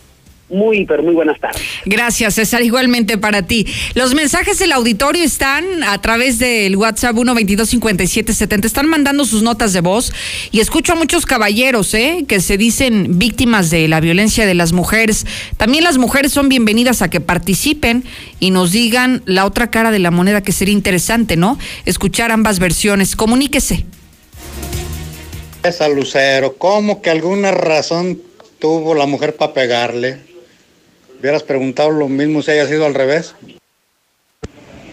muy, 0.50 0.86
pero 0.86 1.04
muy 1.04 1.14
buenas 1.14 1.40
tardes. 1.40 1.62
Gracias, 1.86 2.36
César. 2.36 2.62
Igualmente 2.62 3.18
para 3.18 3.42
ti. 3.42 3.68
Los 3.96 4.14
mensajes 4.14 4.58
del 4.60 4.72
auditorio 4.72 5.24
están 5.24 5.84
a 5.84 6.00
través 6.02 6.40
del 6.40 6.76
WhatsApp 6.78 7.16
1225770. 7.16 8.66
Están 8.66 8.88
mandando 8.88 9.26
sus 9.26 9.44
notas 9.44 9.74
de 9.74 9.82
voz 9.82 10.14
y 10.52 10.62
escucho 10.62 10.94
a 10.94 10.96
muchos 10.96 11.26
caballeros 11.26 11.94
¿eh? 11.94 12.24
que 12.28 12.40
se 12.40 12.58
dicen 12.58 13.20
víctimas 13.20 13.70
de 13.70 13.90
la 13.90 14.00
violencia 14.00 14.46
de 14.46 14.54
las 14.54 14.72
mujeres. 14.72 15.26
También 15.58 15.84
las 15.84 15.98
mujeres 15.98 16.32
son 16.32 16.48
bienvenidas 16.48 17.02
a 17.02 17.10
que 17.10 17.20
participen 17.20 18.06
y 18.40 18.52
nos 18.52 18.72
digan 18.72 19.24
la 19.26 19.46
otra 19.46 19.70
cara 19.70 19.92
de 19.92 20.00
la 20.00 20.12
moneda 20.12 20.42
que 20.42 20.54
sería 20.54 20.74
interesante, 20.74 21.36
¿no? 21.36 21.60
Escuchar 21.86 22.32
ambas 22.32 22.60
versiones. 22.60 23.18
Comuníquese. 23.18 23.86
Esa 25.64 25.90
Lucero, 25.90 26.56
¿cómo 26.58 27.02
que 27.02 27.10
alguna 27.10 27.52
razón 27.52 28.22
tuvo 28.60 28.96
la 28.96 29.06
mujer 29.06 29.36
para 29.36 29.54
pegarle? 29.54 30.27
Hubieras 31.20 31.44
preguntado 31.44 31.90
lo 31.92 32.08
mismo 32.08 32.42
si 32.42 32.52
haya 32.52 32.68
sido 32.68 32.86
al 32.86 32.94
revés. 32.94 33.34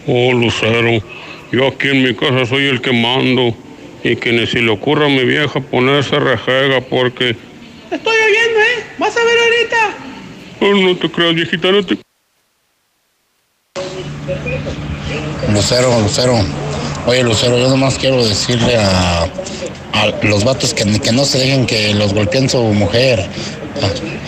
Oh, 0.07 0.33
Lucero, 0.33 1.03
yo 1.51 1.67
aquí 1.67 1.89
en 1.89 2.03
mi 2.03 2.15
casa 2.15 2.45
soy 2.45 2.65
el 2.67 2.81
que 2.81 2.91
mando 2.91 3.55
y 4.03 4.15
que 4.15 4.31
ni 4.31 4.45
si 4.47 4.59
le 4.59 4.71
ocurra 4.71 5.05
a 5.05 5.09
mi 5.09 5.23
vieja 5.23 5.59
ponerse 5.59 6.19
rejega 6.19 6.81
porque... 6.81 7.35
Estoy 7.91 8.17
oyendo, 8.17 8.59
¿eh? 8.59 8.83
Vas 8.97 9.15
a 9.15 9.23
ver 9.23 9.37
ahorita. 9.39 9.97
Oh, 10.61 10.73
no 10.73 10.97
te 10.97 11.11
creas, 11.11 11.35
viejita, 11.35 11.71
no 11.71 11.85
te... 11.85 11.97
Lucero, 15.51 15.99
Lucero. 16.01 16.39
Oye, 17.05 17.23
Lucero, 17.23 17.57
yo 17.57 17.69
nomás 17.69 17.97
quiero 17.99 18.25
decirle 18.25 18.75
a, 18.77 19.23
a 19.93 20.07
los 20.23 20.43
vatos 20.43 20.73
que, 20.73 20.99
que 20.99 21.11
no 21.11 21.23
se 21.23 21.37
dejen 21.37 21.67
que 21.67 21.93
los 21.93 22.13
golpeen 22.13 22.49
su 22.49 22.61
mujer. 22.61 23.27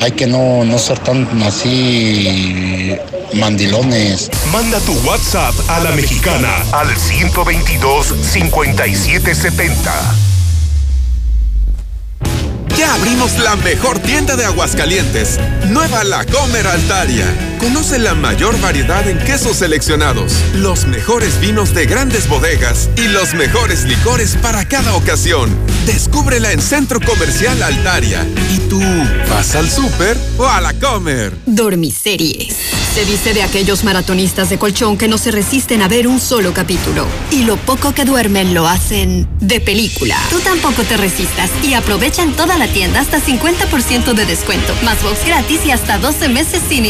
Hay 0.02 0.12
que 0.12 0.28
no, 0.28 0.64
no 0.64 0.78
ser 0.78 1.00
tan 1.00 1.28
así 1.44 2.96
mandilones. 3.34 4.30
Manda 4.52 4.80
tu 4.80 4.94
WhatsApp 5.08 5.54
a 5.70 5.80
la 5.80 5.92
mexicana 5.92 6.50
al 6.72 6.96
122 6.96 8.14
5770. 8.22 10.16
Ya 12.78 12.94
abrimos 12.94 13.38
la 13.40 13.56
mejor 13.56 14.00
tienda 14.00 14.36
de 14.36 14.46
Aguascalientes, 14.46 15.40
Nueva 15.70 16.04
La 16.04 16.26
Comer 16.26 16.68
Altaria. 16.68 17.26
Conoce 17.60 17.98
la 17.98 18.14
mayor 18.14 18.60
variedad 18.62 19.08
en 19.08 19.18
quesos 19.20 19.58
seleccionados, 19.58 20.34
los 20.56 20.86
mejores 20.86 21.40
vinos 21.40 21.74
de 21.74 21.88
grandes 21.88 22.30
bodegas 22.30 22.90
y 22.96 23.08
los 23.08 23.34
mejores 23.34 23.84
licores 23.84 24.36
para 24.36 24.68
cada 24.68 24.96
ocasión. 24.96 25.50
Descúbrela 25.86 26.52
en 26.52 26.62
Centro 26.62 27.00
Comercial 27.00 27.62
Altaria. 27.64 28.28
¿Y 28.54 28.60
tú 28.70 28.82
vas 29.30 29.56
al 29.56 29.70
súper 29.70 30.18
o 30.38 30.46
a 30.46 30.62
la 30.62 30.74
comer? 30.74 31.36
Dormiseries. 31.46 32.56
Se 32.94 33.06
dice 33.06 33.36
de 33.36 33.44
aquellos 33.44 33.84
maratonistas 33.84 34.50
de 34.50 34.58
colchón 34.58 34.98
que 34.98 35.08
no 35.08 35.20
se 35.20 35.30
resisten 35.30 35.84
a 35.84 35.88
ver 35.88 36.08
un 36.08 36.20
solo 36.20 36.52
capítulo. 36.52 37.06
Y 37.30 37.44
lo 37.44 37.56
poco 37.58 37.94
que 37.94 38.06
duermen 38.06 38.56
lo 38.56 38.68
hacen 38.68 39.28
de 39.40 39.62
película. 39.62 40.18
Tú 40.32 40.40
tampoco 40.40 40.82
te 40.82 40.98
resistas 40.98 41.52
y 41.64 41.76
aprovecha 41.76 42.24
en 42.24 42.34
toda 42.34 42.58
la 42.58 42.68
tienda 42.68 43.00
hasta 43.00 43.22
50% 43.22 44.14
de 44.14 44.26
descuento, 44.26 44.74
más 44.84 45.04
box 45.04 45.26
gratis 45.28 45.60
y 45.66 45.72
hasta 45.72 46.00
12 46.00 46.28
meses 46.30 46.64
sin 46.68 46.86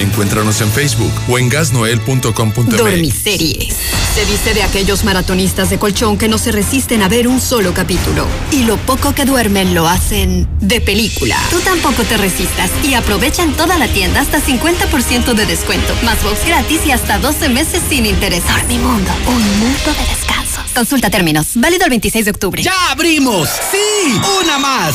Encuéntranos 0.00 0.60
en 0.62 0.70
Facebook 0.72 1.12
o 1.28 1.38
en 1.38 1.48
gasnoel.com.mx. 1.48 2.76
Dormiseries. 2.76 3.76
Se 4.14 4.24
dice 4.24 4.54
de 4.54 4.62
aquellos 4.62 5.04
maratonistas 5.04 5.70
de 5.70 5.78
colchón 5.78 6.18
que 6.18 6.26
no 6.26 6.38
se 6.38 6.50
resisten 6.50 7.02
a 7.02 7.08
ver 7.08 7.28
un 7.28 7.40
solo 7.40 7.72
capítulo. 7.74 8.26
Y 8.50 8.64
lo 8.64 8.76
poco 8.78 9.14
que 9.14 9.24
duermen 9.24 9.74
lo 9.74 9.86
hacen 9.86 10.48
de 10.60 10.80
película. 10.80 11.36
Tú 11.50 11.60
tampoco 11.60 12.02
te 12.04 12.16
resistas 12.16 12.70
y 12.82 12.94
aprovecha 12.94 13.42
en 13.42 13.52
toda 13.52 13.78
la 13.78 13.88
tienda 13.88 14.20
hasta 14.20 14.40
50% 14.40 15.34
de 15.34 15.46
descuento, 15.46 15.94
más 16.02 16.20
box 16.24 16.46
gratis 16.46 16.80
y 16.86 16.90
hasta 16.90 17.18
12 17.18 17.50
meses 17.50 17.82
sin 17.88 18.06
interés. 18.06 18.42
Dormimundo, 18.48 19.12
un 19.26 19.58
mundo 19.60 19.92
de 19.92 20.14
descanso. 20.14 20.60
Consulta 20.74 21.10
términos. 21.10 21.48
Válido 21.54 21.84
el 21.84 21.90
26 21.90 22.24
de 22.24 22.30
octubre. 22.30 22.62
¡Ya 22.62 22.90
abrimos! 22.90 23.48
¡Sí! 23.70 24.18
¡Una 24.42 24.58
más! 24.58 24.94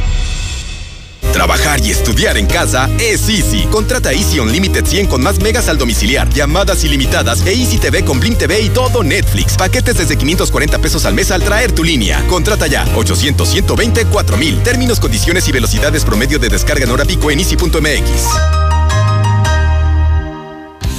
Trabajar 1.32 1.80
y 1.84 1.90
estudiar 1.90 2.36
en 2.36 2.46
casa 2.46 2.88
es 2.98 3.28
Easy. 3.28 3.66
Contrata 3.70 4.12
Easy 4.12 4.40
Unlimited 4.40 4.84
100 4.86 5.06
con 5.06 5.22
más 5.22 5.40
megas 5.40 5.68
al 5.68 5.78
domiciliar, 5.78 6.28
llamadas 6.30 6.84
ilimitadas 6.84 7.46
e 7.46 7.52
Easy 7.52 7.78
TV 7.78 8.04
con 8.04 8.18
Blim 8.18 8.36
TV 8.36 8.60
y 8.60 8.70
todo 8.70 9.02
Netflix. 9.02 9.56
Paquetes 9.56 9.98
desde 9.98 10.16
540 10.16 10.78
pesos 10.78 11.04
al 11.04 11.14
mes 11.14 11.30
al 11.30 11.42
traer 11.42 11.72
tu 11.72 11.84
línea. 11.84 12.24
Contrata 12.26 12.66
ya 12.66 12.86
800 12.96 13.48
120 13.48 14.06
4000. 14.06 14.62
Términos, 14.62 15.00
condiciones 15.00 15.46
y 15.48 15.52
velocidades 15.52 16.04
promedio 16.04 16.38
de 16.38 16.48
descarga 16.48 16.84
en 16.84 16.90
hora 16.90 17.04
pico 17.04 17.30
en 17.30 17.40
easy.mx. 17.40 18.58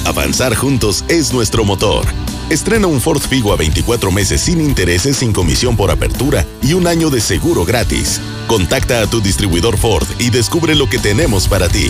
Avanzar 0.06 0.54
juntos 0.54 1.04
es 1.08 1.32
nuestro 1.32 1.64
motor. 1.64 2.06
Estrena 2.50 2.88
un 2.88 3.00
Ford 3.00 3.20
Figo 3.20 3.52
a 3.52 3.56
24 3.56 4.10
meses 4.10 4.40
sin 4.40 4.60
intereses, 4.60 5.18
sin 5.18 5.32
comisión 5.32 5.76
por 5.76 5.92
apertura 5.92 6.44
y 6.62 6.72
un 6.72 6.88
año 6.88 7.08
de 7.08 7.20
seguro 7.20 7.64
gratis. 7.64 8.20
Contacta 8.48 9.02
a 9.02 9.06
tu 9.06 9.20
distribuidor 9.20 9.78
Ford 9.78 10.06
y 10.18 10.30
descubre 10.30 10.74
lo 10.74 10.88
que 10.88 10.98
tenemos 10.98 11.46
para 11.46 11.68
ti. 11.68 11.88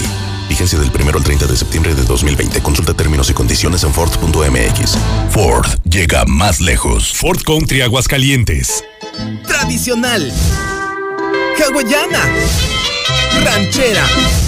Vigencia 0.50 0.78
del 0.78 0.90
1 0.90 1.16
al 1.16 1.24
30 1.24 1.46
de 1.46 1.56
septiembre 1.56 1.94
de 1.94 2.02
2020. 2.02 2.60
Consulta 2.60 2.92
términos 2.92 3.30
y 3.30 3.32
condiciones 3.32 3.84
en 3.84 3.94
Ford.mx. 3.94 4.98
Ford 5.30 5.66
llega 5.84 6.26
más 6.26 6.60
lejos. 6.60 7.10
Ford 7.14 7.40
Country 7.42 7.80
Aguascalientes. 7.80 8.84
Tradicional. 9.46 10.30
Hawaiana. 11.58 12.20
Ranchera. 13.44 14.04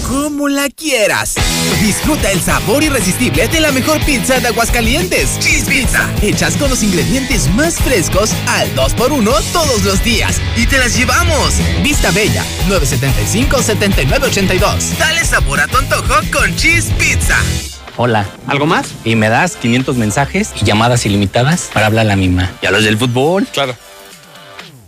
Como 0.06 0.48
la 0.48 0.68
quieras. 0.68 1.34
Disfruta 1.80 2.30
el 2.30 2.40
sabor 2.40 2.82
irresistible 2.82 3.48
de 3.48 3.60
la 3.60 3.72
mejor 3.72 3.98
pizza 4.04 4.40
de 4.40 4.48
Aguascalientes. 4.48 5.38
Cheese 5.38 5.64
Pizza. 5.66 6.08
Hechas 6.20 6.56
con 6.56 6.68
los 6.70 6.82
ingredientes 6.82 7.48
más 7.54 7.76
frescos 7.76 8.32
al 8.46 8.74
2x1 8.74 9.42
todos 9.52 9.82
los 9.84 10.02
días. 10.04 10.40
Y 10.56 10.66
te 10.66 10.78
las 10.78 10.96
llevamos. 10.96 11.54
Vista 11.82 12.10
Bella, 12.10 12.44
975-7982. 12.68 14.98
Dale 14.98 15.24
sabor 15.24 15.60
a 15.60 15.66
tu 15.66 15.78
antojo 15.78 16.14
con 16.32 16.54
Cheese 16.56 16.90
Pizza. 16.98 17.36
Hola. 17.96 18.26
¿Algo 18.46 18.66
más? 18.66 18.86
Y 19.04 19.16
me 19.16 19.28
das 19.28 19.56
500 19.56 19.96
mensajes 19.96 20.50
y 20.60 20.64
llamadas 20.64 21.04
ilimitadas 21.06 21.70
para 21.72 21.86
hablar 21.86 22.06
a 22.06 22.08
la 22.08 22.16
misma. 22.16 22.50
¿Y 22.62 22.66
a 22.66 22.70
los 22.70 22.84
del 22.84 22.98
fútbol? 22.98 23.46
Claro. 23.52 23.74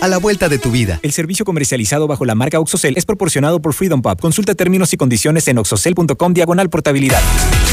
a 0.00 0.08
la 0.08 0.18
vuelta 0.18 0.48
de 0.48 0.58
tu 0.58 0.70
vida. 0.70 1.00
El 1.02 1.12
servicio 1.12 1.44
comercializado 1.44 2.06
bajo 2.06 2.24
la 2.24 2.34
marca 2.34 2.60
Oxocel 2.60 2.94
es 2.96 3.04
proporcionado 3.04 3.60
por 3.60 3.74
Freedom 3.74 4.02
Pub. 4.02 4.20
Consulta 4.20 4.54
términos 4.54 4.92
y 4.92 4.96
condiciones 4.96 5.48
en 5.48 5.58
oxocel.com 5.58 6.34
diagonal 6.34 6.70
portabilidad. 6.70 7.20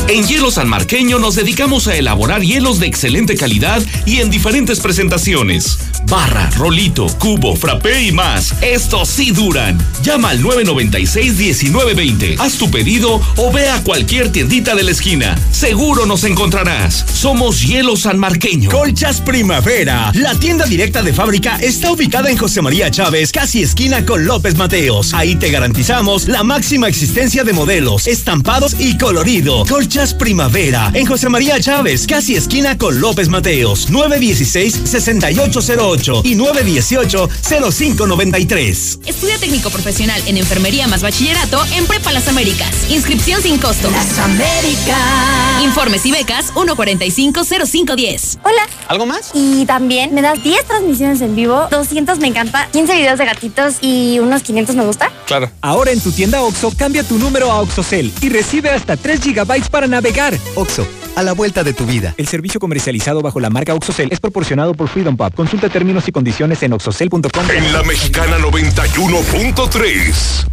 En 0.07 0.28
Hielo 0.28 0.51
San 0.51 0.67
Marqueño 0.67 1.19
nos 1.19 1.36
dedicamos 1.36 1.88
a 1.88 1.95
elaborar 1.95 2.41
hielos 2.41 2.80
de 2.80 2.88
excelente 2.88 3.36
calidad 3.38 3.82
y 4.05 4.19
en 4.19 4.30
diferentes 4.30 4.80
presentaciones. 4.80 5.78
Barra, 6.09 6.49
rolito, 6.57 7.07
cubo, 7.19 7.55
frappé 7.55 8.03
y 8.03 8.11
más. 8.11 8.53
Estos 8.61 9.07
sí 9.09 9.32
duran. 9.32 9.78
Llama 10.03 10.32
al 10.32 10.43
996-1920. 10.43 12.36
Haz 12.39 12.57
tu 12.57 12.69
pedido 12.69 13.21
o 13.38 13.51
ve 13.51 13.69
a 13.69 13.82
cualquier 13.84 14.32
tiendita 14.32 14.76
de 14.76 14.84
la 14.84 14.91
esquina. 14.91 15.38
Seguro 15.51 16.05
nos 16.05 16.24
encontrarás. 16.26 17.05
Somos 17.13 17.61
Hielo 17.61 17.95
San 17.95 18.19
Marqueño. 18.19 18.69
Colchas 18.69 19.21
Primavera. 19.21 20.11
La 20.13 20.36
tienda 20.36 20.65
directa 20.65 21.01
de 21.01 21.13
fábrica 21.13 21.55
está 21.57 21.91
ubicada 21.91 22.22
en 22.30 22.38
José 22.38 22.61
María 22.61 22.91
Chávez, 22.91 23.32
casi 23.32 23.63
esquina 23.63 24.05
con 24.05 24.26
López 24.26 24.55
Mateos. 24.55 25.13
Ahí 25.13 25.36
te 25.36 25.51
garantizamos 25.51 26.28
la 26.28 26.43
máxima 26.43 26.88
existencia 26.88 27.43
de 27.43 27.53
modelos, 27.53 28.07
estampados 28.07 28.76
y 28.80 28.97
colorido. 28.97 29.65
Colchas 29.65 30.13
Primavera. 30.13 30.91
En 30.93 31.05
José 31.05 31.28
María 31.30 31.59
Chávez, 31.59 32.07
casi 32.07 32.36
esquina 32.36 32.78
con 32.78 33.01
López 33.01 33.30
Mateos. 33.30 33.89
916-6808 33.91 36.21
y 36.24 36.36
918-0593. 36.36 38.99
Estudia 39.05 39.38
técnico 39.39 39.69
profesional 39.69 40.21
en 40.28 40.38
enfermería 40.38 40.88
más 40.88 41.01
bachillerato 41.01 41.63
en 41.76 41.86
Prepa 41.86 42.11
Las 42.11 42.28
Américas. 42.28 42.69
Inscripción 42.89 43.41
sin 43.41 43.57
costo. 43.57 43.89
Las 43.91 44.19
Américas. 44.19 45.63
Informes 45.63 46.05
y 46.05 46.11
becas 46.11 46.51
1450510. 46.53 48.39
Hola. 48.43 48.67
¿Algo 48.88 49.05
más? 49.05 49.32
Y 49.34 49.65
también 49.65 50.13
me 50.13 50.21
das 50.21 50.43
10 50.43 50.65
transmisiones 50.65 51.21
en 51.21 51.36
vivo, 51.36 51.67
200 51.71 52.03
me 52.20 52.28
encanta, 52.28 52.68
15 52.72 52.95
videos 52.95 53.18
de 53.18 53.26
gatitos 53.26 53.78
y 53.82 54.20
unos 54.20 54.43
500 54.43 54.76
me 54.76 54.86
gusta. 54.86 55.12
Claro. 55.26 55.49
Ahora 55.62 55.91
en 55.91 56.01
tu 56.01 56.12
tienda 56.12 56.41
OXO, 56.41 56.72
cambia 56.78 57.04
tu 57.04 57.18
número 57.18 57.51
a 57.51 57.62
OXOCEL 57.62 58.12
y 58.22 58.30
recibe 58.30 58.70
hasta 58.70 58.97
3 58.97 59.22
GB 59.22 59.70
para 59.70 59.88
navegar. 59.88 60.38
OXO, 60.56 60.86
a 61.16 61.24
la 61.24 61.34
vuelta 61.34 61.64
de 61.64 61.74
tu 61.74 61.86
vida. 61.86 62.14
El 62.18 62.28
servicio 62.28 62.60
comercializado 62.60 63.22
bajo 63.22 63.39
la 63.39 63.49
marca 63.49 63.74
OXOCEL 63.74 64.10
es 64.12 64.20
proporcionado 64.20 64.74
por 64.74 64.89
Freedom 64.89 65.16
Pub. 65.16 65.34
Consulta 65.34 65.70
términos 65.70 66.08
y 66.08 66.12
condiciones 66.12 66.62
en 66.64 66.74
oxocel.com. 66.74 67.49
En 67.49 67.74
la 67.74 67.84
mexicana 67.84 68.38
91.3, 68.38 70.45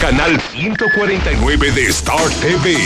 canal 0.00 0.40
149 0.54 1.72
de 1.72 1.86
Star 1.88 2.28
TV. 2.40 2.76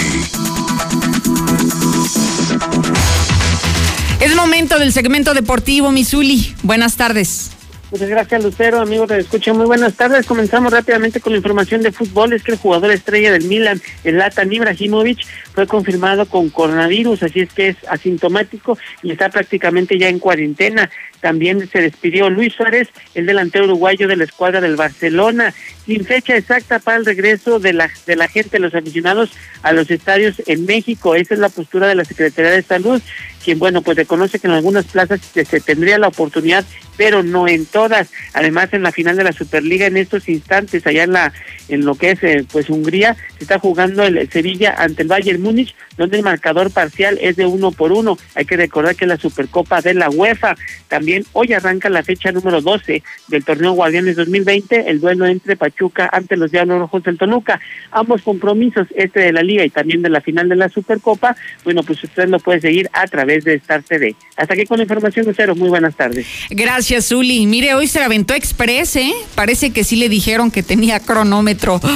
Es 4.21 4.35
momento 4.35 4.79
del 4.79 4.93
segmento 4.93 5.35
deportivo, 5.35 5.93
Misuli. 5.93 6.55
Buenas 6.63 6.97
tardes. 6.97 7.51
Muchas 7.97 8.11
gracias, 8.11 8.45
Lucero. 8.45 8.79
Amigos 8.79 9.09
de 9.09 9.21
Escucha, 9.21 9.55
muy 9.55 9.65
buenas 9.65 9.95
tardes. 9.95 10.27
Comenzamos 10.27 10.71
rápidamente 10.71 11.19
con 11.19 11.33
la 11.33 11.39
información 11.39 11.81
de 11.81 11.93
fútbol. 11.93 12.35
Es 12.35 12.43
que 12.43 12.53
el 12.53 12.59
jugador 12.59 12.91
estrella 12.91 13.33
del 13.33 13.45
Milan, 13.45 13.81
el 14.05 14.19
Latan 14.19 14.53
Ibrahimovic, 14.53 15.21
fue 15.55 15.67
confirmado 15.67 16.27
con 16.27 16.51
coronavirus, 16.51 17.23
así 17.23 17.41
es 17.41 17.55
que 17.55 17.69
es 17.69 17.77
asintomático 17.89 18.77
y 19.03 19.13
está 19.13 19.31
prácticamente 19.31 19.99
ya 19.99 20.11
en 20.11 20.19
cuarentena. 20.19 20.91
También 21.23 21.67
se 21.71 21.81
despidió 21.81 22.29
Luis 22.29 22.53
Suárez, 22.53 22.89
el 23.15 23.25
delantero 23.25 23.65
uruguayo 23.65 24.07
de 24.07 24.17
la 24.17 24.25
escuadra 24.25 24.61
del 24.61 24.77
Barcelona, 24.77 25.55
sin 25.87 26.05
fecha 26.05 26.37
exacta 26.37 26.79
para 26.79 26.99
el 26.99 27.07
regreso 27.07 27.59
de 27.59 27.73
la, 27.73 27.91
de 28.07 28.17
la 28.17 28.29
gente, 28.29 28.59
los 28.59 28.75
aficionados 28.75 29.31
a 29.63 29.73
los 29.73 29.91
estadios 29.91 30.43
en 30.47 30.67
México. 30.67 31.15
Esa 31.15 31.33
es 31.33 31.41
la 31.41 31.49
postura 31.49 31.89
de 31.89 31.95
la 31.95 32.05
Secretaría 32.05 32.51
de 32.51 32.63
Salud, 32.63 33.01
quien, 33.43 33.59
bueno, 33.59 33.81
pues 33.81 33.97
reconoce 33.97 34.39
que 34.39 34.49
en 34.49 34.53
algunas 34.53 34.85
plazas 34.85 35.21
se 35.23 35.61
tendría 35.61 35.99
la 35.99 36.09
oportunidad, 36.09 36.67
pero 36.97 37.23
no 37.23 37.49
en 37.49 37.67
todas. 37.67 38.11
Además, 38.33 38.69
en 38.73 38.83
la 38.83 38.93
final 38.93 39.17
de 39.17 39.25
la 39.25 39.33
Superliga, 39.33 39.87
en 39.87 39.97
estos 39.97 40.29
instantes, 40.29 40.87
allá 40.87 41.05
en 41.05 41.13
la 41.13 41.33
en 41.69 41.85
lo 41.85 41.95
que 41.97 42.13
es 42.13 42.23
eh, 42.23 42.45
pues 42.51 42.71
Hungría, 42.71 43.17
se 43.37 43.45
está 43.45 43.59
jugando 43.59 44.05
el 44.05 44.31
Sevilla 44.31 44.75
ante 44.79 45.03
el 45.03 45.09
Bayern 45.09 45.43
Múnich, 45.43 45.75
donde 45.97 46.17
el 46.17 46.23
marcador 46.23 46.71
parcial 46.71 47.19
es 47.21 47.37
de 47.37 47.47
uno 47.47 47.73
por 47.73 47.93
uno. 47.93 48.17
Hay 48.35 48.45
que 48.45 48.57
recordar 48.57 48.95
que 48.95 49.07
la 49.07 49.17
Supercopa 49.17 49.81
de 49.81 49.95
la 49.95 50.11
UEFA. 50.11 50.57
También 50.89 51.25
hoy 51.33 51.53
arranca 51.53 51.89
la 51.89 52.03
fecha 52.03 52.33
número 52.33 52.61
12 52.61 53.03
del 53.29 53.45
torneo 53.45 53.73
Guardianes 53.73 54.17
2020, 54.17 54.89
el 54.89 55.01
duelo 55.01 55.27
entre 55.27 55.57
Pachuca 55.57 56.09
ante 56.13 56.37
los 56.37 56.51
Diablos 56.53 56.79
Rojos 56.79 57.03
del 57.03 57.19
Toluca. 57.19 57.61
Ambos 57.91 58.23
compromisos, 58.23 58.87
este 58.95 59.21
de 59.21 59.33
la 59.33 59.43
Liga 59.43 59.65
y 59.65 59.71
también 59.71 60.03
de 60.03 60.11
la 60.11 60.21
final 60.21 60.49
de 60.49 60.57
la 60.57 60.69
Supercopa, 60.69 61.37
bueno, 61.65 61.83
pues 61.83 62.03
usted 62.05 62.29
lo 62.29 62.39
puede 62.39 62.61
seguir 62.61 62.89
a 62.93 63.07
través 63.07 63.45
de 63.45 63.55
Star 63.55 63.83
TV. 63.83 64.15
Hasta 64.37 64.55
aquí 64.55 64.65
con 64.67 64.79
la 64.79 64.85
información, 64.85 65.27
Lucero. 65.27 65.55
Muy 65.55 65.69
buenas 65.69 65.97
tardes. 65.97 66.27
Gracias, 66.51 66.86
Zuli. 67.03 67.47
Mire, 67.47 67.75
hoy 67.75 67.89
se 67.89 68.01
aventó 68.01 68.35
Express, 68.35 68.97
¿eh? 68.97 69.13
Parece 69.35 69.71
que 69.71 69.85
sí 69.85 69.97
le 69.97 70.09
dijeron 70.09 70.51
que 70.51 70.63
tenía 70.63 71.01
cronómetro. 71.01 71.81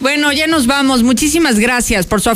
Bueno, 0.00 0.32
ya 0.32 0.46
nos 0.46 0.68
vamos. 0.68 1.02
Muchísimas 1.02 1.58
gracias 1.58 2.06
por 2.06 2.20
su, 2.20 2.30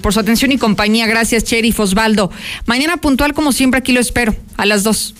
por 0.00 0.14
su 0.14 0.20
atención 0.20 0.52
y 0.52 0.58
compañía. 0.58 1.08
Gracias, 1.08 1.42
Sheriff 1.42 1.80
Osvaldo. 1.80 2.30
Mañana 2.66 2.98
puntual, 2.98 3.34
como 3.34 3.50
siempre, 3.50 3.78
aquí 3.78 3.90
lo 3.90 3.98
espero, 3.98 4.36
a 4.56 4.64
las 4.64 4.84
dos. 4.84 5.16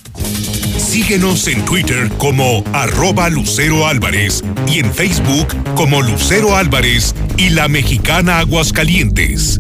Síguenos 0.79 1.47
en 1.49 1.65
Twitter 1.65 2.09
como 2.17 2.65
arroba 2.73 3.29
Lucero 3.29 3.87
Álvarez 3.89 4.43
y 4.69 4.79
en 4.79 4.93
Facebook 4.95 5.49
como 5.75 6.01
Lucero 6.01 6.57
Álvarez 6.57 7.15
y 7.37 7.51
la 7.51 7.67
mexicana 7.67 8.39
Aguascalientes. 8.39 9.59